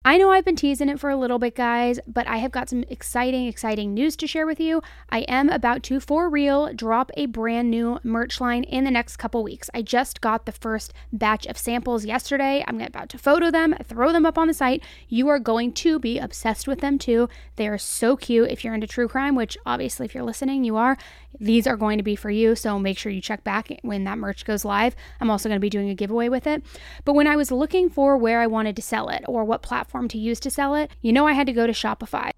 I 0.07 0.17
know 0.17 0.29
I've 0.29 0.45
been 0.45 0.55
teasing 0.55 0.87
it 0.89 0.99
for 0.99 1.09
a 1.09 1.15
little 1.15 1.39
bit, 1.39 1.55
guys, 1.55 1.99
but 2.05 2.27
I 2.27 2.37
have 2.37 2.51
got 2.51 2.69
some 2.69 2.83
exciting, 2.91 3.47
exciting 3.47 3.91
news 3.91 4.15
to 4.17 4.27
share 4.27 4.45
with 4.45 4.59
you. 4.59 4.83
I 5.09 5.21
am 5.21 5.49
about 5.49 5.81
to, 5.85 5.99
for 5.99 6.29
real, 6.29 6.71
drop 6.75 7.09
a 7.17 7.25
brand 7.25 7.71
new 7.71 7.97
merch 8.03 8.39
line 8.39 8.65
in 8.65 8.83
the 8.83 8.91
next 8.91 9.17
couple 9.17 9.41
weeks. 9.41 9.67
I 9.73 9.81
just 9.81 10.21
got 10.21 10.45
the 10.45 10.51
first 10.51 10.93
batch 11.11 11.47
of 11.47 11.57
samples 11.57 12.05
yesterday. 12.05 12.63
I'm 12.67 12.79
about 12.81 13.09
to 13.09 13.17
photo 13.17 13.49
them, 13.49 13.73
throw 13.83 14.11
them 14.11 14.27
up 14.27 14.37
on 14.37 14.47
the 14.47 14.53
site. 14.53 14.83
You 15.09 15.27
are 15.27 15.39
going 15.39 15.73
to 15.73 15.97
be 15.97 16.19
obsessed 16.19 16.67
with 16.67 16.81
them 16.81 16.99
too. 16.99 17.27
They 17.55 17.67
are 17.67 17.79
so 17.79 18.15
cute 18.15 18.51
if 18.51 18.63
you're 18.63 18.75
into 18.75 18.85
true 18.85 19.07
crime, 19.07 19.33
which 19.33 19.57
obviously, 19.65 20.05
if 20.05 20.13
you're 20.13 20.23
listening, 20.23 20.63
you 20.63 20.75
are. 20.75 20.99
These 21.39 21.67
are 21.67 21.77
going 21.77 21.97
to 21.97 22.03
be 22.03 22.15
for 22.15 22.29
you, 22.29 22.55
so 22.55 22.79
make 22.79 22.97
sure 22.97 23.11
you 23.11 23.21
check 23.21 23.43
back 23.43 23.69
when 23.81 24.03
that 24.05 24.17
merch 24.17 24.45
goes 24.45 24.65
live. 24.65 24.95
I'm 25.19 25.29
also 25.29 25.49
going 25.49 25.57
to 25.57 25.61
be 25.61 25.69
doing 25.69 25.89
a 25.89 25.95
giveaway 25.95 26.29
with 26.29 26.47
it. 26.47 26.63
But 27.03 27.13
when 27.13 27.27
I 27.27 27.35
was 27.35 27.51
looking 27.51 27.89
for 27.89 28.17
where 28.17 28.41
I 28.41 28.47
wanted 28.47 28.75
to 28.75 28.81
sell 28.81 29.09
it 29.09 29.23
or 29.27 29.43
what 29.43 29.61
platform 29.61 30.07
to 30.09 30.17
use 30.17 30.39
to 30.41 30.49
sell 30.49 30.75
it, 30.75 30.91
you 31.01 31.11
know 31.13 31.27
I 31.27 31.33
had 31.33 31.47
to 31.47 31.53
go 31.53 31.67
to 31.67 31.73
Shopify. 31.73 32.31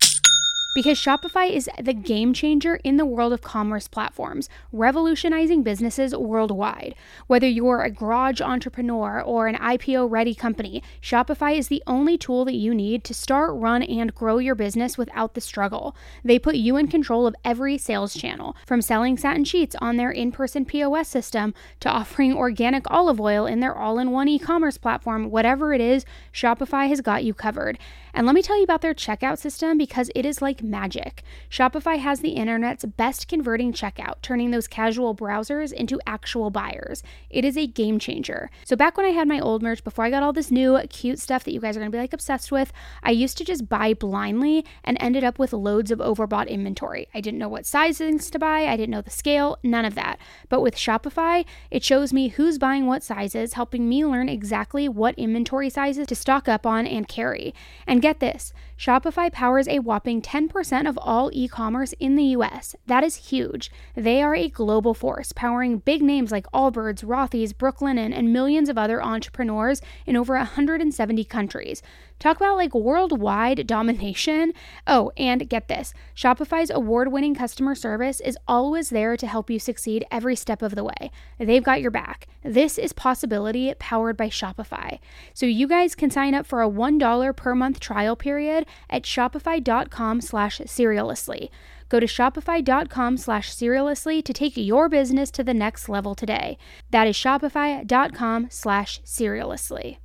Because 0.78 1.00
Shopify 1.00 1.50
is 1.50 1.68
the 1.82 1.92
game 1.92 2.34
changer 2.34 2.76
in 2.84 2.98
the 2.98 3.06
world 3.06 3.34
of 3.34 3.42
commerce 3.42 3.88
platforms, 3.88 4.48
revolutionizing 4.72 5.64
businesses 5.64 6.16
worldwide. 6.16 6.94
Whether 7.26 7.48
you're 7.48 7.82
a 7.82 7.90
garage 7.90 8.42
entrepreneur 8.42 9.20
or 9.20 9.48
an 9.48 9.56
IPO 9.56 10.08
ready 10.12 10.36
company, 10.36 10.84
Shopify 11.02 11.58
is 11.58 11.70
the 11.70 11.82
only 11.88 12.16
tool 12.16 12.46
that 12.46 12.54
you 12.54 12.76
need 12.76 13.04
to 13.06 13.16
start, 13.16 13.56
run, 13.56 13.82
and 13.82 14.14
grow 14.14 14.38
your 14.38 14.54
business 14.54 15.00
without 15.00 15.34
the 15.34 15.42
struggle. 15.42 15.96
They 16.24 16.38
put 16.38 16.58
you 16.58 16.78
in 16.78 16.90
control 16.90 17.26
of 17.26 17.36
every 17.44 17.80
sales 17.80 18.14
channel, 18.14 18.56
from 18.68 18.84
selling 18.84 19.18
satin 19.18 19.46
sheets 19.46 19.76
on 19.82 19.98
their 19.98 20.12
in 20.12 20.32
person 20.32 20.64
POS 20.64 21.08
system 21.08 21.56
to 21.80 21.90
offering 21.90 22.34
organic 22.34 22.84
olive 22.92 23.20
oil 23.20 23.48
in 23.48 23.62
their 23.62 23.76
all 23.76 23.98
in 23.98 24.12
one 24.12 24.28
e 24.28 24.38
commerce 24.38 24.78
platform. 24.78 25.32
Whatever 25.32 25.74
it 25.74 25.82
is, 25.82 26.06
Shopify 26.32 26.88
has 26.88 27.02
got 27.02 27.24
you 27.24 27.34
covered. 27.34 27.80
And 28.14 28.28
let 28.28 28.36
me 28.36 28.44
tell 28.44 28.58
you 28.58 28.64
about 28.64 28.82
their 28.82 28.94
checkout 28.94 29.40
system 29.40 29.78
because 29.78 30.12
it 30.14 30.26
is 30.26 30.40
like 30.40 30.67
magic. 30.68 31.24
Shopify 31.50 31.98
has 31.98 32.20
the 32.20 32.32
internet's 32.32 32.86
best 32.86 33.28
converting 33.28 33.74
checkout, 33.74 34.22
turning 34.22 34.52
those 34.52 34.68
casual 34.68 35.16
browsers 35.16 35.72
into 35.72 36.00
actual 36.06 36.50
buyers. 36.50 37.04
It 37.30 37.46
is 37.46 37.58
a 37.58 37.68
game 37.68 38.00
changer. 38.00 38.50
So, 38.66 38.76
back 38.76 38.98
when 38.98 39.06
I 39.06 39.10
had 39.10 39.28
my 39.28 39.40
old 39.40 39.64
merch, 39.64 39.84
before 39.84 40.06
I 40.06 40.10
got 40.10 40.24
all 40.24 40.34
this 40.34 40.52
new 40.52 40.80
cute 40.90 41.20
stuff 41.20 41.44
that 41.44 41.54
you 41.54 41.60
guys 41.60 41.76
are 41.76 41.80
gonna 41.80 41.90
be 41.90 41.98
like 41.98 42.14
obsessed 42.14 42.52
with, 42.52 42.72
I 43.04 43.12
used 43.12 43.38
to 43.38 43.46
just 43.46 43.70
buy 43.70 43.94
blindly 43.94 44.66
and 44.84 44.98
ended 45.00 45.24
up 45.24 45.40
with 45.40 45.54
loads 45.54 45.92
of 45.92 46.00
overbought 46.00 46.50
inventory. 46.50 47.08
I 47.14 47.22
didn't 47.22 47.40
know 47.40 47.50
what 47.50 47.66
sizes 47.66 48.30
to 48.30 48.40
buy, 48.40 48.68
I 48.68 48.78
didn't 48.78 48.92
know 48.92 49.02
the 49.02 49.10
scale, 49.10 49.58
none 49.64 49.86
of 49.86 49.96
that. 49.96 50.20
But 50.50 50.62
with 50.62 50.76
Shopify, 50.76 51.46
it 51.72 51.84
shows 51.84 52.14
me 52.14 52.30
who's 52.30 52.58
buying 52.58 52.86
what 52.86 53.04
sizes, 53.04 53.54
helping 53.54 53.88
me 53.88 54.06
learn 54.06 54.30
exactly 54.30 54.88
what 54.90 55.16
inventory 55.16 55.70
sizes 55.70 56.08
to 56.08 56.16
stock 56.16 56.48
up 56.48 56.66
on 56.66 56.86
and 56.86 57.08
carry. 57.08 57.54
And 57.86 58.02
get 58.02 58.20
this 58.20 58.54
Shopify 58.78 59.32
powers 59.32 59.68
a 59.68 59.80
whopping 59.80 60.22
10% 60.22 60.88
of 60.88 61.00
all 61.02 61.32
e 61.34 61.48
commerce 61.48 61.94
in 61.94 62.16
the 62.16 62.26
US. 62.26 62.76
That 62.86 63.04
is 63.04 63.16
huge. 63.16 63.72
They 63.96 64.22
are 64.22 64.36
a 64.36 64.50
global 64.50 64.94
force, 64.94 65.32
powering 65.32 65.80
big 65.80 66.04
names 66.04 66.32
like 66.32 66.46
Allbirds, 66.54 67.04
Rothy's, 67.04 67.54
Brooklinen, 67.54 68.16
and 68.16 68.32
millions 68.32 68.70
of 68.70 68.78
other 68.78 69.04
entrepreneurs 69.04 69.82
in 70.06 70.16
over 70.16 70.36
170 70.36 71.24
countries. 71.24 71.82
Talk 72.20 72.38
about 72.38 72.58
like 72.58 72.74
worldwide 72.74 73.68
domination. 73.68 74.54
Oh, 74.90 75.12
and 75.18 75.50
get 75.50 75.68
this 75.68 75.94
Shopify's 76.16 76.70
award 76.70 77.12
winning 77.12 77.36
customer 77.36 77.76
service 77.76 78.22
is 78.22 78.38
always 78.48 78.90
there 78.90 79.18
to 79.18 79.28
help 79.28 79.50
you 79.50 79.60
succeed 79.60 80.06
every 80.10 80.36
step 80.36 80.62
of 80.62 80.76
the 80.76 80.84
way. 80.84 81.12
They've 81.38 81.64
got 81.64 81.82
your 81.82 81.92
back. 81.92 82.28
This 82.44 82.78
is 82.78 82.94
Possibility 82.94 83.74
powered 83.80 84.16
by 84.16 84.30
Shopify. 84.30 85.00
So 85.34 85.46
you 85.46 85.68
guys 85.68 85.96
can 85.96 86.10
sign 86.10 86.34
up 86.34 86.46
for 86.46 86.62
a 86.62 86.70
$1 86.70 87.36
per 87.36 87.56
month 87.56 87.80
trial 87.80 88.16
period 88.16 88.66
at 88.90 89.04
shopify.com 89.04 90.22
slash 90.22 90.60
serialously. 90.60 91.50
Go 91.90 92.00
to 92.00 92.06
shopify.com 92.06 93.18
slash 93.18 93.54
serialously 93.54 94.24
to 94.24 94.34
take 94.34 94.58
your 94.58 94.90
business 94.90 95.32
to 95.32 95.44
the 95.44 95.54
next 95.54 95.90
level 95.90 96.16
today. 96.16 96.58
That 96.92 97.08
is 97.08 97.16
shopify.com 97.16 98.48
slash 98.50 99.02
serialously. 99.04 99.98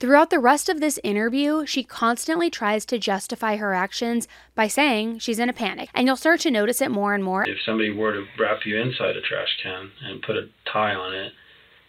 Throughout 0.00 0.30
the 0.30 0.38
rest 0.38 0.68
of 0.68 0.80
this 0.80 1.00
interview, 1.02 1.66
she 1.66 1.82
constantly 1.82 2.50
tries 2.50 2.84
to 2.86 3.00
justify 3.00 3.56
her 3.56 3.74
actions 3.74 4.28
by 4.54 4.68
saying 4.68 5.18
she's 5.18 5.40
in 5.40 5.48
a 5.48 5.52
panic, 5.52 5.88
and 5.92 6.06
you'll 6.06 6.14
start 6.14 6.38
to 6.40 6.52
notice 6.52 6.80
it 6.80 6.92
more 6.92 7.14
and 7.14 7.24
more. 7.24 7.42
If 7.48 7.56
somebody 7.66 7.90
were 7.90 8.12
to 8.12 8.24
wrap 8.38 8.64
you 8.64 8.78
inside 8.80 9.16
a 9.16 9.20
trash 9.20 9.48
can 9.60 9.90
and 10.04 10.22
put 10.22 10.36
a 10.36 10.50
tie 10.72 10.94
on 10.94 11.12
it, 11.14 11.32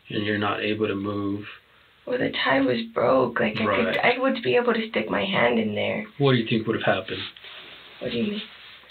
and 0.09 0.25
you're 0.25 0.39
not 0.39 0.59
able 0.59 0.87
to 0.87 0.95
move, 0.95 1.45
Well, 2.07 2.17
the 2.17 2.31
tie 2.43 2.61
was 2.61 2.79
broke. 2.95 3.39
Like 3.39 3.57
I 3.57 3.65
could, 3.65 3.97
I 3.99 4.17
would 4.17 4.41
be 4.41 4.55
able 4.55 4.73
to 4.73 4.89
stick 4.89 5.07
my 5.11 5.23
hand 5.23 5.59
in 5.59 5.75
there. 5.75 6.07
what 6.17 6.31
do 6.31 6.39
you 6.39 6.47
think 6.49 6.65
would 6.65 6.77
have 6.83 6.95
happened? 6.95 7.21
What 7.99 8.09
do 8.09 8.17
you 8.17 8.23
mean? 8.23 8.41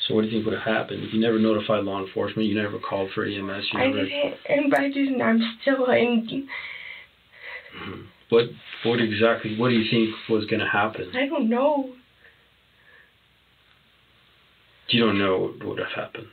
So 0.07 0.15
what 0.15 0.21
do 0.21 0.29
you 0.29 0.35
think 0.35 0.45
would 0.47 0.55
have 0.55 0.77
happened? 0.77 1.09
You 1.13 1.21
never 1.21 1.41
notified 1.41 1.83
law 1.83 2.01
enforcement. 2.01 2.47
You 2.47 2.55
never 2.55 2.79
called 2.79 3.11
for 3.17 3.25
EMS. 3.25 3.67
You 3.73 3.81
I 3.81 3.87
never. 3.89 4.05
didn't, 4.05 4.35
and 4.49 4.75
I 4.77 4.89
didn't. 4.91 5.21
I'm 5.21 5.41
still 5.61 5.87
in. 5.91 6.47
Mm-hmm. 7.83 8.03
What 8.31 8.45
what 8.85 9.01
exactly? 9.01 9.57
What 9.59 9.71
do 9.71 9.75
you 9.77 9.91
think 9.91 10.15
was 10.29 10.45
going 10.47 10.61
to 10.61 10.69
happen? 10.69 11.11
I 11.15 11.27
don't 11.27 11.49
know. 11.49 11.95
You 14.89 15.05
don't 15.05 15.19
know 15.19 15.39
what 15.39 15.65
would 15.65 15.79
have 15.79 15.93
happened. 15.95 16.27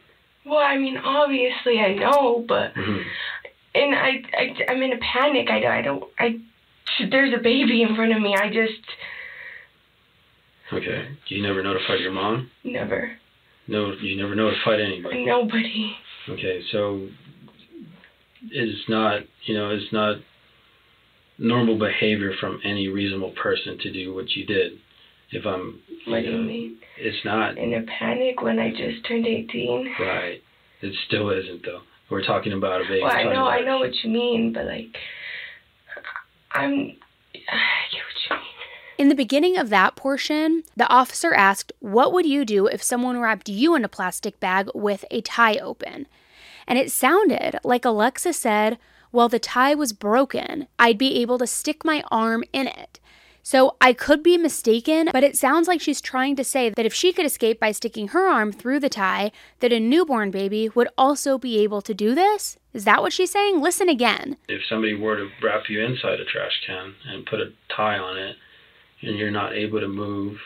Well, 0.45 0.59
I 0.59 0.77
mean, 0.77 0.97
obviously 0.97 1.79
I 1.79 1.93
know, 1.95 2.45
but 2.47 2.73
Mhm. 2.75 3.03
and 3.73 3.95
I, 3.95 4.23
I, 4.33 4.55
I'm 4.69 4.81
in 4.81 4.93
a 4.93 4.97
panic. 4.97 5.49
I, 5.49 5.79
I 5.79 5.81
don't. 5.81 6.03
I. 6.19 6.39
There's 7.09 7.33
a 7.33 7.41
baby 7.41 7.81
in 7.81 7.95
front 7.95 8.13
of 8.15 8.21
me. 8.21 8.35
I 8.35 8.49
just 8.49 8.81
Okay. 10.71 11.09
You 11.27 11.41
never 11.41 11.61
notified 11.63 11.99
your 11.99 12.11
mom. 12.11 12.49
never. 12.63 13.17
No, 13.67 13.93
you 13.93 14.15
never 14.15 14.35
notified 14.35 14.79
anybody. 14.79 15.25
Nobody. 15.25 15.95
Okay, 16.29 16.61
so 16.71 17.07
it's 18.51 18.87
not, 18.87 19.21
you 19.45 19.55
know, 19.55 19.71
it's 19.71 19.91
not 19.91 20.17
normal 21.37 21.77
behavior 21.77 22.31
from 22.39 22.59
any 22.63 22.87
reasonable 22.87 23.31
person 23.41 23.77
to 23.79 23.91
do 23.91 24.13
what 24.13 24.29
you 24.31 24.45
did. 24.45 24.73
If 25.31 25.45
I'm, 25.45 25.79
What 26.07 26.21
do 26.21 26.31
you 26.31 26.37
mean? 26.37 26.77
It's 26.97 27.25
not 27.25 27.57
In 27.57 27.73
a 27.73 27.81
panic 27.83 28.41
when 28.41 28.59
I 28.59 28.69
just 28.69 29.05
turned 29.07 29.25
18. 29.27 29.95
right. 29.99 30.41
It 30.81 30.93
still 31.07 31.29
isn't 31.31 31.63
though. 31.65 31.81
We're 32.09 32.23
talking 32.25 32.53
about 32.53 32.81
a 32.81 32.83
baby. 32.83 33.01
Well, 33.01 33.11
I 33.11 33.23
talking 33.23 33.33
know, 33.33 33.45
I 33.47 33.61
know 33.61 33.79
what 33.79 33.93
you 34.03 34.09
mean, 34.11 34.53
but 34.53 34.65
like, 34.65 34.95
I'm. 36.53 36.97
I 37.49 37.91
get 37.91 38.01
what. 38.29 38.39
In 38.97 39.09
the 39.09 39.15
beginning 39.15 39.57
of 39.57 39.69
that 39.69 39.95
portion, 39.95 40.63
the 40.77 40.87
officer 40.87 41.33
asked, 41.33 41.73
What 41.79 42.13
would 42.13 42.25
you 42.25 42.45
do 42.45 42.67
if 42.67 42.81
someone 42.81 43.19
wrapped 43.19 43.49
you 43.49 43.75
in 43.75 43.83
a 43.83 43.89
plastic 43.89 44.39
bag 44.39 44.69
with 44.73 45.03
a 45.11 45.21
tie 45.21 45.57
open? 45.57 46.07
And 46.67 46.79
it 46.79 46.91
sounded 46.91 47.59
like 47.63 47.83
Alexis 47.85 48.37
said, 48.39 48.77
Well, 49.15 49.29
the 49.29 49.39
tie 49.39 49.75
was 49.75 49.93
broken. 49.93 50.67
I'd 50.77 50.97
be 50.97 51.21
able 51.21 51.37
to 51.37 51.47
stick 51.47 51.85
my 51.85 52.03
arm 52.11 52.43
in 52.51 52.67
it. 52.67 52.99
So 53.43 53.77
I 53.79 53.93
could 53.93 54.21
be 54.21 54.37
mistaken, 54.37 55.07
but 55.13 55.23
it 55.23 55.37
sounds 55.37 55.69
like 55.69 55.79
she's 55.79 56.01
trying 56.01 56.35
to 56.35 56.43
say 56.43 56.69
that 56.71 56.85
if 56.85 56.93
she 56.93 57.13
could 57.13 57.25
escape 57.25 57.57
by 57.57 57.71
sticking 57.71 58.09
her 58.09 58.27
arm 58.27 58.51
through 58.51 58.81
the 58.81 58.89
tie, 58.89 59.31
that 59.61 59.71
a 59.71 59.79
newborn 59.79 60.31
baby 60.31 60.67
would 60.67 60.89
also 60.97 61.37
be 61.37 61.59
able 61.59 61.81
to 61.83 61.93
do 61.93 62.13
this? 62.13 62.57
Is 62.73 62.83
that 62.83 63.01
what 63.01 63.13
she's 63.13 63.31
saying? 63.31 63.61
Listen 63.61 63.87
again. 63.87 64.35
If 64.49 64.63
somebody 64.67 64.95
were 64.95 65.15
to 65.15 65.29
wrap 65.41 65.69
you 65.69 65.81
inside 65.81 66.19
a 66.19 66.25
trash 66.25 66.59
can 66.67 66.95
and 67.07 67.25
put 67.25 67.39
a 67.39 67.53
tie 67.73 67.97
on 67.97 68.17
it, 68.17 68.35
and 69.01 69.17
you're 69.17 69.31
not 69.31 69.53
able 69.53 69.79
to 69.79 69.87
move, 69.87 70.39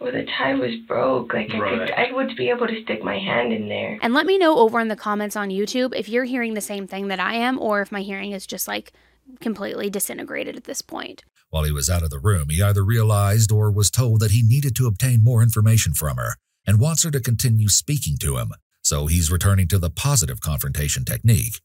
Well, 0.00 0.12
the 0.12 0.26
tie 0.38 0.54
was 0.54 0.74
broke. 0.86 1.32
Like 1.32 1.50
I 1.54 1.58
Right. 1.58 1.78
could, 1.78 1.90
I 1.92 2.12
would 2.12 2.36
be 2.36 2.50
able 2.50 2.66
to 2.66 2.82
stick 2.82 3.02
my 3.02 3.18
hand 3.18 3.52
in 3.52 3.68
there. 3.68 3.98
And 4.02 4.12
let 4.12 4.26
me 4.26 4.36
know 4.38 4.58
over 4.58 4.78
in 4.80 4.88
the 4.88 4.96
comments 4.96 5.36
on 5.36 5.48
YouTube 5.48 5.94
if 5.96 6.08
you're 6.08 6.24
hearing 6.24 6.54
the 6.54 6.60
same 6.60 6.86
thing 6.86 7.08
that 7.08 7.20
I 7.20 7.34
am, 7.34 7.58
or 7.58 7.80
if 7.80 7.90
my 7.90 8.02
hearing 8.02 8.32
is 8.32 8.46
just 8.46 8.68
like 8.68 8.92
completely 9.40 9.88
disintegrated 9.90 10.56
at 10.56 10.64
this 10.64 10.82
point. 10.82 11.24
While 11.50 11.64
he 11.64 11.72
was 11.72 11.88
out 11.88 12.02
of 12.02 12.10
the 12.10 12.18
room, 12.18 12.48
he 12.50 12.62
either 12.62 12.84
realized 12.84 13.50
or 13.50 13.70
was 13.70 13.90
told 13.90 14.20
that 14.20 14.32
he 14.32 14.42
needed 14.42 14.76
to 14.76 14.86
obtain 14.86 15.24
more 15.24 15.42
information 15.42 15.94
from 15.94 16.16
her 16.18 16.34
and 16.66 16.78
wants 16.80 17.02
her 17.04 17.10
to 17.12 17.20
continue 17.20 17.68
speaking 17.68 18.16
to 18.18 18.36
him. 18.36 18.52
So 18.82 19.06
he's 19.06 19.30
returning 19.30 19.66
to 19.68 19.78
the 19.78 19.90
positive 19.90 20.40
confrontation 20.40 21.04
technique. 21.04 21.60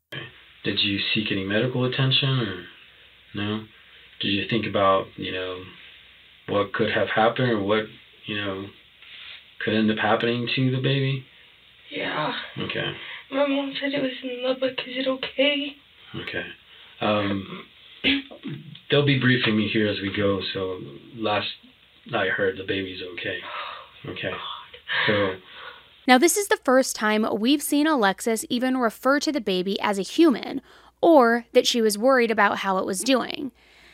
did 0.64 0.80
you 0.80 1.00
seek 1.14 1.32
any 1.32 1.44
medical 1.44 1.84
attention 1.86 2.30
or 2.40 2.64
no? 3.36 3.66
Did 4.22 4.30
you 4.30 4.46
think 4.50 4.66
about, 4.68 5.06
you 5.18 5.32
know, 5.32 5.64
what 6.48 6.74
could 6.74 6.92
have 6.92 7.10
happened 7.10 7.50
or 7.52 7.62
what, 7.62 7.86
you 8.26 8.38
know, 8.38 8.68
could 9.64 9.74
end 9.74 9.92
up 9.92 9.98
happening 9.98 10.48
to 10.56 10.72
the 10.72 10.82
baby? 10.82 11.26
Yeah. 11.90 12.34
Okay. 12.58 12.94
My 13.32 13.48
mom 13.48 13.74
said 13.80 13.94
it 13.94 14.02
was 14.02 14.12
in 14.24 14.44
love, 14.44 14.58
but 14.60 14.72
is 14.72 14.98
it 14.98 15.08
okay? 15.08 15.76
Okay. 16.16 16.46
Um, 17.00 17.66
they'll 18.90 19.06
be 19.06 19.20
briefing 19.20 19.58
me 19.58 19.68
here 19.72 19.88
as 19.88 20.00
we 20.02 20.12
go. 20.16 20.42
So 20.54 20.80
last 21.16 21.48
I 22.14 22.28
heard, 22.28 22.58
the 22.58 22.64
baby's 22.64 23.02
okay. 23.14 23.38
Okay. 24.10 24.32
So 25.06 25.36
Now, 26.08 26.18
this 26.18 26.36
is 26.36 26.48
the 26.48 26.58
first 26.66 26.96
time 26.96 27.24
we've 27.40 27.62
seen 27.62 27.86
Alexis 27.86 28.44
even 28.50 28.78
refer 28.78 29.20
to 29.20 29.32
the 29.32 29.40
baby 29.40 29.80
as 29.80 30.00
a 30.00 30.02
human, 30.02 30.60
or 31.04 31.46
that 31.54 31.68
she 31.68 31.82
was 31.82 32.00
worried 32.00 32.32
about 32.32 32.58
how 32.60 32.80
it 32.80 32.86
was 32.88 33.02
doing. 33.02 33.52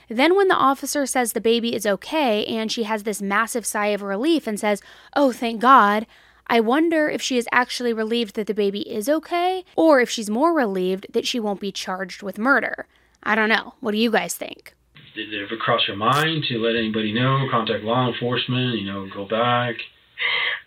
Then, 0.09 0.35
when 0.35 0.47
the 0.47 0.55
officer 0.55 1.05
says 1.05 1.33
the 1.33 1.41
baby 1.41 1.75
is 1.75 1.85
okay 1.85 2.45
and 2.45 2.71
she 2.71 2.83
has 2.83 3.03
this 3.03 3.21
massive 3.21 3.65
sigh 3.65 3.87
of 3.87 4.01
relief 4.01 4.47
and 4.47 4.59
says, 4.59 4.81
Oh, 5.15 5.31
thank 5.31 5.61
God, 5.61 6.07
I 6.47 6.59
wonder 6.61 7.09
if 7.09 7.21
she 7.21 7.37
is 7.37 7.47
actually 7.51 7.93
relieved 7.93 8.35
that 8.35 8.47
the 8.47 8.53
baby 8.53 8.81
is 8.89 9.09
okay, 9.09 9.65
or 9.75 9.99
if 9.99 10.09
she's 10.09 10.29
more 10.29 10.53
relieved 10.53 11.07
that 11.11 11.27
she 11.27 11.39
won't 11.39 11.59
be 11.59 11.71
charged 11.71 12.23
with 12.23 12.37
murder. 12.37 12.87
I 13.23 13.35
don't 13.35 13.49
know. 13.49 13.73
What 13.81 13.91
do 13.91 13.97
you 13.97 14.11
guys 14.11 14.35
think? 14.35 14.73
did 15.17 15.33
it 15.33 15.43
ever 15.43 15.57
cross 15.57 15.81
your 15.87 15.97
mind 15.97 16.43
to 16.47 16.59
let 16.59 16.75
anybody 16.75 17.11
know, 17.11 17.47
contact 17.49 17.83
law 17.83 18.07
enforcement, 18.07 18.79
you 18.79 18.85
know, 18.85 19.09
go 19.11 19.25
back? 19.25 19.75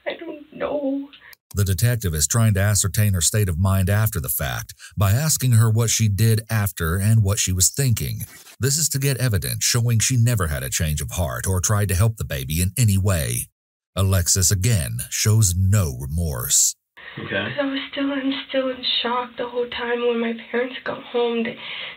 I 0.07 0.15
don't 0.19 0.53
know. 0.53 1.09
The 1.53 1.65
detective 1.65 2.15
is 2.15 2.29
trying 2.29 2.55
to 2.55 2.61
ascertain 2.61 3.13
her 3.13 3.21
state 3.21 3.49
of 3.49 3.59
mind 3.59 3.91
after 3.91 4.21
the 4.21 4.29
fact 4.29 4.73
by 4.97 5.11
asking 5.11 5.53
her 5.53 5.69
what 5.69 5.91
she 5.91 6.09
did 6.09 6.43
after 6.49 6.97
and 6.97 7.25
what 7.25 7.41
she 7.41 7.53
was 7.53 7.71
thinking. 7.71 8.21
This 8.61 8.79
is 8.79 8.89
to 8.91 9.01
get 9.01 9.17
evidence 9.17 9.65
showing 9.65 9.99
she 9.99 10.17
never 10.17 10.47
had 10.47 10.63
a 10.63 10.71
change 10.71 11.01
of 11.01 11.11
heart 11.13 11.49
or 11.49 11.61
tried 11.61 11.89
to 11.89 11.97
help 11.97 12.17
the 12.17 12.25
baby 12.25 12.63
in 12.63 12.71
any 12.79 12.97
way. 12.97 13.49
Alexis 13.97 14.53
again 14.53 14.99
shows 15.11 15.57
no 15.57 15.97
remorse. 15.99 16.77
Okay. 17.19 17.37
I 17.61 17.65
was 17.65 17.81
still, 17.91 18.13
I'm 18.13 18.33
still 18.49 18.69
in 18.69 18.85
shock 19.03 19.31
the 19.37 19.49
whole 19.49 19.69
time. 19.71 20.07
When 20.07 20.21
my 20.21 20.35
parents 20.53 20.77
got 20.85 21.03
home, 21.03 21.43
they, 21.43 21.57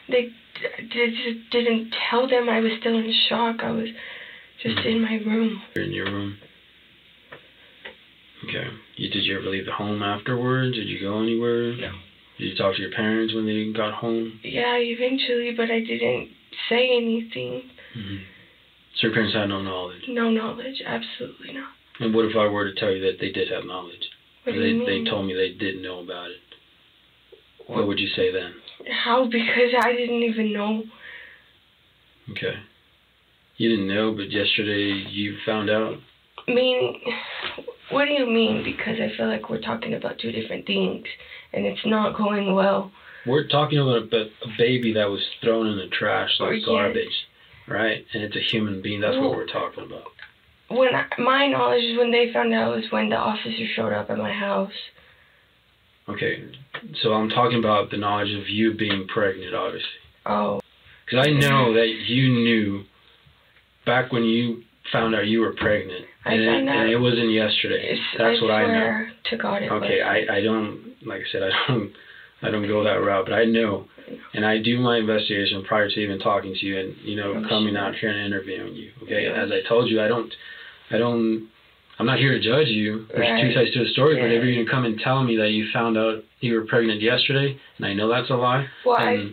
they, 0.09 0.29
they 0.79 1.09
just 1.11 1.51
didn't 1.51 1.93
tell 2.09 2.27
them 2.27 2.49
I 2.49 2.59
was 2.59 2.71
still 2.79 2.97
in 2.97 3.13
shock. 3.29 3.57
I 3.61 3.69
was 3.69 3.89
just 4.63 4.79
in 4.79 5.03
my 5.03 5.21
room. 5.25 5.61
You're 5.75 5.85
in 5.85 5.91
your 5.91 6.05
room. 6.05 6.37
Okay. 8.43 8.67
You, 8.95 9.09
did 9.09 9.25
you 9.25 9.37
ever 9.37 9.49
leave 9.49 9.65
the 9.65 9.71
home 9.71 10.01
afterwards? 10.03 10.75
Did 10.75 10.87
you 10.87 10.99
go 10.99 11.21
anywhere? 11.21 11.73
No. 11.73 11.91
Did 12.37 12.45
you 12.49 12.55
talk 12.55 12.75
to 12.75 12.81
your 12.81 12.91
parents 12.91 13.33
when 13.33 13.45
they 13.45 13.71
got 13.71 13.93
home? 13.93 14.39
Yeah, 14.43 14.75
eventually, 14.77 15.51
but 15.55 15.69
I 15.69 15.79
didn't 15.79 16.29
say 16.69 16.89
anything. 16.95 17.69
hmm 17.93 18.17
So 18.95 19.07
your 19.07 19.13
parents 19.13 19.33
had 19.35 19.45
no 19.45 19.61
knowledge. 19.61 20.01
No 20.07 20.29
knowledge, 20.29 20.81
absolutely 20.85 21.53
not. 21.53 21.69
And 21.99 22.13
what 22.13 22.25
if 22.25 22.35
I 22.35 22.47
were 22.47 22.65
to 22.65 22.73
tell 22.79 22.91
you 22.91 23.01
that 23.05 23.19
they 23.19 23.29
did 23.29 23.49
have 23.49 23.65
knowledge? 23.65 24.09
What 24.43 24.53
do 24.53 24.59
they 24.59 24.69
you 24.69 24.75
mean? 24.79 25.03
they 25.03 25.09
told 25.09 25.25
me 25.27 25.33
they 25.33 25.49
didn't 25.49 25.81
know 25.81 25.99
about 25.99 26.31
it. 26.31 26.37
What 27.67 27.87
would 27.87 27.99
you 27.99 28.07
say 28.15 28.31
then? 28.31 28.55
How? 28.89 29.25
Because 29.25 29.73
I 29.81 29.93
didn't 29.93 30.23
even 30.23 30.51
know. 30.51 30.83
Okay. 32.31 32.55
You 33.57 33.69
didn't 33.69 33.87
know, 33.87 34.11
but 34.11 34.31
yesterday 34.31 35.05
you 35.09 35.35
found 35.45 35.69
out. 35.69 35.97
I 36.47 36.51
mean, 36.51 36.95
what 37.89 38.05
do 38.05 38.11
you 38.11 38.25
mean? 38.25 38.63
Because 38.63 38.97
I 38.99 39.15
feel 39.15 39.27
like 39.27 39.49
we're 39.49 39.61
talking 39.61 39.93
about 39.93 40.19
two 40.19 40.31
different 40.31 40.65
things, 40.65 41.05
and 41.51 41.65
it's 41.65 41.85
not 41.85 42.17
going 42.17 42.53
well. 42.53 42.91
We're 43.25 43.47
talking 43.47 43.79
about 43.79 44.11
a, 44.11 44.21
a 44.23 44.57
baby 44.57 44.93
that 44.93 45.09
was 45.09 45.21
thrown 45.41 45.67
in 45.67 45.77
the 45.77 45.87
trash 45.87 46.29
like 46.39 46.57
yes. 46.57 46.65
garbage, 46.65 47.27
right? 47.67 48.05
And 48.13 48.23
it's 48.23 48.35
a 48.35 48.41
human 48.41 48.81
being. 48.81 49.01
That's 49.01 49.17
what 49.17 49.31
we're 49.31 49.47
talking 49.47 49.85
about. 49.85 50.07
When 50.69 50.93
I, 50.93 51.05
my 51.19 51.47
knowledge 51.47 51.83
is 51.83 51.97
when 51.97 52.11
they 52.11 52.31
found 52.33 52.53
out 52.53 52.75
was 52.75 52.85
when 52.89 53.09
the 53.09 53.15
officer 53.15 53.65
showed 53.75 53.93
up 53.93 54.09
at 54.09 54.17
my 54.17 54.31
house. 54.31 54.71
Okay. 56.09 56.43
So 57.01 57.13
I'm 57.13 57.29
talking 57.29 57.59
about 57.59 57.91
the 57.91 57.97
knowledge 57.97 58.33
of 58.33 58.49
you 58.49 58.73
being 58.73 59.07
pregnant, 59.07 59.53
obviously. 59.55 59.89
Oh, 60.25 60.61
Because 61.05 61.27
I 61.27 61.31
know 61.31 61.73
that 61.73 61.87
you 62.07 62.29
knew 62.29 62.83
back 63.85 64.11
when 64.11 64.23
you 64.23 64.63
found 64.91 65.15
out 65.15 65.25
you 65.27 65.39
were 65.39 65.53
pregnant, 65.53 66.05
I 66.25 66.33
and, 66.33 66.41
it, 66.41 66.67
and 66.71 66.89
it 66.89 66.97
wasn't 66.97 67.31
yesterday. 67.31 67.97
That's 68.17 68.39
I 68.39 68.41
what 68.43 68.51
I 68.51 68.65
know. 68.67 69.05
to 69.29 69.37
God 69.37 69.61
it 69.63 69.71
Okay, 69.71 69.99
was. 70.01 70.25
I, 70.29 70.37
I 70.37 70.41
don't 70.43 70.95
like 71.05 71.21
I 71.21 71.31
said 71.31 71.43
I 71.43 71.49
don't 71.67 71.91
I 72.41 72.51
don't 72.51 72.67
go 72.67 72.83
that 72.83 72.99
route, 73.01 73.25
but 73.25 73.33
I 73.33 73.45
know, 73.45 73.85
and 74.33 74.45
I 74.45 74.61
do 74.61 74.79
my 74.79 74.97
investigation 74.97 75.63
prior 75.63 75.89
to 75.89 75.99
even 75.99 76.19
talking 76.19 76.53
to 76.59 76.65
you, 76.65 76.77
and 76.79 76.95
you 77.01 77.15
know 77.15 77.33
I'm 77.33 77.47
coming 77.47 77.73
sure. 77.75 77.83
out 77.83 77.95
here 77.95 78.09
and 78.09 78.25
interviewing 78.25 78.73
you. 78.75 78.91
Okay, 79.03 79.23
Yeah. 79.23 79.41
as 79.43 79.49
I 79.51 79.61
told 79.67 79.89
you, 79.89 80.01
I 80.01 80.07
don't 80.07 80.31
I 80.91 80.97
don't 80.97 81.47
I'm 81.99 82.05
not 82.05 82.17
here 82.19 82.31
to 82.33 82.39
judge 82.41 82.67
you. 82.67 83.05
There's 83.13 83.41
two 83.41 83.53
sides 83.53 83.71
to 83.73 83.83
the 83.85 83.89
story, 83.91 84.15
but 84.15 84.27
Yeah. 84.27 84.37
if 84.39 84.43
you're 84.43 84.55
gonna 84.63 84.69
come 84.69 84.85
and 84.85 84.99
tell 84.99 85.23
me 85.23 85.37
that 85.37 85.51
you 85.51 85.67
found 85.71 85.97
out 85.97 86.23
you 86.41 86.55
were 86.55 86.65
pregnant 86.65 87.01
yesterday, 87.01 87.57
and 87.77 87.85
I 87.85 87.93
know 87.93 88.09
that's 88.09 88.29
a 88.29 88.35
lie, 88.35 88.67
Well, 88.85 88.97
I. 88.97 89.29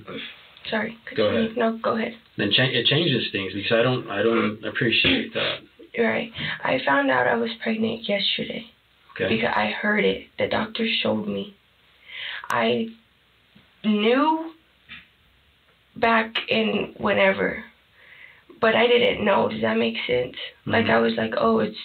Sorry. 0.68 0.96
Go 1.16 1.28
continue. 1.28 1.40
ahead. 1.46 1.56
No, 1.56 1.78
go 1.78 1.96
ahead. 1.96 2.14
then 2.36 2.50
cha- 2.52 2.64
it 2.64 2.86
changes 2.86 3.28
things 3.32 3.52
because 3.54 3.72
I 3.72 3.82
don't 3.82 4.11
I 4.11 4.22
don't 4.22 4.64
appreciate 4.64 5.32
that. 5.34 5.58
Right. 5.98 6.30
I 6.62 6.80
found 6.86 7.11
out 7.11 7.26
I 7.26 7.34
was 7.36 7.50
pregnant 7.62 8.08
yesterday 8.08 8.66
Okay. 9.12 9.34
because 9.36 9.52
I 9.54 9.70
heard 9.70 10.04
it. 10.04 10.26
The 10.38 10.46
doctor 10.48 10.86
showed 11.02 11.26
me. 11.26 11.54
I 12.50 12.88
knew 13.84 14.52
back 15.96 16.34
in 16.48 16.94
whenever, 16.98 17.64
but 18.61 18.74
I 18.76 18.86
didn't 18.86 19.24
know. 19.24 19.48
Does 19.48 19.62
that 19.62 19.76
make 19.76 19.96
sense? 20.06 20.36
Like 20.66 20.86
Mhm. 20.86 20.90
I 20.90 20.98
was 21.00 21.14
like, 21.14 21.34
oh, 21.36 21.58
it's 21.61 21.78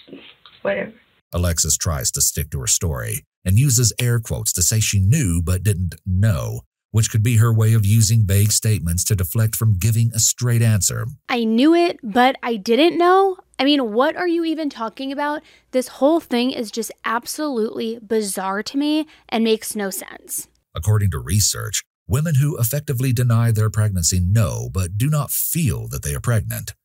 whatever. 0.62 0.94
Alexis 1.34 1.78
tries 1.78 2.12
to 2.12 2.22
stick 2.22 2.50
to 2.52 2.60
her 2.62 2.68
story 2.68 3.24
and 3.44 3.58
uses 3.58 3.92
air 4.00 4.20
quotes 4.20 4.54
to 4.54 4.62
say 4.62 4.80
she 4.80 5.00
knew 5.00 5.42
but 5.42 5.64
didn't 5.64 5.96
know, 6.06 6.62
which 6.96 7.12
could 7.12 7.22
be 7.22 7.36
her 7.36 7.52
way 7.52 7.74
of 7.74 7.86
using 7.86 8.26
vague 8.26 8.54
statements 8.54 9.04
to 9.04 9.18
deflect 9.18 9.54
from 9.54 9.78
giving 9.78 10.14
a 10.14 10.20
straight 10.20 10.62
answer. 10.62 11.06
I 11.28 11.44
knew 11.44 11.74
it, 11.76 12.00
but 12.02 12.38
I 12.42 12.56
didn't 12.56 12.98
know. 12.98 13.36
I 13.60 13.66
mean, 13.66 13.92
what 13.92 14.16
are 14.16 14.30
you 14.30 14.46
even 14.46 14.70
talking 14.70 15.12
about? 15.12 15.42
This 15.72 15.90
whole 15.90 16.22
thing 16.22 16.52
is 16.52 16.72
just 16.72 16.94
absolutely 17.04 18.00
bizarre 18.00 18.64
to 18.64 18.78
me 18.78 19.08
and 19.28 19.44
makes 19.44 19.76
no 19.76 19.90
sense. 19.90 20.48
According 20.74 21.12
to 21.12 21.20
research, 21.20 21.84
women 22.08 22.36
who 22.36 22.58
effectively 22.58 23.12
deny 23.12 23.52
their 23.52 23.70
pregnancy 23.70 24.22
know 24.22 24.70
but 24.72 24.98
do 24.98 25.10
not 25.10 25.32
feel 25.32 25.90
that 25.90 26.02
they 26.02 26.16
are 26.16 26.22
pregnant. 26.22 26.76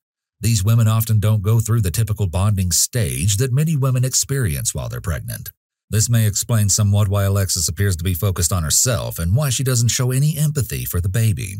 These 0.40 0.64
women 0.64 0.88
often 0.88 1.20
don't 1.20 1.42
go 1.42 1.60
through 1.60 1.82
the 1.82 1.92
typical 1.92 2.26
bonding 2.26 2.72
stage 2.72 3.36
that 3.36 3.52
many 3.52 3.76
women 3.76 4.04
experience 4.04 4.74
while 4.74 4.88
they're 4.88 5.00
pregnant. 5.00 5.50
This 5.90 6.08
may 6.08 6.26
explain 6.26 6.68
somewhat 6.68 7.08
why 7.08 7.24
Alexis 7.24 7.68
appears 7.68 7.96
to 7.96 8.04
be 8.04 8.14
focused 8.14 8.52
on 8.52 8.62
herself 8.62 9.18
and 9.18 9.34
why 9.34 9.50
she 9.50 9.64
doesn't 9.64 9.88
show 9.88 10.12
any 10.12 10.36
empathy 10.38 10.84
for 10.84 11.00
the 11.00 11.08
baby. 11.08 11.56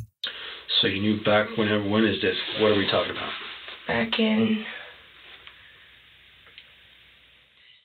So 0.81 0.87
you 0.87 1.01
knew 1.03 1.25
back 1.25 1.49
whenever 1.57 1.89
when 1.89 2.05
is 2.05 2.21
this? 2.23 2.37
What 2.61 2.69
are 2.73 2.79
we 2.79 2.87
talking 2.91 3.11
about? 3.11 3.33
Back 3.89 4.19
in 4.19 4.65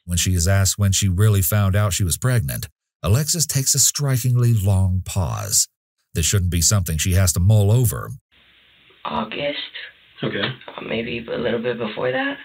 When 0.05 0.19
she 0.19 0.35
is 0.35 0.47
asked 0.47 0.77
when 0.77 0.91
she 0.91 1.09
really 1.09 1.41
found 1.41 1.75
out 1.75 1.93
she 1.93 2.03
was 2.03 2.15
pregnant, 2.15 2.67
Alexis 3.01 3.47
takes 3.47 3.73
a 3.73 3.79
strikingly 3.79 4.53
long 4.53 5.01
pause. 5.03 5.67
This 6.13 6.27
shouldn't 6.27 6.51
be 6.51 6.61
something 6.61 6.97
she 6.99 7.13
has 7.13 7.33
to 7.33 7.39
mull 7.39 7.71
over. 7.71 8.11
August, 9.03 9.57
Okay. 10.23 10.47
maybe 10.87 11.25
a 11.27 11.37
little 11.37 11.61
bit 11.61 11.79
before 11.79 12.11
that. 12.11 12.37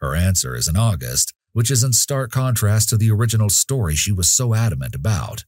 Her 0.00 0.14
answer 0.14 0.54
is 0.54 0.68
in 0.68 0.76
August, 0.76 1.32
which 1.56 1.70
is 1.70 1.82
in 1.82 1.90
stark 1.90 2.30
contrast 2.30 2.90
to 2.90 2.98
the 2.98 3.10
original 3.10 3.48
story 3.48 3.94
she 3.94 4.12
was 4.12 4.28
so 4.28 4.52
adamant 4.52 4.94
about. 4.94 5.46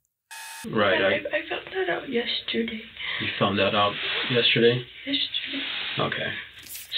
Right. 0.64 1.02
I, 1.02 1.06
I, 1.06 1.16
I 1.18 1.40
found 1.50 1.66
that 1.76 1.90
out 1.90 2.08
yesterday. 2.08 2.80
you 3.20 3.28
found 3.38 3.58
that 3.58 3.74
out 3.74 3.92
yesterday. 4.30 4.86
Yesterday. 5.04 5.62
Okay. 5.98 6.32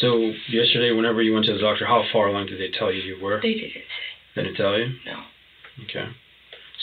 So 0.00 0.32
yesterday, 0.48 0.92
whenever 0.92 1.22
you 1.22 1.34
went 1.34 1.46
to 1.46 1.52
the 1.54 1.58
doctor, 1.58 1.86
how 1.86 2.04
far 2.12 2.28
along 2.28 2.46
did 2.46 2.60
they 2.60 2.70
tell 2.78 2.92
you 2.92 3.02
you 3.02 3.20
were? 3.20 3.40
They 3.42 3.54
didn't 3.54 3.72
say. 3.72 3.82
They 4.36 4.42
didn't 4.44 4.56
tell 4.56 4.78
you. 4.78 4.86
No. 5.04 5.18
Okay. 5.88 6.06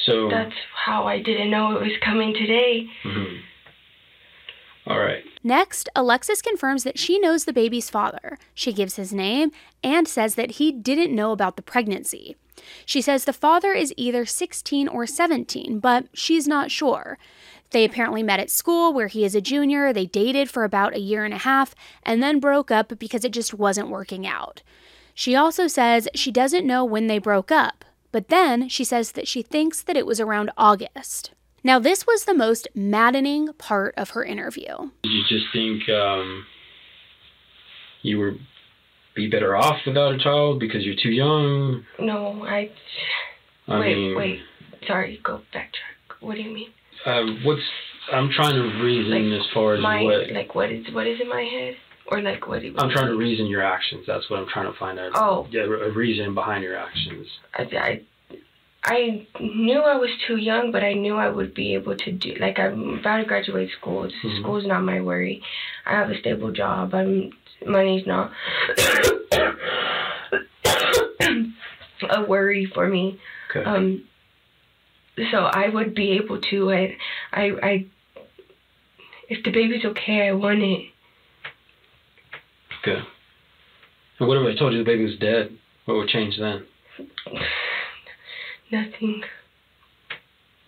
So. 0.05 0.29
That's 0.29 0.53
how 0.85 1.07
I 1.07 1.21
didn't 1.21 1.49
know 1.49 1.77
it 1.77 1.81
was 1.81 1.93
coming 2.03 2.33
today. 2.33 2.87
mhm. 3.05 3.39
All 4.85 4.99
right. 4.99 5.23
Next, 5.43 5.89
Alexis 5.95 6.41
confirms 6.41 6.83
that 6.83 6.99
she 6.99 7.19
knows 7.19 7.45
the 7.45 7.53
baby's 7.53 7.89
father. 7.89 8.37
She 8.53 8.73
gives 8.73 8.95
his 8.95 9.13
name 9.13 9.51
and 9.83 10.07
says 10.07 10.35
that 10.35 10.51
he 10.51 10.71
didn't 10.71 11.15
know 11.15 11.31
about 11.31 11.55
the 11.55 11.61
pregnancy. 11.61 12.35
She 12.85 13.01
says 13.01 13.25
the 13.25 13.33
father 13.33 13.73
is 13.73 13.93
either 13.97 14.25
16 14.25 14.87
or 14.87 15.05
17, 15.05 15.79
but 15.79 16.07
she's 16.13 16.47
not 16.47 16.71
sure. 16.71 17.17
They 17.71 17.85
apparently 17.85 18.23
met 18.23 18.39
at 18.39 18.49
school 18.49 18.93
where 18.93 19.07
he 19.07 19.25
is 19.25 19.35
a 19.35 19.41
junior. 19.41 19.91
They 19.91 20.05
dated 20.05 20.49
for 20.49 20.63
about 20.63 20.95
a 20.95 21.01
year 21.01 21.25
and 21.25 21.33
a 21.33 21.39
half 21.39 21.75
and 22.03 22.23
then 22.23 22.39
broke 22.39 22.71
up 22.71 22.97
because 22.97 23.25
it 23.25 23.33
just 23.33 23.53
wasn't 23.53 23.89
working 23.89 24.25
out. 24.25 24.63
She 25.13 25.35
also 25.35 25.67
says 25.67 26.07
she 26.13 26.31
doesn't 26.31 26.65
know 26.65 26.85
when 26.85 27.07
they 27.07 27.19
broke 27.19 27.51
up, 27.51 27.83
but 28.11 28.29
then 28.29 28.69
she 28.69 28.83
says 28.83 29.13
that 29.13 29.27
she 29.27 29.41
thinks 29.41 29.81
that 29.81 29.97
it 29.97 30.05
was 30.05 30.19
around 30.19 30.51
August. 30.57 31.31
Now, 31.63 31.79
this 31.79 32.05
was 32.05 32.25
the 32.25 32.33
most 32.33 32.67
maddening 32.75 33.49
part 33.57 33.93
of 33.97 34.11
her 34.11 34.23
interview. 34.23 34.89
Did 35.03 35.11
you 35.11 35.23
just 35.27 35.45
think 35.51 35.89
um, 35.89 36.45
you 38.03 38.19
would 38.19 38.39
be 39.15 39.29
better 39.29 39.55
off 39.55 39.77
without 39.85 40.13
a 40.13 40.17
child 40.17 40.59
because 40.59 40.83
you're 40.85 40.95
too 41.01 41.09
young? 41.09 41.83
No, 41.99 42.43
I. 42.45 42.71
I 43.67 43.79
wait, 43.79 43.95
mean, 43.95 44.15
wait. 44.15 44.39
Sorry, 44.87 45.19
go 45.23 45.41
backtrack. 45.53 46.21
What 46.21 46.35
do 46.35 46.41
you 46.41 46.53
mean? 46.53 46.69
Um, 47.05 47.41
what's 47.43 47.61
I'm 48.11 48.29
trying 48.31 48.55
to 48.55 48.83
reason 48.83 49.33
as 49.33 49.45
far 49.53 49.75
as 49.75 49.81
my 49.81 50.01
what 50.03 50.31
like 50.31 50.55
what 50.55 50.71
is 50.71 50.85
what 50.93 51.07
is 51.07 51.19
in 51.19 51.27
my 51.27 51.41
head 51.41 51.75
or 52.09 52.21
like 52.21 52.47
what? 52.47 52.63
I'm 52.63 52.89
trying 52.89 53.07
to 53.07 53.17
reason 53.17 53.47
your 53.47 53.63
actions. 53.63 54.05
That's 54.07 54.29
what 54.29 54.39
I'm 54.39 54.47
trying 54.47 54.71
to 54.71 54.77
find 54.79 54.99
out. 54.99 55.11
Oh. 55.15 55.47
Yeah, 55.51 55.63
a 55.63 55.91
reason 55.91 56.33
behind 56.33 56.63
your 56.63 56.77
actions. 56.77 57.27
I, 57.53 57.63
I 57.63 58.01
I 58.89 59.27
knew 59.41 59.81
I 59.81 59.97
was 59.97 60.09
too 60.25 60.37
young, 60.37 60.71
but 60.71 60.81
I 60.81 60.93
knew 60.93 61.17
I 61.17 61.27
would 61.29 61.53
be 61.53 61.73
able 61.73 61.97
to 61.97 62.11
do. 62.11 62.35
Like 62.39 62.57
I'm 62.57 62.99
about 62.99 63.17
to 63.17 63.25
graduate 63.25 63.69
school. 63.79 64.07
Mhm. 64.07 64.41
School's 64.41 64.65
not 64.65 64.81
my 64.81 65.01
worry. 65.01 65.43
I 65.85 65.91
have 65.91 66.09
a 66.09 66.17
stable 66.19 66.53
job. 66.53 66.93
I'm 66.93 67.31
money's 67.65 68.07
not 68.07 68.31
a 72.09 72.23
worry 72.25 72.65
for 72.73 72.87
me. 72.87 73.19
Okay. 73.49 73.65
Um. 73.65 74.05
So 75.31 75.37
I 75.37 75.67
would 75.67 75.93
be 75.93 76.11
able 76.11 76.39
to. 76.39 76.71
I, 76.71 76.97
I, 77.33 77.43
I. 77.63 77.85
If 79.27 79.43
the 79.43 79.51
baby's 79.51 79.83
okay, 79.83 80.29
I 80.29 80.31
want 80.31 80.61
it. 80.61 80.85
Okay. 82.81 83.01
And 84.19 84.27
what 84.29 84.37
if 84.37 84.55
I 84.55 84.57
told 84.57 84.71
you 84.73 84.79
the 84.79 84.85
baby 84.85 85.03
was 85.03 85.17
dead? 85.19 85.51
What 85.85 85.97
would 85.97 86.07
change 86.07 86.37
then? 86.39 86.63
Nothing. 88.71 89.23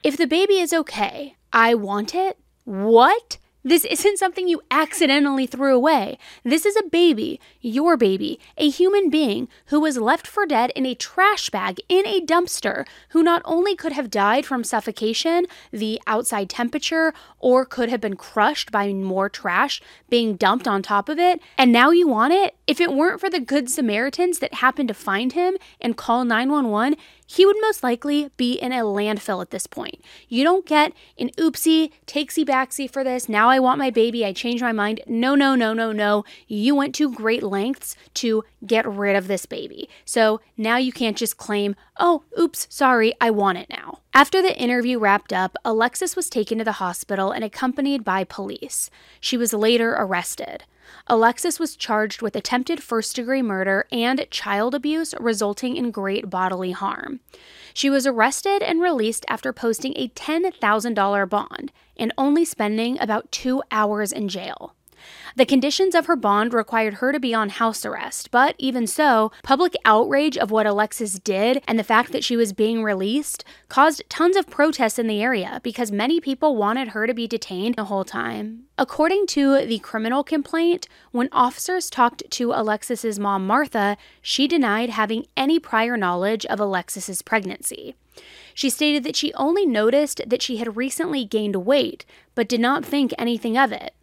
If 0.04 0.16
the 0.16 0.28
baby 0.28 0.60
is 0.60 0.74
okay, 0.74 1.36
I 1.52 1.74
want 1.74 2.16
it? 2.16 2.38
What? 2.64 3.38
This 3.62 3.84
isn't 3.84 4.18
something 4.18 4.48
you 4.48 4.62
accidentally 4.72 5.46
threw 5.46 5.76
away. 5.76 6.18
This 6.46 6.66
is 6.66 6.78
a 6.78 6.90
baby, 6.90 7.42
your 7.60 7.98
baby, 7.98 8.40
a 8.58 8.70
human 8.70 9.10
being 9.10 9.50
who 9.66 9.82
was 9.82 9.98
left 9.98 10.26
for 10.26 10.46
dead 10.46 10.72
in 10.78 10.86
a 10.86 10.96
trash 10.96 11.50
bag 11.50 11.82
in 11.90 12.08
a 12.08 12.22
dumpster, 12.22 12.88
who 13.10 13.22
not 13.22 13.42
only 13.44 13.76
could 13.76 13.92
have 13.92 14.10
died 14.10 14.46
from 14.46 14.64
suffocation, 14.64 15.46
the 15.72 16.02
outside 16.08 16.50
temperature, 16.50 17.14
or 17.38 17.66
could 17.66 17.90
have 17.90 18.00
been 18.00 18.16
crushed 18.16 18.72
by 18.72 18.94
more 18.94 19.28
trash 19.28 19.82
being 20.10 20.36
dumped 20.38 20.68
on 20.68 20.82
top 20.82 21.10
of 21.10 21.20
it, 21.20 21.42
and 21.58 21.74
now 21.74 21.92
you 21.92 22.08
want 22.08 22.32
it? 22.32 22.56
If 22.66 22.80
it 22.80 22.94
weren't 22.94 23.20
for 23.20 23.30
the 23.30 23.42
good 23.42 23.70
Samaritans 23.70 24.40
that 24.40 24.54
happened 24.56 24.88
to 24.88 24.94
find 24.94 25.34
him 25.34 25.58
and 25.82 25.98
call 25.98 26.24
911, 26.24 26.96
he 27.32 27.46
would 27.46 27.58
most 27.62 27.84
likely 27.84 28.32
be 28.38 28.54
in 28.54 28.72
a 28.72 28.82
landfill 28.82 29.40
at 29.40 29.52
this 29.52 29.68
point. 29.68 30.04
You 30.28 30.44
don't 30.44 30.66
get 30.66 30.94
an 31.20 31.30
oopsie, 31.38 31.92
takesy 32.08 32.44
backsy 32.44 32.90
for 32.90 33.04
this. 33.04 33.30
Now 33.30 33.50
I 33.50 33.60
want 33.60 33.78
my 33.78 33.92
baby. 33.92 34.26
I 34.26 34.34
changed 34.34 34.64
my 34.64 34.72
mind. 34.72 35.02
No, 35.06 35.36
no, 35.36 35.54
no, 35.54 35.72
no, 35.72 35.92
no. 35.92 36.26
You 36.48 36.74
went 36.74 36.96
to 36.96 37.14
great 37.14 37.44
lengths 37.44 37.96
to 38.16 38.44
get 38.66 38.90
rid 38.90 39.16
of 39.16 39.28
this 39.28 39.46
baby. 39.46 39.88
So 40.06 40.42
now 40.58 40.78
you 40.78 40.92
can't 40.92 41.16
just 41.16 41.38
claim, 41.38 41.76
oh, 42.00 42.24
oops, 42.40 42.66
sorry, 42.68 43.14
I 43.22 43.30
want 43.30 43.60
it 43.60 43.70
now. 43.70 44.00
After 44.12 44.42
the 44.42 44.58
interview 44.58 44.98
wrapped 44.98 45.32
up, 45.32 45.56
Alexis 45.64 46.16
was 46.16 46.32
taken 46.32 46.58
to 46.58 46.64
the 46.64 46.74
hospital 46.74 47.30
and 47.30 47.44
accompanied 47.44 48.04
by 48.04 48.24
police. 48.24 48.90
She 49.20 49.38
was 49.38 49.54
later 49.54 49.92
arrested. 49.92 50.64
Alexis 51.08 51.60
was 51.60 51.76
charged 51.76 52.22
with 52.22 52.36
attempted 52.36 52.82
first 52.82 53.16
degree 53.16 53.42
murder 53.42 53.86
and 53.92 54.26
child 54.30 54.76
abuse 54.76 55.14
resulting 55.20 55.76
in 55.76 55.92
great 55.92 56.30
bodily 56.30 56.72
harm. 56.72 57.20
She 57.74 57.90
was 57.90 58.08
arrested 58.08 58.62
and 58.62 58.82
released 58.82 59.26
after 59.28 59.54
posting 59.54 59.94
a 59.96 60.10
$10,000 60.10 61.30
bond 61.30 61.72
and 61.98 62.14
only 62.18 62.46
spending 62.46 63.00
about 63.00 63.32
two 63.32 63.62
hours 63.72 64.12
in 64.12 64.28
jail. 64.28 64.76
The 65.36 65.46
conditions 65.46 65.96
of 65.96 66.06
her 66.08 66.16
bond 66.16 66.54
required 66.54 66.96
her 66.96 67.12
to 67.12 67.20
be 67.20 67.34
on 67.34 67.50
house 67.50 67.86
arrest, 67.86 68.32
but 68.32 68.56
even 68.58 68.88
so, 68.88 69.32
public 69.44 69.76
outrage 69.86 70.38
of 70.38 70.52
what 70.52 70.66
Alexis 70.66 71.20
did 71.20 71.62
and 71.68 71.78
the 71.78 71.84
fact 71.84 72.12
that 72.12 72.24
she 72.24 72.36
was 72.36 72.54
being 72.54 72.84
released 72.84 73.44
caused 73.68 74.04
tons 74.10 74.36
of 74.36 74.50
protests 74.50 75.00
in 75.00 75.08
the 75.08 75.22
area 75.22 75.60
because 75.64 75.92
many 75.92 76.20
people 76.20 76.56
wanted 76.56 76.90
her 76.90 77.08
to 77.08 77.14
be 77.14 77.28
detained 77.28 77.76
the 77.76 77.86
whole 77.86 78.04
time. 78.04 78.64
According 78.78 79.28
to 79.28 79.66
the 79.66 79.80
criminal 79.80 80.24
complaint, 80.24 80.88
when 81.12 81.30
officers 81.32 81.90
talked 81.90 82.24
to 82.32 82.52
Alexis's 82.52 83.20
mom 83.20 83.46
Martha, 83.46 83.98
she 84.22 84.48
denied 84.48 84.90
having 84.90 85.26
any 85.36 85.60
prior 85.60 85.98
knowledge 85.98 86.46
of 86.46 86.60
Alexis's 86.60 87.22
pregnancy. 87.22 87.96
She 88.54 88.70
stated 88.70 89.04
that 89.04 89.16
she 89.16 89.34
only 89.34 89.66
noticed 89.66 90.22
that 90.28 90.42
she 90.42 90.58
had 90.58 90.76
recently 90.76 91.26
gained 91.26 91.56
weight, 91.58 92.06
but 92.36 92.50
did 92.50 92.60
not 92.60 92.86
think 92.86 93.14
anything 93.18 93.58
of 93.58 93.72
it. 93.72 93.94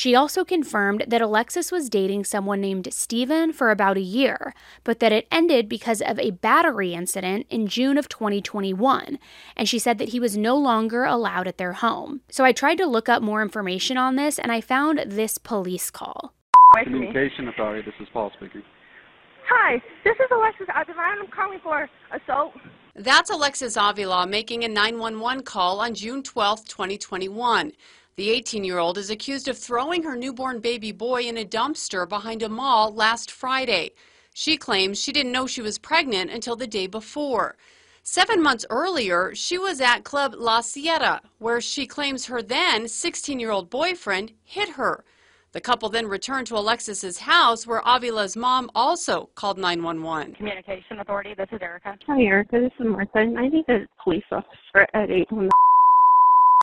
She 0.00 0.14
also 0.14 0.46
confirmed 0.46 1.04
that 1.08 1.20
Alexis 1.20 1.70
was 1.70 1.90
dating 1.90 2.24
someone 2.24 2.62
named 2.62 2.90
Steven 2.90 3.52
for 3.52 3.70
about 3.70 3.98
a 3.98 4.00
year, 4.00 4.54
but 4.82 4.98
that 5.00 5.12
it 5.12 5.28
ended 5.30 5.68
because 5.68 6.00
of 6.00 6.18
a 6.18 6.30
battery 6.30 6.94
incident 6.94 7.44
in 7.50 7.66
June 7.66 7.98
of 7.98 8.08
2021, 8.08 9.18
and 9.58 9.68
she 9.68 9.78
said 9.78 9.98
that 9.98 10.08
he 10.08 10.18
was 10.18 10.38
no 10.38 10.56
longer 10.56 11.04
allowed 11.04 11.46
at 11.46 11.58
their 11.58 11.74
home. 11.74 12.22
So 12.30 12.46
I 12.46 12.52
tried 12.52 12.78
to 12.78 12.86
look 12.86 13.10
up 13.10 13.22
more 13.22 13.42
information 13.42 13.98
on 13.98 14.16
this 14.16 14.38
and 14.38 14.50
I 14.50 14.62
found 14.62 15.04
this 15.04 15.36
police 15.36 15.90
call. 15.90 16.32
Communication 16.82 17.48
Authority, 17.48 17.82
this 17.84 18.00
is 18.00 18.08
Paul 18.10 18.32
speaking. 18.38 18.62
Hi, 19.50 19.82
this 20.02 20.14
is 20.14 20.30
Alexis 20.32 20.68
Avila, 20.74 21.02
I'm 21.20 21.26
calling 21.26 21.58
for 21.62 21.90
assault. 22.10 22.54
That's 22.94 23.28
Alexis 23.28 23.76
Avila 23.76 24.26
making 24.26 24.64
a 24.64 24.68
911 24.68 25.44
call 25.44 25.80
on 25.80 25.94
June 25.94 26.22
12, 26.22 26.66
2021. 26.66 27.72
The 28.16 28.30
18 28.30 28.64
year 28.64 28.78
old 28.78 28.98
is 28.98 29.10
accused 29.10 29.48
of 29.48 29.56
throwing 29.56 30.02
her 30.02 30.16
newborn 30.16 30.60
baby 30.60 30.92
boy 30.92 31.22
in 31.22 31.38
a 31.38 31.44
dumpster 31.44 32.08
behind 32.08 32.42
a 32.42 32.48
mall 32.48 32.92
last 32.92 33.30
Friday. 33.30 33.92
She 34.34 34.56
claims 34.56 35.00
she 35.00 35.12
didn't 35.12 35.32
know 35.32 35.46
she 35.46 35.62
was 35.62 35.78
pregnant 35.78 36.30
until 36.30 36.56
the 36.56 36.66
day 36.66 36.86
before. 36.86 37.56
Seven 38.02 38.42
months 38.42 38.66
earlier, 38.70 39.34
she 39.34 39.58
was 39.58 39.80
at 39.80 40.04
Club 40.04 40.34
La 40.36 40.60
Sierra, 40.60 41.20
where 41.38 41.60
she 41.60 41.86
claims 41.86 42.26
her 42.26 42.42
then 42.42 42.88
16 42.88 43.38
year 43.38 43.50
old 43.50 43.70
boyfriend 43.70 44.32
hit 44.42 44.70
her. 44.70 45.04
The 45.52 45.60
couple 45.60 45.88
then 45.88 46.06
returned 46.06 46.46
to 46.48 46.56
Alexis's 46.56 47.18
house 47.18 47.66
where 47.66 47.82
Avila's 47.84 48.36
mom 48.36 48.70
also 48.74 49.30
called 49.34 49.58
911. 49.58 50.34
Communication 50.34 51.00
Authority, 51.00 51.34
this 51.36 51.48
is 51.52 51.58
Erica. 51.60 51.98
Hi, 52.06 52.22
Erica. 52.22 52.60
This 52.60 52.72
is 52.78 52.86
Martha. 52.86 53.18
I 53.18 53.48
need 53.48 53.64
a 53.68 53.86
police 54.02 54.24
officer 54.30 54.86
at 54.94 55.10
8 55.10 55.26
on 55.32 55.44
the. 55.46 55.50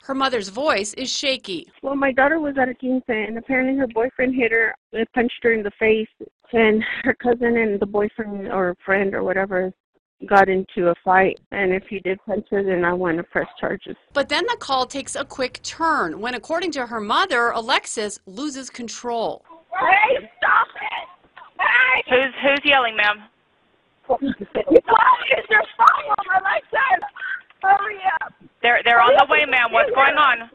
Her 0.04 0.14
mother's 0.14 0.48
voice 0.48 0.94
is 0.94 1.10
shaky. 1.10 1.70
Well, 1.82 1.94
my 1.94 2.12
daughter 2.12 2.40
was 2.40 2.56
at 2.56 2.68
a 2.68 2.74
quince, 2.74 3.04
and 3.08 3.36
apparently 3.36 3.76
her 3.76 3.86
boyfriend 3.86 4.34
hit 4.34 4.52
her, 4.52 4.74
uh, 4.98 5.04
punched 5.14 5.40
her 5.42 5.52
in 5.52 5.62
the 5.62 5.70
face, 5.78 6.08
and 6.52 6.82
her 7.04 7.14
cousin 7.14 7.58
and 7.58 7.78
the 7.78 7.86
boyfriend 7.86 8.48
or 8.48 8.74
friend 8.84 9.14
or 9.14 9.22
whatever 9.22 9.72
got 10.26 10.48
into 10.48 10.88
a 10.88 10.94
fight. 11.04 11.38
And 11.52 11.72
if 11.72 11.84
he 11.88 12.00
did 12.00 12.18
punch 12.26 12.46
her, 12.50 12.62
then 12.62 12.84
I 12.84 12.92
want 12.92 13.18
to 13.18 13.22
press 13.22 13.46
charges. 13.60 13.96
But 14.12 14.28
then 14.28 14.44
the 14.46 14.56
call 14.58 14.86
takes 14.86 15.14
a 15.14 15.24
quick 15.24 15.62
turn 15.62 16.20
when, 16.20 16.34
according 16.34 16.72
to 16.72 16.86
her 16.86 17.00
mother, 17.00 17.50
Alexis 17.50 18.18
loses 18.26 18.70
control. 18.70 19.44
Hey, 19.78 20.28
stop 20.38 20.68
it! 20.74 21.08
Hey! 21.60 22.02
Who's 22.10 22.34
who's 22.42 22.60
yelling, 22.64 22.96
ma'am? 22.96 23.24
Why 24.06 24.16
What 24.16 24.32
is 24.32 25.44
your 25.50 25.62
problem, 25.76 26.26
Alexis? 26.40 27.08
Hurry 27.62 27.98
up! 28.22 28.32
They're 28.62 28.80
they're 28.84 29.00
on 29.00 29.14
the 29.18 29.26
way, 29.30 29.44
ma'am. 29.48 29.72
What's 29.72 29.90
going 29.90 30.16
on? 30.16 30.50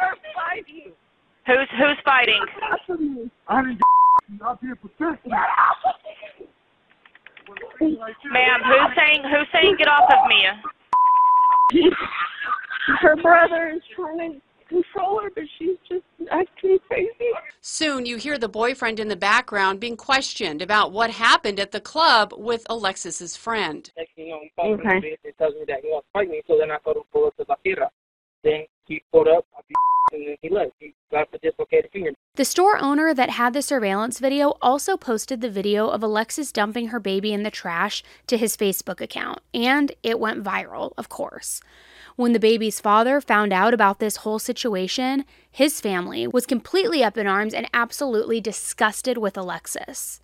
They're 0.00 0.16
fighting. 0.34 0.92
Who's 1.46 1.68
who's 1.78 1.98
fighting? 2.04 2.40
I'm 3.48 3.78
not 4.40 4.60
Ma'am, 8.30 8.60
who's 8.64 8.96
saying 8.96 9.22
who's 9.22 9.48
saying 9.52 9.76
get 9.78 9.88
off 9.88 10.10
of 10.10 10.26
me? 10.28 10.46
her 13.00 13.16
brother 13.16 13.72
is 13.74 13.82
trying 13.94 14.34
to 14.34 14.40
control 14.68 15.20
her, 15.22 15.30
but 15.34 15.44
she's 15.58 15.76
just 15.88 16.04
acting 16.30 16.78
crazy. 16.88 17.10
Soon 17.60 18.06
you 18.06 18.16
hear 18.16 18.38
the 18.38 18.48
boyfriend 18.48 19.00
in 19.00 19.08
the 19.08 19.16
background 19.16 19.80
being 19.80 19.96
questioned 19.96 20.60
about 20.62 20.92
what 20.92 21.10
happened 21.10 21.58
at 21.60 21.72
the 21.72 21.80
club 21.80 22.32
with 22.36 22.66
Alexis's 22.68 23.36
friend. 23.36 23.90
Next 23.96 24.14
thing 24.14 24.26
you 24.26 24.32
know, 24.32 24.40
he 24.40 24.72
Okay. 24.72 25.16
tells 25.38 25.54
me 25.54 25.64
that 25.68 25.80
he 25.82 25.88
wants 25.88 26.06
to 26.08 26.12
fight 26.12 26.28
me. 26.28 26.42
So 26.46 26.58
then 26.58 26.70
I 26.70 26.78
told 26.78 26.96
him 26.96 27.02
to 27.02 27.08
pull 27.12 27.26
up 27.26 27.36
to 27.36 27.44
La 27.48 27.56
Sierra. 27.64 27.90
Then 28.42 28.64
he 28.86 29.02
pulled 29.10 29.28
up, 29.28 29.46
I 29.56 29.60
beat 29.68 29.76
and 30.12 30.28
then 30.28 30.36
he 30.42 30.50
left. 30.50 30.72
He 30.78 30.94
got 31.10 31.30
the 31.32 31.38
dislocated 31.38 31.90
finger. 31.92 32.10
The 32.34 32.44
store 32.44 32.76
owner 32.78 33.14
that 33.14 33.30
had 33.30 33.52
the 33.54 33.62
surveillance 33.62 34.18
video 34.18 34.54
also 34.60 34.96
posted 34.96 35.40
the 35.40 35.48
video 35.48 35.88
of 35.88 36.02
Alexis 36.02 36.52
dumping 36.52 36.88
her 36.88 37.00
baby 37.00 37.32
in 37.32 37.42
the 37.42 37.50
trash 37.50 38.02
to 38.26 38.36
his 38.36 38.56
Facebook 38.56 39.00
account, 39.00 39.40
and 39.54 39.92
it 40.02 40.20
went 40.20 40.44
viral, 40.44 40.92
of 40.98 41.08
course. 41.08 41.60
When 42.16 42.32
the 42.32 42.38
baby's 42.38 42.80
father 42.80 43.20
found 43.20 43.52
out 43.52 43.74
about 43.74 43.98
this 43.98 44.18
whole 44.18 44.38
situation, 44.38 45.24
his 45.50 45.80
family 45.80 46.28
was 46.28 46.46
completely 46.46 47.02
up 47.02 47.18
in 47.18 47.26
arms 47.26 47.52
and 47.52 47.68
absolutely 47.74 48.40
disgusted 48.40 49.18
with 49.18 49.36
Alexis. 49.36 50.20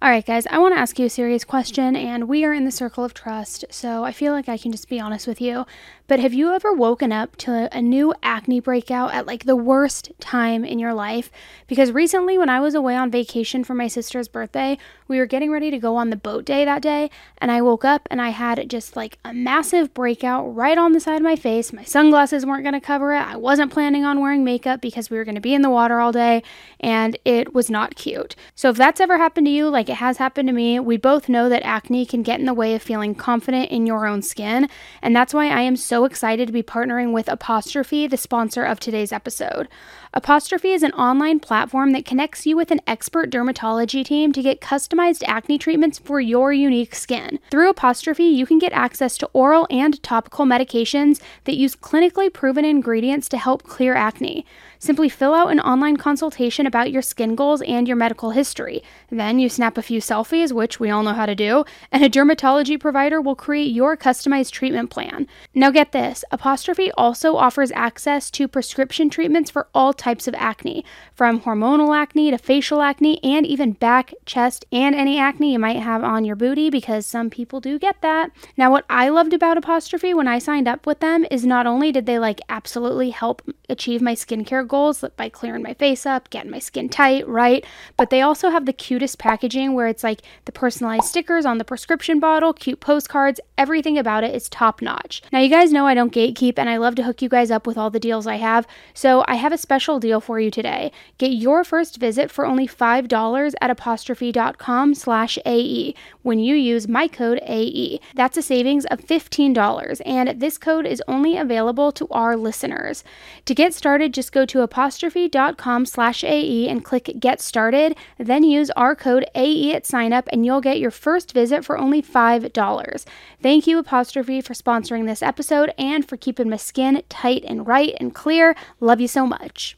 All 0.00 0.10
right, 0.10 0.24
guys, 0.26 0.46
I 0.48 0.58
want 0.58 0.74
to 0.74 0.80
ask 0.80 0.98
you 0.98 1.06
a 1.06 1.10
serious 1.10 1.44
question, 1.44 1.94
and 1.94 2.26
we 2.26 2.44
are 2.44 2.52
in 2.52 2.64
the 2.64 2.72
circle 2.72 3.04
of 3.04 3.14
trust, 3.14 3.66
so 3.70 4.02
I 4.02 4.10
feel 4.10 4.32
like 4.32 4.48
I 4.48 4.58
can 4.58 4.72
just 4.72 4.88
be 4.88 4.98
honest 4.98 5.28
with 5.28 5.40
you. 5.40 5.64
But 6.12 6.20
have 6.20 6.34
you 6.34 6.52
ever 6.52 6.74
woken 6.74 7.10
up 7.10 7.36
to 7.36 7.74
a 7.74 7.80
new 7.80 8.12
acne 8.22 8.60
breakout 8.60 9.14
at 9.14 9.26
like 9.26 9.46
the 9.46 9.56
worst 9.56 10.12
time 10.20 10.62
in 10.62 10.78
your 10.78 10.92
life? 10.92 11.30
Because 11.66 11.90
recently, 11.90 12.36
when 12.36 12.50
I 12.50 12.60
was 12.60 12.74
away 12.74 12.96
on 12.96 13.10
vacation 13.10 13.64
for 13.64 13.72
my 13.72 13.88
sister's 13.88 14.28
birthday, 14.28 14.76
we 15.08 15.16
were 15.16 15.24
getting 15.24 15.50
ready 15.50 15.70
to 15.70 15.78
go 15.78 15.96
on 15.96 16.10
the 16.10 16.16
boat 16.16 16.44
day 16.44 16.66
that 16.66 16.82
day, 16.82 17.08
and 17.38 17.50
I 17.50 17.62
woke 17.62 17.86
up 17.86 18.06
and 18.10 18.20
I 18.20 18.28
had 18.28 18.68
just 18.68 18.94
like 18.94 19.16
a 19.24 19.32
massive 19.32 19.94
breakout 19.94 20.54
right 20.54 20.76
on 20.76 20.92
the 20.92 21.00
side 21.00 21.16
of 21.16 21.22
my 21.22 21.34
face. 21.34 21.72
My 21.72 21.84
sunglasses 21.84 22.44
weren't 22.44 22.62
going 22.64 22.74
to 22.74 22.80
cover 22.80 23.14
it. 23.14 23.26
I 23.26 23.36
wasn't 23.36 23.72
planning 23.72 24.04
on 24.04 24.20
wearing 24.20 24.44
makeup 24.44 24.82
because 24.82 25.08
we 25.08 25.16
were 25.16 25.24
going 25.24 25.36
to 25.36 25.40
be 25.40 25.54
in 25.54 25.62
the 25.62 25.70
water 25.70 25.98
all 25.98 26.12
day, 26.12 26.42
and 26.78 27.16
it 27.24 27.54
was 27.54 27.70
not 27.70 27.96
cute. 27.96 28.36
So 28.54 28.68
if 28.68 28.76
that's 28.76 29.00
ever 29.00 29.16
happened 29.16 29.46
to 29.46 29.50
you, 29.50 29.70
like 29.70 29.88
it 29.88 29.96
has 29.96 30.18
happened 30.18 30.48
to 30.50 30.52
me, 30.52 30.78
we 30.78 30.98
both 30.98 31.30
know 31.30 31.48
that 31.48 31.62
acne 31.62 32.04
can 32.04 32.22
get 32.22 32.38
in 32.38 32.44
the 32.44 32.52
way 32.52 32.74
of 32.74 32.82
feeling 32.82 33.14
confident 33.14 33.70
in 33.70 33.86
your 33.86 34.06
own 34.06 34.20
skin, 34.20 34.68
and 35.00 35.16
that's 35.16 35.32
why 35.32 35.48
I 35.48 35.62
am 35.62 35.76
so 35.76 36.01
excited 36.04 36.46
to 36.46 36.52
be 36.52 36.62
partnering 36.62 37.12
with 37.12 37.28
Apostrophe, 37.28 38.06
the 38.06 38.16
sponsor 38.16 38.64
of 38.64 38.80
today's 38.80 39.12
episode. 39.12 39.68
Apostrophe 40.14 40.72
is 40.72 40.82
an 40.82 40.92
online 40.92 41.40
platform 41.40 41.92
that 41.92 42.04
connects 42.04 42.46
you 42.46 42.56
with 42.56 42.70
an 42.70 42.80
expert 42.86 43.30
dermatology 43.30 44.04
team 44.04 44.32
to 44.32 44.42
get 44.42 44.60
customized 44.60 45.22
acne 45.26 45.58
treatments 45.58 45.98
for 45.98 46.20
your 46.20 46.52
unique 46.52 46.94
skin. 46.94 47.38
Through 47.50 47.70
Apostrophe, 47.70 48.24
you 48.24 48.46
can 48.46 48.58
get 48.58 48.72
access 48.72 49.16
to 49.18 49.30
oral 49.32 49.66
and 49.70 50.02
topical 50.02 50.44
medications 50.44 51.20
that 51.44 51.56
use 51.56 51.74
clinically 51.74 52.32
proven 52.32 52.64
ingredients 52.64 53.28
to 53.30 53.38
help 53.38 53.62
clear 53.62 53.94
acne. 53.94 54.44
Simply 54.82 55.08
fill 55.08 55.32
out 55.32 55.52
an 55.52 55.60
online 55.60 55.96
consultation 55.96 56.66
about 56.66 56.90
your 56.90 57.02
skin 57.02 57.36
goals 57.36 57.62
and 57.62 57.86
your 57.86 57.96
medical 57.96 58.30
history. 58.32 58.82
Then 59.10 59.38
you 59.38 59.48
snap 59.48 59.78
a 59.78 59.82
few 59.82 60.00
selfies, 60.00 60.50
which 60.50 60.80
we 60.80 60.90
all 60.90 61.04
know 61.04 61.12
how 61.12 61.24
to 61.26 61.36
do, 61.36 61.64
and 61.92 62.02
a 62.02 62.10
dermatology 62.10 62.80
provider 62.80 63.20
will 63.20 63.36
create 63.36 63.70
your 63.70 63.96
customized 63.96 64.50
treatment 64.50 64.90
plan. 64.90 65.28
Now, 65.54 65.70
get 65.70 65.92
this 65.92 66.24
Apostrophe 66.32 66.90
also 66.98 67.36
offers 67.36 67.70
access 67.76 68.28
to 68.32 68.48
prescription 68.48 69.08
treatments 69.08 69.52
for 69.52 69.68
all 69.72 69.92
types 69.92 70.26
of 70.26 70.34
acne, 70.34 70.84
from 71.14 71.42
hormonal 71.42 71.96
acne 71.96 72.32
to 72.32 72.38
facial 72.38 72.82
acne, 72.82 73.22
and 73.22 73.46
even 73.46 73.74
back, 73.74 74.12
chest, 74.26 74.64
and 74.72 74.96
any 74.96 75.16
acne 75.16 75.52
you 75.52 75.60
might 75.60 75.78
have 75.78 76.02
on 76.02 76.24
your 76.24 76.34
booty, 76.34 76.70
because 76.70 77.06
some 77.06 77.30
people 77.30 77.60
do 77.60 77.78
get 77.78 78.02
that. 78.02 78.32
Now, 78.56 78.72
what 78.72 78.84
I 78.90 79.10
loved 79.10 79.32
about 79.32 79.58
Apostrophe 79.58 80.12
when 80.12 80.26
I 80.26 80.40
signed 80.40 80.66
up 80.66 80.86
with 80.86 80.98
them 80.98 81.24
is 81.30 81.46
not 81.46 81.68
only 81.68 81.92
did 81.92 82.06
they 82.06 82.18
like 82.18 82.40
absolutely 82.48 83.10
help 83.10 83.48
achieve 83.68 84.02
my 84.02 84.16
skincare 84.16 84.66
goals 84.72 85.04
by 85.18 85.28
clearing 85.28 85.62
my 85.62 85.74
face 85.74 86.06
up, 86.06 86.30
getting 86.30 86.50
my 86.50 86.58
skin 86.58 86.88
tight, 86.88 87.28
right? 87.28 87.62
But 87.98 88.08
they 88.08 88.22
also 88.22 88.48
have 88.48 88.64
the 88.64 88.72
cutest 88.72 89.18
packaging 89.18 89.74
where 89.74 89.86
it's 89.86 90.02
like 90.02 90.22
the 90.46 90.52
personalized 90.52 91.04
stickers 91.04 91.44
on 91.44 91.58
the 91.58 91.64
prescription 91.64 92.18
bottle, 92.18 92.54
cute 92.54 92.80
postcards, 92.80 93.38
everything 93.58 93.98
about 93.98 94.24
it 94.24 94.34
is 94.34 94.48
top 94.48 94.80
notch. 94.80 95.20
Now, 95.30 95.40
you 95.40 95.50
guys 95.50 95.72
know 95.72 95.86
I 95.86 95.92
don't 95.92 96.12
gatekeep 96.12 96.54
and 96.56 96.70
I 96.70 96.78
love 96.78 96.94
to 96.94 97.02
hook 97.02 97.20
you 97.20 97.28
guys 97.28 97.50
up 97.50 97.66
with 97.66 97.76
all 97.76 97.90
the 97.90 98.00
deals 98.00 98.26
I 98.26 98.36
have. 98.36 98.66
So 98.94 99.26
I 99.28 99.34
have 99.34 99.52
a 99.52 99.58
special 99.58 100.00
deal 100.00 100.22
for 100.22 100.40
you 100.40 100.50
today. 100.50 100.90
Get 101.18 101.32
your 101.32 101.64
first 101.64 101.98
visit 101.98 102.30
for 102.30 102.46
only 102.46 102.66
$5 102.66 103.52
at 103.60 103.70
apostrophe.com 103.70 104.94
slash 104.94 105.38
AE 105.44 105.94
when 106.22 106.38
you 106.38 106.54
use 106.54 106.88
my 106.88 107.08
code 107.08 107.40
AE. 107.46 108.00
That's 108.14 108.38
a 108.38 108.42
savings 108.42 108.86
of 108.86 109.00
$15 109.00 110.00
and 110.06 110.40
this 110.40 110.56
code 110.56 110.86
is 110.86 111.02
only 111.06 111.36
available 111.36 111.92
to 111.92 112.08
our 112.08 112.36
listeners. 112.36 113.04
To 113.44 113.54
get 113.54 113.74
started, 113.74 114.14
just 114.14 114.32
go 114.32 114.46
to 114.46 114.61
to 114.62 114.64
apostrophe.com 114.64 115.86
slash 115.86 116.22
AE 116.22 116.68
and 116.68 116.84
click 116.84 117.16
Get 117.18 117.40
Started. 117.40 117.96
Then 118.18 118.44
use 118.44 118.70
our 118.70 118.94
code 118.94 119.26
AE 119.34 119.74
at 119.74 119.84
signup 119.84 120.24
and 120.32 120.46
you'll 120.46 120.60
get 120.60 120.78
your 120.78 120.90
first 120.90 121.32
visit 121.32 121.64
for 121.64 121.76
only 121.76 122.02
$5. 122.02 123.04
Thank 123.42 123.66
you, 123.66 123.78
Apostrophe, 123.78 124.40
for 124.40 124.54
sponsoring 124.54 125.06
this 125.06 125.22
episode 125.22 125.72
and 125.76 126.08
for 126.08 126.16
keeping 126.16 126.48
my 126.48 126.56
skin 126.56 127.02
tight 127.08 127.44
and 127.46 127.66
right 127.66 127.94
and 127.98 128.14
clear. 128.14 128.54
Love 128.80 129.00
you 129.00 129.08
so 129.08 129.26
much. 129.26 129.76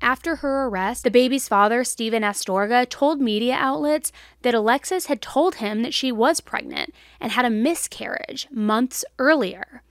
After 0.00 0.36
her 0.36 0.66
arrest, 0.66 1.04
the 1.04 1.12
baby's 1.12 1.46
father, 1.46 1.84
Stephen 1.84 2.24
Astorga, 2.24 2.88
told 2.88 3.20
media 3.20 3.54
outlets 3.56 4.10
that 4.42 4.54
Alexis 4.54 5.06
had 5.06 5.22
told 5.22 5.56
him 5.56 5.82
that 5.82 5.94
she 5.94 6.10
was 6.10 6.40
pregnant 6.40 6.92
and 7.20 7.30
had 7.30 7.44
a 7.44 7.50
miscarriage 7.50 8.48
months 8.50 9.04
earlier. 9.20 9.82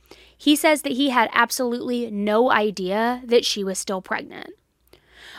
He 0.41 0.55
says 0.55 0.81
that 0.81 0.93
he 0.93 1.11
had 1.11 1.29
absolutely 1.33 2.09
no 2.09 2.49
idea 2.49 3.21
that 3.25 3.45
she 3.45 3.63
was 3.63 3.77
still 3.77 4.01
pregnant. 4.01 4.49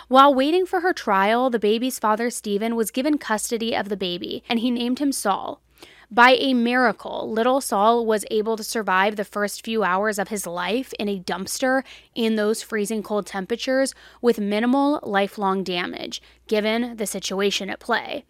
While 0.06 0.32
waiting 0.32 0.64
for 0.64 0.78
her 0.78 0.92
trial, 0.92 1.50
the 1.50 1.58
baby's 1.58 1.98
father, 1.98 2.30
Stephen, 2.30 2.76
was 2.76 2.92
given 2.92 3.18
custody 3.18 3.74
of 3.74 3.88
the 3.88 3.96
baby 3.96 4.44
and 4.48 4.60
he 4.60 4.70
named 4.70 5.00
him 5.00 5.10
Saul. 5.10 5.60
By 6.08 6.36
a 6.38 6.54
miracle, 6.54 7.28
little 7.28 7.60
Saul 7.60 8.06
was 8.06 8.24
able 8.30 8.56
to 8.56 8.62
survive 8.62 9.16
the 9.16 9.24
first 9.24 9.64
few 9.64 9.82
hours 9.82 10.20
of 10.20 10.28
his 10.28 10.46
life 10.46 10.92
in 11.00 11.08
a 11.08 11.18
dumpster 11.18 11.82
in 12.14 12.36
those 12.36 12.62
freezing 12.62 13.02
cold 13.02 13.26
temperatures 13.26 13.96
with 14.20 14.38
minimal 14.38 15.00
lifelong 15.02 15.64
damage, 15.64 16.22
given 16.46 16.94
the 16.96 17.08
situation 17.08 17.68
at 17.68 17.80
play. 17.80 18.24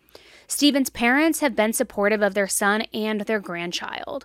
Stephen's 0.46 0.88
parents 0.88 1.40
have 1.40 1.54
been 1.54 1.74
supportive 1.74 2.22
of 2.22 2.32
their 2.32 2.48
son 2.48 2.80
and 2.94 3.20
their 3.22 3.40
grandchild. 3.40 4.24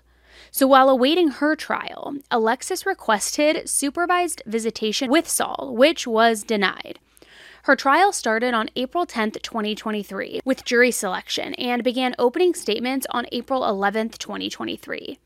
So 0.52 0.68
while 0.68 0.90
awaiting 0.90 1.30
her 1.30 1.56
trial, 1.56 2.16
Alexis 2.32 2.86
requested 2.86 3.70
supervised 3.70 4.42
visitation 4.46 5.10
with 5.10 5.28
Saul, 5.28 5.74
which 5.76 6.08
was 6.08 6.44
denied. 6.44 7.00
Her 7.64 7.76
trial 7.76 8.14
started 8.14 8.54
on 8.54 8.70
April 8.78 9.06
10, 9.06 9.32
2023, 9.32 10.40
with 10.46 10.64
jury 10.64 10.92
selection 10.92 11.54
and 11.56 11.84
began 11.84 12.16
opening 12.18 12.54
statements 12.54 13.06
on 13.12 13.26
April 13.34 13.68
11, 13.68 14.10
2023. 14.10 15.20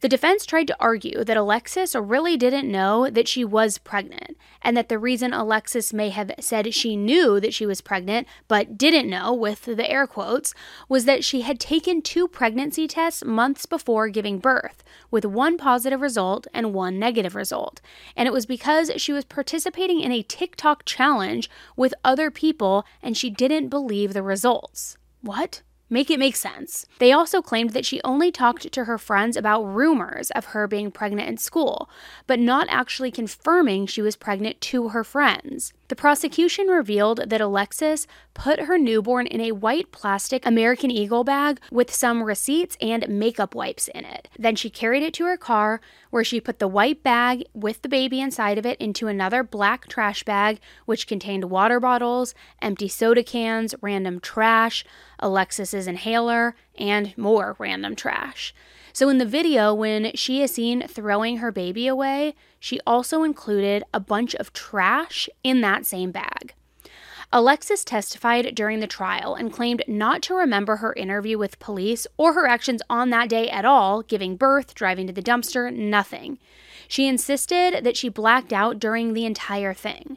The 0.00 0.08
defense 0.08 0.46
tried 0.46 0.66
to 0.68 0.76
argue 0.80 1.24
that 1.24 1.36
Alexis 1.36 1.94
really 1.94 2.36
didn't 2.36 2.70
know 2.70 3.08
that 3.10 3.28
she 3.28 3.44
was 3.44 3.78
pregnant, 3.78 4.36
and 4.62 4.76
that 4.76 4.88
the 4.88 4.98
reason 4.98 5.32
Alexis 5.32 5.92
may 5.92 6.10
have 6.10 6.32
said 6.40 6.72
she 6.74 6.96
knew 6.96 7.40
that 7.40 7.54
she 7.54 7.66
was 7.66 7.80
pregnant 7.80 8.26
but 8.48 8.76
didn't 8.76 9.08
know, 9.08 9.32
with 9.32 9.64
the 9.64 9.90
air 9.90 10.06
quotes, 10.06 10.54
was 10.88 11.04
that 11.04 11.24
she 11.24 11.42
had 11.42 11.60
taken 11.60 12.02
two 12.02 12.28
pregnancy 12.28 12.86
tests 12.86 13.24
months 13.24 13.66
before 13.66 14.08
giving 14.08 14.38
birth, 14.38 14.82
with 15.10 15.24
one 15.24 15.56
positive 15.56 16.00
result 16.00 16.46
and 16.52 16.74
one 16.74 16.98
negative 16.98 17.34
result. 17.34 17.80
And 18.16 18.26
it 18.26 18.32
was 18.32 18.46
because 18.46 18.90
she 18.96 19.12
was 19.12 19.24
participating 19.24 20.00
in 20.00 20.12
a 20.12 20.22
TikTok 20.22 20.84
challenge 20.84 21.50
with 21.76 21.94
other 22.04 22.30
people 22.30 22.84
and 23.02 23.16
she 23.16 23.30
didn't 23.30 23.68
believe 23.68 24.12
the 24.12 24.22
results. 24.22 24.96
What? 25.20 25.62
Make 25.88 26.10
it 26.10 26.18
make 26.18 26.34
sense. 26.34 26.84
They 26.98 27.12
also 27.12 27.40
claimed 27.40 27.70
that 27.70 27.86
she 27.86 28.00
only 28.02 28.32
talked 28.32 28.72
to 28.72 28.84
her 28.84 28.98
friends 28.98 29.36
about 29.36 29.62
rumors 29.62 30.32
of 30.32 30.46
her 30.46 30.66
being 30.66 30.90
pregnant 30.90 31.28
in 31.28 31.36
school, 31.36 31.88
but 32.26 32.40
not 32.40 32.66
actually 32.68 33.12
confirming 33.12 33.86
she 33.86 34.02
was 34.02 34.16
pregnant 34.16 34.60
to 34.62 34.88
her 34.88 35.04
friends. 35.04 35.72
The 35.88 35.96
prosecution 35.96 36.66
revealed 36.66 37.30
that 37.30 37.40
Alexis 37.40 38.08
put 38.34 38.60
her 38.60 38.76
newborn 38.76 39.26
in 39.28 39.40
a 39.40 39.52
white 39.52 39.92
plastic 39.92 40.44
American 40.44 40.90
Eagle 40.90 41.22
bag 41.22 41.60
with 41.70 41.94
some 41.94 42.24
receipts 42.24 42.76
and 42.80 43.08
makeup 43.08 43.54
wipes 43.54 43.86
in 43.88 44.04
it. 44.04 44.28
Then 44.36 44.56
she 44.56 44.68
carried 44.68 45.04
it 45.04 45.14
to 45.14 45.26
her 45.26 45.36
car, 45.36 45.80
where 46.10 46.24
she 46.24 46.40
put 46.40 46.58
the 46.58 46.66
white 46.66 47.04
bag 47.04 47.44
with 47.54 47.82
the 47.82 47.88
baby 47.88 48.20
inside 48.20 48.58
of 48.58 48.66
it 48.66 48.80
into 48.80 49.06
another 49.06 49.44
black 49.44 49.86
trash 49.86 50.24
bag, 50.24 50.58
which 50.86 51.06
contained 51.06 51.44
water 51.44 51.78
bottles, 51.78 52.34
empty 52.60 52.88
soda 52.88 53.22
cans, 53.22 53.74
random 53.80 54.18
trash, 54.18 54.84
Alexis's 55.20 55.86
inhaler, 55.86 56.56
and 56.76 57.16
more 57.16 57.54
random 57.58 57.94
trash. 57.94 58.52
So, 58.96 59.10
in 59.10 59.18
the 59.18 59.26
video, 59.26 59.74
when 59.74 60.12
she 60.14 60.40
is 60.40 60.52
seen 60.52 60.88
throwing 60.88 61.36
her 61.36 61.52
baby 61.52 61.86
away, 61.86 62.34
she 62.58 62.80
also 62.86 63.24
included 63.24 63.84
a 63.92 64.00
bunch 64.00 64.34
of 64.36 64.54
trash 64.54 65.28
in 65.44 65.60
that 65.60 65.84
same 65.84 66.12
bag. 66.12 66.54
Alexis 67.30 67.84
testified 67.84 68.54
during 68.54 68.80
the 68.80 68.86
trial 68.86 69.34
and 69.34 69.52
claimed 69.52 69.84
not 69.86 70.22
to 70.22 70.34
remember 70.34 70.76
her 70.76 70.94
interview 70.94 71.36
with 71.36 71.58
police 71.58 72.06
or 72.16 72.32
her 72.32 72.46
actions 72.46 72.80
on 72.88 73.10
that 73.10 73.28
day 73.28 73.50
at 73.50 73.66
all, 73.66 74.00
giving 74.00 74.34
birth, 74.34 74.74
driving 74.74 75.06
to 75.08 75.12
the 75.12 75.20
dumpster, 75.20 75.70
nothing. 75.70 76.38
She 76.88 77.06
insisted 77.06 77.84
that 77.84 77.98
she 77.98 78.08
blacked 78.08 78.54
out 78.54 78.78
during 78.78 79.12
the 79.12 79.26
entire 79.26 79.74
thing. 79.74 80.15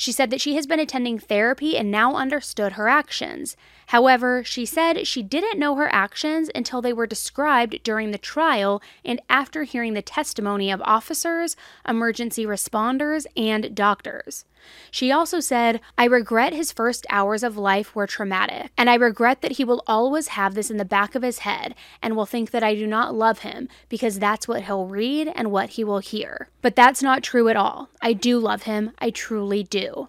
She 0.00 0.12
said 0.12 0.30
that 0.30 0.40
she 0.40 0.54
has 0.54 0.66
been 0.66 0.80
attending 0.80 1.18
therapy 1.18 1.76
and 1.76 1.90
now 1.90 2.14
understood 2.14 2.72
her 2.72 2.88
actions. 2.88 3.54
However, 3.88 4.42
she 4.42 4.64
said 4.64 5.06
she 5.06 5.22
didn't 5.22 5.58
know 5.58 5.74
her 5.74 5.92
actions 5.92 6.48
until 6.54 6.80
they 6.80 6.94
were 6.94 7.06
described 7.06 7.82
during 7.82 8.10
the 8.10 8.16
trial 8.16 8.80
and 9.04 9.20
after 9.28 9.64
hearing 9.64 9.92
the 9.92 10.00
testimony 10.00 10.70
of 10.70 10.80
officers, 10.86 11.54
emergency 11.86 12.46
responders, 12.46 13.26
and 13.36 13.74
doctors. 13.74 14.46
She 14.90 15.12
also 15.12 15.40
said, 15.40 15.80
I 15.96 16.04
regret 16.04 16.52
his 16.52 16.72
first 16.72 17.06
hours 17.10 17.42
of 17.42 17.56
life 17.56 17.94
were 17.94 18.06
traumatic, 18.06 18.72
and 18.76 18.90
I 18.90 18.94
regret 18.94 19.42
that 19.42 19.52
he 19.52 19.64
will 19.64 19.82
always 19.86 20.28
have 20.28 20.54
this 20.54 20.70
in 20.70 20.76
the 20.76 20.84
back 20.84 21.14
of 21.14 21.22
his 21.22 21.40
head 21.40 21.74
and 22.02 22.16
will 22.16 22.26
think 22.26 22.50
that 22.50 22.62
I 22.62 22.74
do 22.74 22.86
not 22.86 23.14
love 23.14 23.40
him 23.40 23.68
because 23.88 24.18
that's 24.18 24.48
what 24.48 24.64
he'll 24.64 24.86
read 24.86 25.30
and 25.34 25.50
what 25.50 25.70
he 25.70 25.84
will 25.84 25.98
hear. 25.98 26.48
But 26.62 26.76
that's 26.76 27.02
not 27.02 27.22
true 27.22 27.48
at 27.48 27.56
all. 27.56 27.88
I 28.02 28.12
do 28.12 28.38
love 28.38 28.64
him, 28.64 28.92
I 28.98 29.10
truly 29.10 29.62
do. 29.62 30.08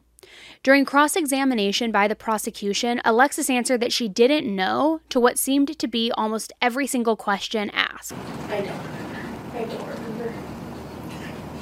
During 0.64 0.86
cross 0.86 1.16
examination 1.16 1.92
by 1.92 2.08
the 2.08 2.16
prosecution, 2.16 3.02
Alexis 3.04 3.50
answered 3.50 3.82
that 3.82 3.92
she 3.92 4.08
didn't 4.08 4.54
know 4.56 5.02
to 5.10 5.20
what 5.20 5.40
seemed 5.40 5.78
to 5.78 5.88
be 5.88 6.12
almost 6.12 6.54
every 6.62 6.88
single 6.88 7.16
question 7.16 7.72
asked. 7.72 8.14
I 8.48 8.62
don't. 8.62 8.80
I 9.54 9.64
don't. 9.66 9.92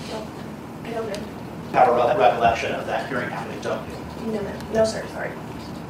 No, 0.09 0.27
I 0.83 0.91
don't 0.91 1.39
Have 1.73 1.87
a 1.89 2.17
recollection 2.17 2.71
of 2.73 2.87
that 2.87 3.07
hearing 3.09 3.29
happening, 3.29 3.59
don't 3.61 3.87
you? 3.87 4.31
No, 4.31 4.41
no, 4.41 4.53
no, 4.73 4.85
sir, 4.85 5.05
sorry. 5.13 5.31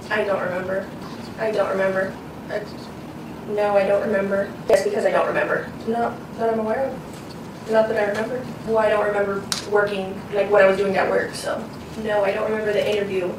I 0.09 0.23
don't 0.25 0.41
remember. 0.41 0.89
I 1.39 1.51
don't 1.51 1.69
remember. 1.69 2.13
I, 2.49 2.61
no, 3.53 3.77
I 3.77 3.88
don't 3.88 4.01
remember. 4.01 4.51
Yes, 4.69 4.84
because 4.84 5.05
I 5.05 5.11
don't 5.11 5.27
remember. 5.27 5.71
Not 5.88 6.13
that 6.38 6.53
I'm 6.53 6.59
aware 6.59 6.88
of. 6.88 7.71
Not 7.71 7.88
that 7.88 7.97
I 7.97 8.09
remember. 8.09 8.45
Well, 8.65 8.80
I 8.80 8.89
don't 8.89 9.05
remember 9.05 9.43
working, 9.69 10.19
like 10.34 10.49
what 10.51 10.63
I 10.63 10.67
was 10.67 10.77
doing 10.77 10.97
at 10.97 11.09
work, 11.09 11.34
so. 11.34 11.63
No, 12.03 12.23
I 12.23 12.34
don't 12.34 12.49
remember 12.51 12.73
the 12.73 12.95
interview. 12.95 13.32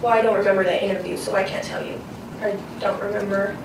Well, 0.00 0.12
I 0.12 0.22
don't 0.22 0.36
remember 0.36 0.62
the 0.62 0.82
interview, 0.82 1.16
so 1.16 1.34
I 1.34 1.42
can't 1.42 1.64
tell 1.64 1.84
you. 1.84 2.00
I 2.40 2.56
don't 2.78 3.00
remember. 3.02 3.56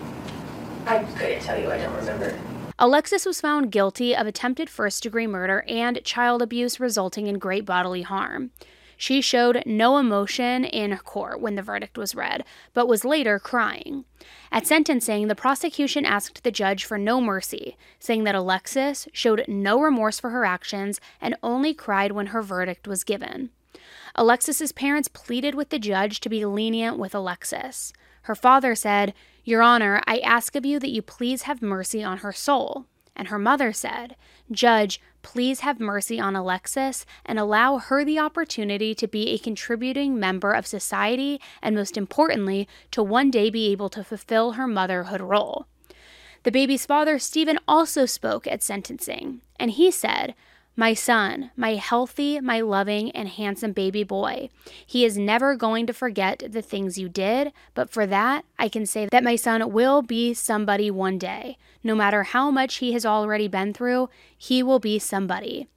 I 0.87 1.03
couldn't 1.03 1.41
tell 1.41 1.59
you, 1.59 1.71
I 1.71 1.77
don't 1.77 1.95
remember. 1.95 2.37
Alexis 2.77 3.25
was 3.25 3.39
found 3.39 3.71
guilty 3.71 4.13
of 4.13 4.27
attempted 4.27 4.69
first 4.69 5.01
degree 5.01 5.27
murder 5.27 5.63
and 5.67 6.03
child 6.03 6.41
abuse 6.41 6.77
resulting 6.77 7.27
in 7.27 7.39
great 7.39 7.65
bodily 7.65 8.01
harm. 8.01 8.51
She 8.97 9.21
showed 9.21 9.63
no 9.65 9.97
emotion 9.97 10.65
in 10.65 10.97
court 10.97 11.39
when 11.39 11.55
the 11.55 11.61
verdict 11.61 11.97
was 11.97 12.15
read, 12.15 12.43
but 12.73 12.87
was 12.87 13.05
later 13.05 13.39
crying. 13.39 14.03
At 14.51 14.67
sentencing, 14.67 15.27
the 15.27 15.35
prosecution 15.35 16.05
asked 16.05 16.43
the 16.43 16.51
judge 16.51 16.83
for 16.83 16.97
no 16.97 17.21
mercy, 17.21 17.77
saying 17.99 18.25
that 18.25 18.35
Alexis 18.35 19.07
showed 19.13 19.45
no 19.47 19.79
remorse 19.79 20.19
for 20.19 20.31
her 20.31 20.43
actions 20.45 20.99
and 21.21 21.37
only 21.43 21.73
cried 21.73 22.11
when 22.11 22.27
her 22.27 22.41
verdict 22.41 22.87
was 22.87 23.05
given. 23.05 23.51
Alexis's 24.15 24.71
parents 24.71 25.09
pleaded 25.09 25.55
with 25.55 25.69
the 25.69 25.79
judge 25.79 26.19
to 26.21 26.29
be 26.29 26.45
lenient 26.45 26.97
with 26.97 27.15
Alexis. 27.15 27.93
Her 28.25 28.33
father 28.33 28.73
said, 28.73 29.13
Your 29.43 29.61
Honor, 29.61 30.01
I 30.07 30.17
ask 30.17 30.55
of 30.55 30.65
you 30.65 30.79
that 30.79 30.89
you 30.89 31.03
please 31.03 31.43
have 31.43 31.61
mercy 31.61 32.03
on 32.03 32.17
her 32.17 32.31
soul. 32.31 32.87
And 33.15 33.27
her 33.27 33.37
mother 33.37 33.71
said, 33.71 34.15
Judge, 34.51 34.99
please 35.21 35.59
have 35.59 35.79
mercy 35.79 36.19
on 36.19 36.35
Alexis 36.35 37.05
and 37.23 37.37
allow 37.37 37.77
her 37.77 38.03
the 38.03 38.17
opportunity 38.17 38.95
to 38.95 39.07
be 39.07 39.29
a 39.29 39.37
contributing 39.37 40.19
member 40.19 40.53
of 40.53 40.65
society 40.65 41.39
and, 41.61 41.75
most 41.75 41.97
importantly, 41.97 42.67
to 42.89 43.03
one 43.03 43.29
day 43.29 43.51
be 43.51 43.71
able 43.71 43.89
to 43.89 44.03
fulfill 44.03 44.53
her 44.53 44.67
motherhood 44.67 45.21
role. 45.21 45.67
The 46.41 46.51
baby's 46.51 46.87
father, 46.87 47.19
Stephen, 47.19 47.59
also 47.67 48.07
spoke 48.07 48.47
at 48.47 48.63
sentencing, 48.63 49.41
and 49.59 49.69
he 49.69 49.91
said, 49.91 50.33
my 50.75 50.93
son, 50.93 51.51
my 51.55 51.75
healthy, 51.75 52.39
my 52.39 52.59
loving, 52.59 53.11
and 53.11 53.29
handsome 53.29 53.71
baby 53.71 54.03
boy. 54.03 54.49
He 54.85 55.05
is 55.05 55.17
never 55.17 55.55
going 55.55 55.87
to 55.87 55.93
forget 55.93 56.43
the 56.49 56.61
things 56.61 56.97
you 56.97 57.07
did, 57.07 57.53
but 57.73 57.89
for 57.89 58.05
that, 58.05 58.45
I 58.59 58.67
can 58.67 58.85
say 58.85 59.07
that 59.11 59.23
my 59.23 59.35
son 59.35 59.71
will 59.71 60.01
be 60.01 60.33
somebody 60.33 60.91
one 60.91 61.17
day. 61.17 61.57
No 61.83 61.95
matter 61.95 62.23
how 62.23 62.51
much 62.51 62.75
he 62.75 62.93
has 62.93 63.05
already 63.05 63.47
been 63.47 63.73
through, 63.73 64.09
he 64.37 64.61
will 64.61 64.79
be 64.79 64.99
somebody. 64.99 65.67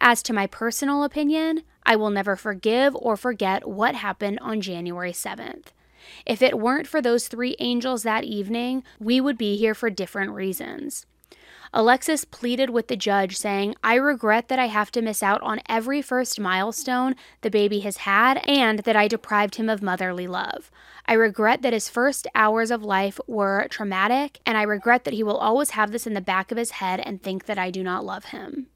As 0.00 0.22
to 0.24 0.32
my 0.32 0.46
personal 0.46 1.04
opinion, 1.04 1.62
I 1.84 1.96
will 1.96 2.10
never 2.10 2.36
forgive 2.36 2.94
or 2.96 3.16
forget 3.16 3.68
what 3.68 3.94
happened 3.94 4.38
on 4.40 4.60
January 4.60 5.12
7th. 5.12 5.66
If 6.26 6.42
it 6.42 6.58
weren't 6.58 6.86
for 6.86 7.02
those 7.02 7.28
three 7.28 7.56
angels 7.58 8.02
that 8.02 8.24
evening, 8.24 8.82
we 8.98 9.20
would 9.20 9.38
be 9.38 9.56
here 9.56 9.74
for 9.74 9.90
different 9.90 10.32
reasons. 10.32 11.06
Alexis 11.72 12.24
pleaded 12.24 12.70
with 12.70 12.88
the 12.88 12.96
judge, 12.96 13.36
saying, 13.36 13.74
I 13.84 13.94
regret 13.94 14.48
that 14.48 14.58
I 14.58 14.66
have 14.66 14.90
to 14.92 15.02
miss 15.02 15.22
out 15.22 15.42
on 15.42 15.60
every 15.68 16.02
first 16.02 16.40
milestone 16.40 17.14
the 17.42 17.50
baby 17.50 17.80
has 17.80 17.98
had 17.98 18.38
and 18.48 18.80
that 18.80 18.96
I 18.96 19.08
deprived 19.08 19.56
him 19.56 19.68
of 19.68 19.82
motherly 19.82 20.26
love. 20.26 20.70
I 21.06 21.14
regret 21.14 21.62
that 21.62 21.72
his 21.72 21.88
first 21.88 22.26
hours 22.34 22.70
of 22.70 22.82
life 22.82 23.18
were 23.26 23.66
traumatic, 23.68 24.40
and 24.46 24.56
I 24.56 24.62
regret 24.62 25.04
that 25.04 25.14
he 25.14 25.22
will 25.22 25.38
always 25.38 25.70
have 25.70 25.90
this 25.90 26.06
in 26.06 26.14
the 26.14 26.20
back 26.20 26.50
of 26.50 26.58
his 26.58 26.72
head 26.72 27.00
and 27.00 27.22
think 27.22 27.46
that 27.46 27.58
I 27.58 27.70
do 27.70 27.82
not 27.82 28.04
love 28.04 28.26
him. 28.26 28.68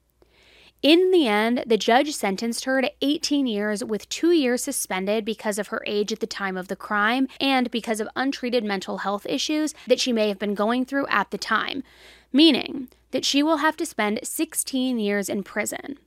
In 0.83 1.13
the 1.13 1.29
end, 1.29 1.63
the 1.65 1.77
judge 1.77 2.13
sentenced 2.13 2.65
her 2.65 2.83
to 2.83 2.91
18 3.03 3.47
years 3.47 3.85
with 3.85 4.09
two 4.09 4.33
years 4.33 4.65
suspended 4.65 5.25
because 5.25 5.57
of 5.61 5.69
her 5.69 5.85
age 5.87 6.13
at 6.13 6.19
the 6.19 6.27
time 6.27 6.57
of 6.57 6.67
the 6.67 6.75
crime 6.75 7.29
and 7.41 7.71
because 7.71 8.01
of 8.01 8.09
untreated 8.17 8.65
mental 8.65 8.99
health 8.99 9.25
issues 9.27 9.75
that 9.87 10.01
she 10.01 10.13
may 10.13 10.27
have 10.27 10.41
been 10.41 10.57
going 10.57 10.85
through 10.85 11.07
at 11.07 11.31
the 11.31 11.39
time, 11.39 11.85
meaning 12.33 12.89
that 13.13 13.25
she 13.25 13.45
will 13.45 13.59
have 13.59 13.77
to 13.77 13.87
spend 13.87 14.19
16 14.25 14.99
years 14.99 15.29
in 15.29 15.45
prison. 15.45 16.01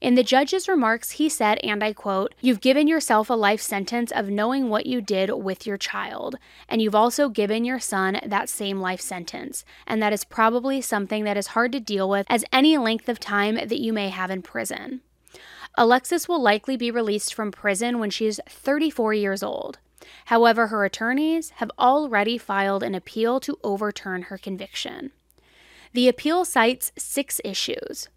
In 0.00 0.14
the 0.14 0.22
judge's 0.22 0.68
remarks, 0.68 1.12
he 1.12 1.28
said, 1.28 1.58
and 1.62 1.82
I 1.82 1.92
quote, 1.92 2.34
You've 2.40 2.60
given 2.60 2.86
yourself 2.86 3.30
a 3.30 3.34
life 3.34 3.60
sentence 3.60 4.12
of 4.12 4.28
knowing 4.28 4.68
what 4.68 4.86
you 4.86 5.00
did 5.00 5.30
with 5.30 5.66
your 5.66 5.78
child, 5.78 6.36
and 6.68 6.82
you've 6.82 6.94
also 6.94 7.28
given 7.28 7.64
your 7.64 7.80
son 7.80 8.20
that 8.24 8.48
same 8.48 8.80
life 8.80 9.00
sentence. 9.00 9.64
And 9.86 10.02
that 10.02 10.12
is 10.12 10.24
probably 10.24 10.80
something 10.80 11.24
that 11.24 11.38
is 11.38 11.48
hard 11.48 11.72
to 11.72 11.80
deal 11.80 12.08
with 12.08 12.26
as 12.28 12.44
any 12.52 12.76
length 12.76 13.08
of 13.08 13.18
time 13.18 13.54
that 13.54 13.80
you 13.80 13.92
may 13.92 14.10
have 14.10 14.30
in 14.30 14.42
prison. 14.42 15.00
Alexis 15.78 16.28
will 16.28 16.40
likely 16.40 16.76
be 16.76 16.90
released 16.90 17.34
from 17.34 17.50
prison 17.50 17.98
when 17.98 18.10
she 18.10 18.26
is 18.26 18.40
34 18.48 19.14
years 19.14 19.42
old. 19.42 19.78
However, 20.26 20.68
her 20.68 20.84
attorneys 20.84 21.50
have 21.56 21.70
already 21.78 22.38
filed 22.38 22.82
an 22.82 22.94
appeal 22.94 23.40
to 23.40 23.58
overturn 23.62 24.22
her 24.22 24.38
conviction. 24.38 25.12
The 25.92 26.08
appeal 26.08 26.44
cites 26.44 26.92
six 26.96 27.40
issues. 27.44 28.08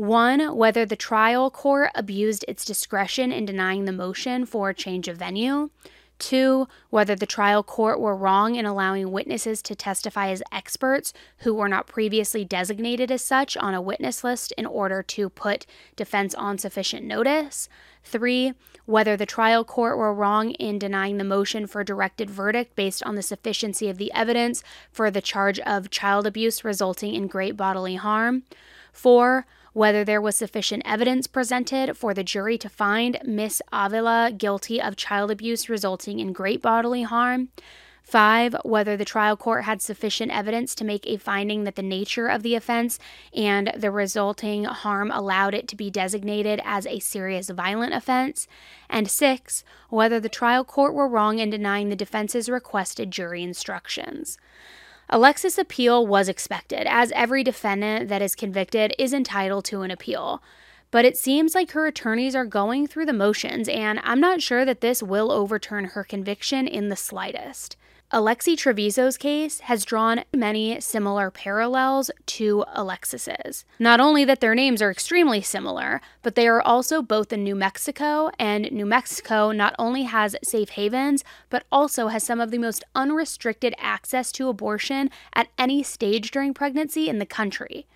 One, 0.00 0.56
whether 0.56 0.86
the 0.86 0.96
trial 0.96 1.50
court 1.50 1.90
abused 1.94 2.42
its 2.48 2.64
discretion 2.64 3.32
in 3.32 3.44
denying 3.44 3.84
the 3.84 3.92
motion 3.92 4.46
for 4.46 4.72
change 4.72 5.08
of 5.08 5.18
venue. 5.18 5.68
Two, 6.18 6.68
whether 6.88 7.14
the 7.14 7.26
trial 7.26 7.62
court 7.62 8.00
were 8.00 8.16
wrong 8.16 8.54
in 8.54 8.64
allowing 8.64 9.12
witnesses 9.12 9.60
to 9.60 9.74
testify 9.74 10.30
as 10.30 10.42
experts 10.50 11.12
who 11.40 11.52
were 11.52 11.68
not 11.68 11.86
previously 11.86 12.46
designated 12.46 13.10
as 13.10 13.22
such 13.22 13.58
on 13.58 13.74
a 13.74 13.82
witness 13.82 14.24
list 14.24 14.52
in 14.52 14.64
order 14.64 15.02
to 15.02 15.28
put 15.28 15.66
defense 15.96 16.34
on 16.34 16.56
sufficient 16.56 17.04
notice. 17.04 17.68
Three, 18.02 18.54
whether 18.86 19.18
the 19.18 19.26
trial 19.26 19.64
court 19.64 19.98
were 19.98 20.14
wrong 20.14 20.52
in 20.52 20.78
denying 20.78 21.18
the 21.18 21.24
motion 21.24 21.66
for 21.66 21.84
directed 21.84 22.30
verdict 22.30 22.74
based 22.74 23.02
on 23.02 23.16
the 23.16 23.22
sufficiency 23.22 23.90
of 23.90 23.98
the 23.98 24.10
evidence 24.14 24.62
for 24.90 25.10
the 25.10 25.20
charge 25.20 25.60
of 25.60 25.90
child 25.90 26.26
abuse 26.26 26.64
resulting 26.64 27.12
in 27.14 27.26
great 27.26 27.54
bodily 27.54 27.96
harm. 27.96 28.44
Four, 28.94 29.44
whether 29.72 30.04
there 30.04 30.20
was 30.20 30.36
sufficient 30.36 30.82
evidence 30.84 31.26
presented 31.26 31.96
for 31.96 32.14
the 32.14 32.24
jury 32.24 32.58
to 32.58 32.68
find 32.68 33.18
Miss 33.24 33.62
Avila 33.72 34.32
guilty 34.36 34.80
of 34.80 34.96
child 34.96 35.30
abuse 35.30 35.68
resulting 35.68 36.18
in 36.18 36.32
great 36.32 36.60
bodily 36.60 37.02
harm. 37.02 37.48
Five, 38.02 38.56
whether 38.64 38.96
the 38.96 39.04
trial 39.04 39.36
court 39.36 39.64
had 39.64 39.80
sufficient 39.80 40.32
evidence 40.32 40.74
to 40.74 40.84
make 40.84 41.06
a 41.06 41.16
finding 41.16 41.62
that 41.62 41.76
the 41.76 41.82
nature 41.82 42.26
of 42.26 42.42
the 42.42 42.56
offense 42.56 42.98
and 43.32 43.72
the 43.76 43.92
resulting 43.92 44.64
harm 44.64 45.12
allowed 45.12 45.54
it 45.54 45.68
to 45.68 45.76
be 45.76 45.90
designated 45.90 46.60
as 46.64 46.86
a 46.86 46.98
serious 46.98 47.50
violent 47.50 47.94
offense. 47.94 48.48
And 48.88 49.08
six, 49.08 49.62
whether 49.90 50.18
the 50.18 50.28
trial 50.28 50.64
court 50.64 50.92
were 50.92 51.06
wrong 51.06 51.38
in 51.38 51.50
denying 51.50 51.88
the 51.88 51.94
defense's 51.94 52.48
requested 52.48 53.12
jury 53.12 53.44
instructions. 53.44 54.38
Alexis' 55.12 55.58
appeal 55.58 56.06
was 56.06 56.28
expected, 56.28 56.86
as 56.86 57.10
every 57.12 57.42
defendant 57.42 58.08
that 58.08 58.22
is 58.22 58.36
convicted 58.36 58.94
is 58.96 59.12
entitled 59.12 59.64
to 59.64 59.82
an 59.82 59.90
appeal. 59.90 60.40
But 60.92 61.04
it 61.04 61.16
seems 61.16 61.54
like 61.54 61.72
her 61.72 61.86
attorneys 61.86 62.36
are 62.36 62.44
going 62.44 62.86
through 62.86 63.06
the 63.06 63.12
motions, 63.12 63.68
and 63.68 64.00
I'm 64.04 64.20
not 64.20 64.40
sure 64.40 64.64
that 64.64 64.80
this 64.80 65.02
will 65.02 65.32
overturn 65.32 65.86
her 65.86 66.04
conviction 66.04 66.68
in 66.68 66.88
the 66.88 66.96
slightest. 66.96 67.76
Alexee 68.12 68.56
Trevizo's 68.56 69.16
case 69.16 69.60
has 69.60 69.84
drawn 69.84 70.24
many 70.34 70.80
similar 70.80 71.30
parallels 71.30 72.10
to 72.26 72.64
Alexis's. 72.72 73.64
Not 73.78 74.00
only 74.00 74.24
that 74.24 74.40
their 74.40 74.56
names 74.56 74.82
are 74.82 74.90
extremely 74.90 75.40
similar, 75.40 76.00
but 76.22 76.34
they 76.34 76.48
are 76.48 76.60
also 76.60 77.02
both 77.02 77.32
in 77.32 77.44
New 77.44 77.54
Mexico, 77.54 78.32
and 78.36 78.72
New 78.72 78.84
Mexico 78.84 79.52
not 79.52 79.76
only 79.78 80.02
has 80.04 80.34
safe 80.42 80.70
havens, 80.70 81.22
but 81.50 81.64
also 81.70 82.08
has 82.08 82.24
some 82.24 82.40
of 82.40 82.50
the 82.50 82.58
most 82.58 82.82
unrestricted 82.96 83.74
access 83.78 84.32
to 84.32 84.48
abortion 84.48 85.08
at 85.32 85.46
any 85.56 85.84
stage 85.84 86.32
during 86.32 86.52
pregnancy 86.52 87.08
in 87.08 87.20
the 87.20 87.26
country. 87.26 87.86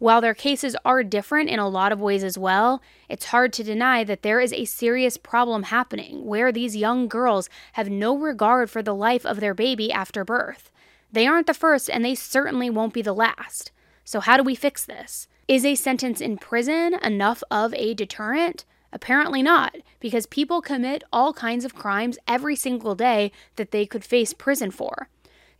While 0.00 0.22
their 0.22 0.32
cases 0.32 0.74
are 0.82 1.04
different 1.04 1.50
in 1.50 1.58
a 1.58 1.68
lot 1.68 1.92
of 1.92 2.00
ways 2.00 2.24
as 2.24 2.38
well, 2.38 2.80
it's 3.10 3.26
hard 3.26 3.52
to 3.52 3.62
deny 3.62 4.02
that 4.04 4.22
there 4.22 4.40
is 4.40 4.50
a 4.50 4.64
serious 4.64 5.18
problem 5.18 5.64
happening 5.64 6.24
where 6.24 6.50
these 6.50 6.74
young 6.74 7.06
girls 7.06 7.50
have 7.74 7.90
no 7.90 8.16
regard 8.16 8.70
for 8.70 8.82
the 8.82 8.94
life 8.94 9.26
of 9.26 9.40
their 9.40 9.52
baby 9.52 9.92
after 9.92 10.24
birth. 10.24 10.72
They 11.12 11.26
aren't 11.26 11.46
the 11.46 11.52
first, 11.52 11.90
and 11.90 12.02
they 12.02 12.14
certainly 12.14 12.70
won't 12.70 12.94
be 12.94 13.02
the 13.02 13.12
last. 13.12 13.72
So, 14.02 14.20
how 14.20 14.38
do 14.38 14.42
we 14.42 14.54
fix 14.54 14.86
this? 14.86 15.28
Is 15.46 15.66
a 15.66 15.74
sentence 15.74 16.22
in 16.22 16.38
prison 16.38 16.94
enough 17.02 17.42
of 17.50 17.74
a 17.74 17.92
deterrent? 17.92 18.64
Apparently 18.94 19.42
not, 19.42 19.76
because 20.00 20.24
people 20.24 20.62
commit 20.62 21.04
all 21.12 21.34
kinds 21.34 21.66
of 21.66 21.74
crimes 21.74 22.16
every 22.26 22.56
single 22.56 22.94
day 22.94 23.32
that 23.56 23.70
they 23.70 23.84
could 23.84 24.02
face 24.02 24.32
prison 24.32 24.70
for. 24.70 25.10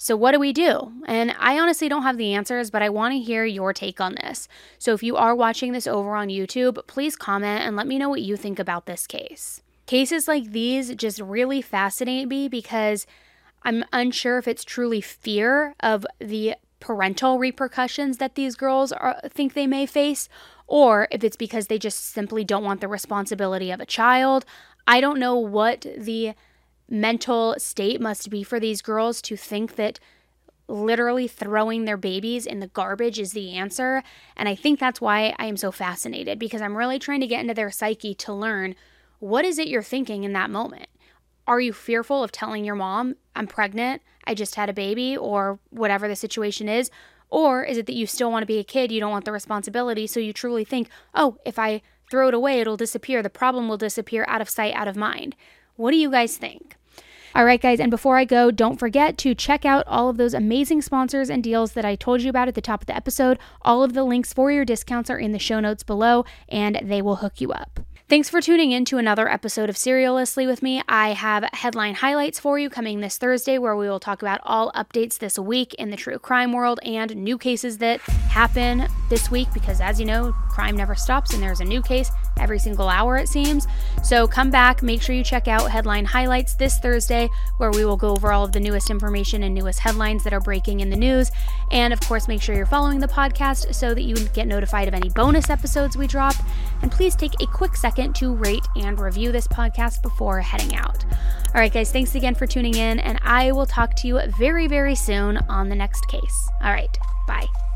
So, 0.03 0.17
what 0.17 0.33
do 0.33 0.41
we 0.41 0.55
do? 0.55 0.95
And 1.05 1.35
I 1.39 1.59
honestly 1.59 1.87
don't 1.87 2.05
have 2.05 2.17
the 2.17 2.33
answers, 2.33 2.71
but 2.71 2.81
I 2.83 2.89
want 2.89 3.13
to 3.13 3.21
hear 3.21 3.45
your 3.45 3.75
take 3.75 4.01
on 4.01 4.15
this. 4.15 4.49
So, 4.79 4.95
if 4.95 5.03
you 5.03 5.15
are 5.15 5.35
watching 5.35 5.73
this 5.73 5.87
over 5.87 6.17
on 6.17 6.29
YouTube, 6.29 6.87
please 6.87 7.17
comment 7.17 7.67
and 7.67 7.77
let 7.77 7.87
me 7.87 7.99
know 7.99 8.09
what 8.09 8.23
you 8.23 8.39
think 8.39 8.59
about 8.59 8.87
this 8.87 9.07
case. 9.07 9.61
Cases 9.85 10.27
like 10.27 10.53
these 10.53 10.95
just 10.95 11.21
really 11.21 11.61
fascinate 11.61 12.29
me 12.29 12.49
because 12.49 13.07
I'm 13.63 13.85
unsure 13.93 14.39
if 14.39 14.49
it's 14.49 14.65
truly 14.65 15.03
fear 15.03 15.75
of 15.81 16.07
the 16.19 16.55
parental 16.81 17.39
repercussions 17.39 18.17
that 18.17 18.37
these 18.37 18.57
girls 18.57 18.93
are, 18.93 19.21
think 19.29 19.53
they 19.53 19.67
may 19.67 19.85
face, 19.85 20.31
or 20.67 21.09
if 21.11 21.23
it's 21.23 21.37
because 21.37 21.67
they 21.67 21.79
just 21.79 22.07
simply 22.07 22.43
don't 22.43 22.65
want 22.65 22.81
the 22.81 22.89
responsibility 22.89 23.71
of 23.71 23.81
a 23.81 23.87
child. 23.87 24.47
I 24.87 25.03
don't 25.03 25.19
know 25.19 25.37
what 25.37 25.85
the 25.95 26.33
mental 26.91 27.55
state 27.59 28.01
must 28.01 28.29
be 28.29 28.43
for 28.43 28.61
these 28.61 28.83
girls 28.83 29.23
to 29.23 29.37
think 29.37 29.77
that 29.77 30.01
literally 30.69 31.27
throwing 31.27 31.85
their 31.85 31.97
babies 31.97 32.47
in 32.47 32.61
the 32.61 32.69
garbage 32.69 33.19
is 33.19 33.33
the 33.33 33.53
answer. 33.55 34.03
And 34.37 34.49
I 34.49 34.55
think 34.55 34.79
that's 34.79 35.01
why 35.01 35.35
I 35.39 35.47
am 35.47 35.57
so 35.57 35.73
fascinated 35.73 36.39
because 36.39 36.63
I'm 36.63 36.77
really 36.77 36.99
trying 36.99 37.21
to 37.21 37.27
get 37.27 37.41
into 37.41 37.55
their 37.55 37.71
psyche 37.71 38.15
to 38.17 38.33
learn 38.33 38.75
what 39.19 39.45
is 39.45 39.59
it 39.59 39.69
you're 39.69 39.83
thinking 39.83 40.25
in 40.25 40.33
that 40.33 40.51
moment. 40.51 40.87
Are 41.47 41.61
you 41.61 41.73
fearful 41.73 42.23
of 42.23 42.31
telling 42.31 42.65
your 42.65 42.77
mom, 42.77 43.17
I'm 43.35 43.47
pregnant, 43.47 44.03
I 44.25 44.35
just 44.35 44.55
had 44.55 44.69
a 44.69 44.75
baby, 44.75 45.17
or 45.17 45.59
whatever 45.71 46.07
the 46.07 46.15
situation 46.15 46.69
is? 46.69 46.91
Or 47.29 47.65
is 47.65 47.77
it 47.77 47.87
that 47.87 47.95
you 47.95 48.07
still 48.07 48.31
want 48.31 48.43
to 48.43 48.47
be 48.47 48.59
a 48.59 48.65
kid, 48.65 48.93
you 48.93 49.01
don't 49.01 49.11
want 49.11 49.25
the 49.25 49.33
responsibility, 49.33 50.07
so 50.07 50.21
you 50.21 50.33
truly 50.33 50.65
think, 50.65 50.89
oh, 51.15 51.39
if 51.45 51.59
I 51.59 51.83
throw 52.11 52.29
it 52.29 52.35
away, 52.35 52.61
it'll 52.61 52.77
disappear, 52.77 53.23
the 53.23 53.31
problem 53.31 53.69
will 53.69 53.77
disappear 53.77 54.25
out 54.29 54.41
of 54.41 54.49
sight, 54.49 54.75
out 54.75 54.89
of 54.89 54.97
mind? 54.97 55.37
What 55.77 55.91
do 55.93 55.97
you 55.97 56.11
guys 56.11 56.37
think? 56.37 56.77
All 57.33 57.45
right, 57.45 57.63
guys, 57.63 57.79
and 57.79 57.93
before 57.93 58.17
I 58.19 58.25
go, 58.25 58.51
don't 58.51 58.77
forget 58.77 59.17
to 59.19 59.37
check 59.37 59.65
out 59.65 59.87
all 59.87 60.09
of 60.09 60.17
those 60.17 60.35
amazing 60.35 60.83
sponsors 60.83 61.31
and 61.31 61.45
deals 61.45 61.73
that 61.73 61.85
I 61.85 61.95
told 61.95 62.23
you 62.23 62.31
about 62.31 62.49
at 62.49 62.57
the 62.57 62.61
top 62.61 62.83
of 62.83 62.87
the 62.87 62.97
episode. 62.97 63.39
All 63.63 63.85
of 63.85 63.93
the 63.93 64.03
links 64.03 64.33
for 64.33 64.51
your 64.51 64.65
discounts 64.65 65.09
are 65.11 65.19
in 65.19 65.31
the 65.31 65.39
show 65.39 65.61
notes 65.61 65.85
below, 65.85 66.25
and 66.49 66.81
they 66.83 67.01
will 67.01 67.17
hook 67.17 67.41
you 67.41 67.53
up. 67.53 67.79
Thanks 68.09 68.29
for 68.29 68.41
tuning 68.41 68.73
in 68.73 68.85
to 68.87 68.99
another 68.99 69.29
episode 69.29 69.71
of 69.71 69.77
Serialously 69.77 70.45
with 70.45 70.61
me. 70.61 70.83
I 70.89 71.11
have 71.11 71.45
headline 71.53 71.95
highlights 71.95 72.41
for 72.41 72.59
you 72.59 72.69
coming 72.69 72.99
this 72.99 73.17
Thursday 73.17 73.57
where 73.57 73.77
we 73.77 73.89
will 73.89 74.01
talk 74.01 74.21
about 74.21 74.41
all 74.43 74.73
updates 74.73 75.17
this 75.17 75.39
week 75.39 75.75
in 75.75 75.91
the 75.91 75.97
true 75.97 76.19
crime 76.19 76.53
world 76.53 76.81
and 76.85 77.15
new 77.15 77.39
cases 77.39 77.79
that 77.79 78.01
happen 78.01 78.89
this 79.09 79.31
week 79.31 79.47
because, 79.55 79.81
as 79.81 80.01
you 80.01 80.07
know, 80.07 80.33
crime 80.49 80.77
never 80.77 80.97
stops 80.97 81.33
and 81.33 81.41
there's 81.41 81.61
a 81.61 81.65
new 81.65 81.81
case 81.81 82.11
every 82.39 82.59
single 82.59 82.89
hour, 82.89 83.17
it 83.17 83.29
seems. 83.29 83.67
So 84.03 84.27
come 84.27 84.51
back, 84.51 84.83
make 84.83 85.03
sure 85.03 85.15
you 85.15 85.25
check 85.25 85.49
out 85.49 85.71
headline 85.71 86.05
highlights 86.05 86.55
this 86.55 86.79
Thursday 86.79 87.29
where 87.59 87.71
we 87.71 87.85
will 87.85 87.97
go 87.97 88.11
over 88.11 88.33
all 88.33 88.45
of 88.45 88.53
the 88.53 88.61
newest 88.61 88.91
information 88.91 89.43
and 89.43 89.55
newest 89.55 89.81
headlines 89.81 90.25
that 90.25 90.33
are 90.33 90.41
breaking 90.41 90.81
in 90.81 90.91
the 90.91 90.97
news. 90.97 91.31
And 91.71 91.93
of 91.93 92.01
course, 92.01 92.29
make 92.29 92.43
sure 92.43 92.55
you're 92.55 92.67
following 92.67 93.01
the 93.01 93.09
podcast 93.09 93.75
so 93.75 93.95
that 93.95 94.03
you 94.03 94.17
get 94.31 94.47
notified 94.47 94.89
of 94.89 94.95
any 94.95 95.11
bonus 95.11 95.51
episodes 95.51 95.97
we 95.97 96.07
drop. 96.07 96.35
And 96.83 96.91
please 96.91 97.15
take 97.15 97.41
a 97.41 97.47
quick 97.47 97.77
second 97.77 98.15
to 98.17 98.35
rate 98.35 98.67
and 98.77 98.99
review 98.99 99.33
this 99.33 99.47
podcast 99.49 100.03
before 100.03 100.41
heading 100.41 100.77
out. 100.77 101.05
All 101.55 101.61
right, 101.61 101.73
guys, 101.73 101.91
thanks 101.91 102.15
again 102.15 102.35
for 102.35 102.47
tuning 102.47 102.77
in, 102.77 103.01
and 103.01 103.19
I 103.23 103.51
will 103.53 103.67
talk 103.67 103.97
to 103.97 104.07
you 104.07 104.21
very, 104.39 104.69
very 104.69 104.95
soon 104.95 105.37
on 105.49 105.69
the 105.69 105.75
next 105.75 106.07
case. 106.07 106.49
All 106.63 106.73
right, 106.73 106.97
bye. 107.27 107.70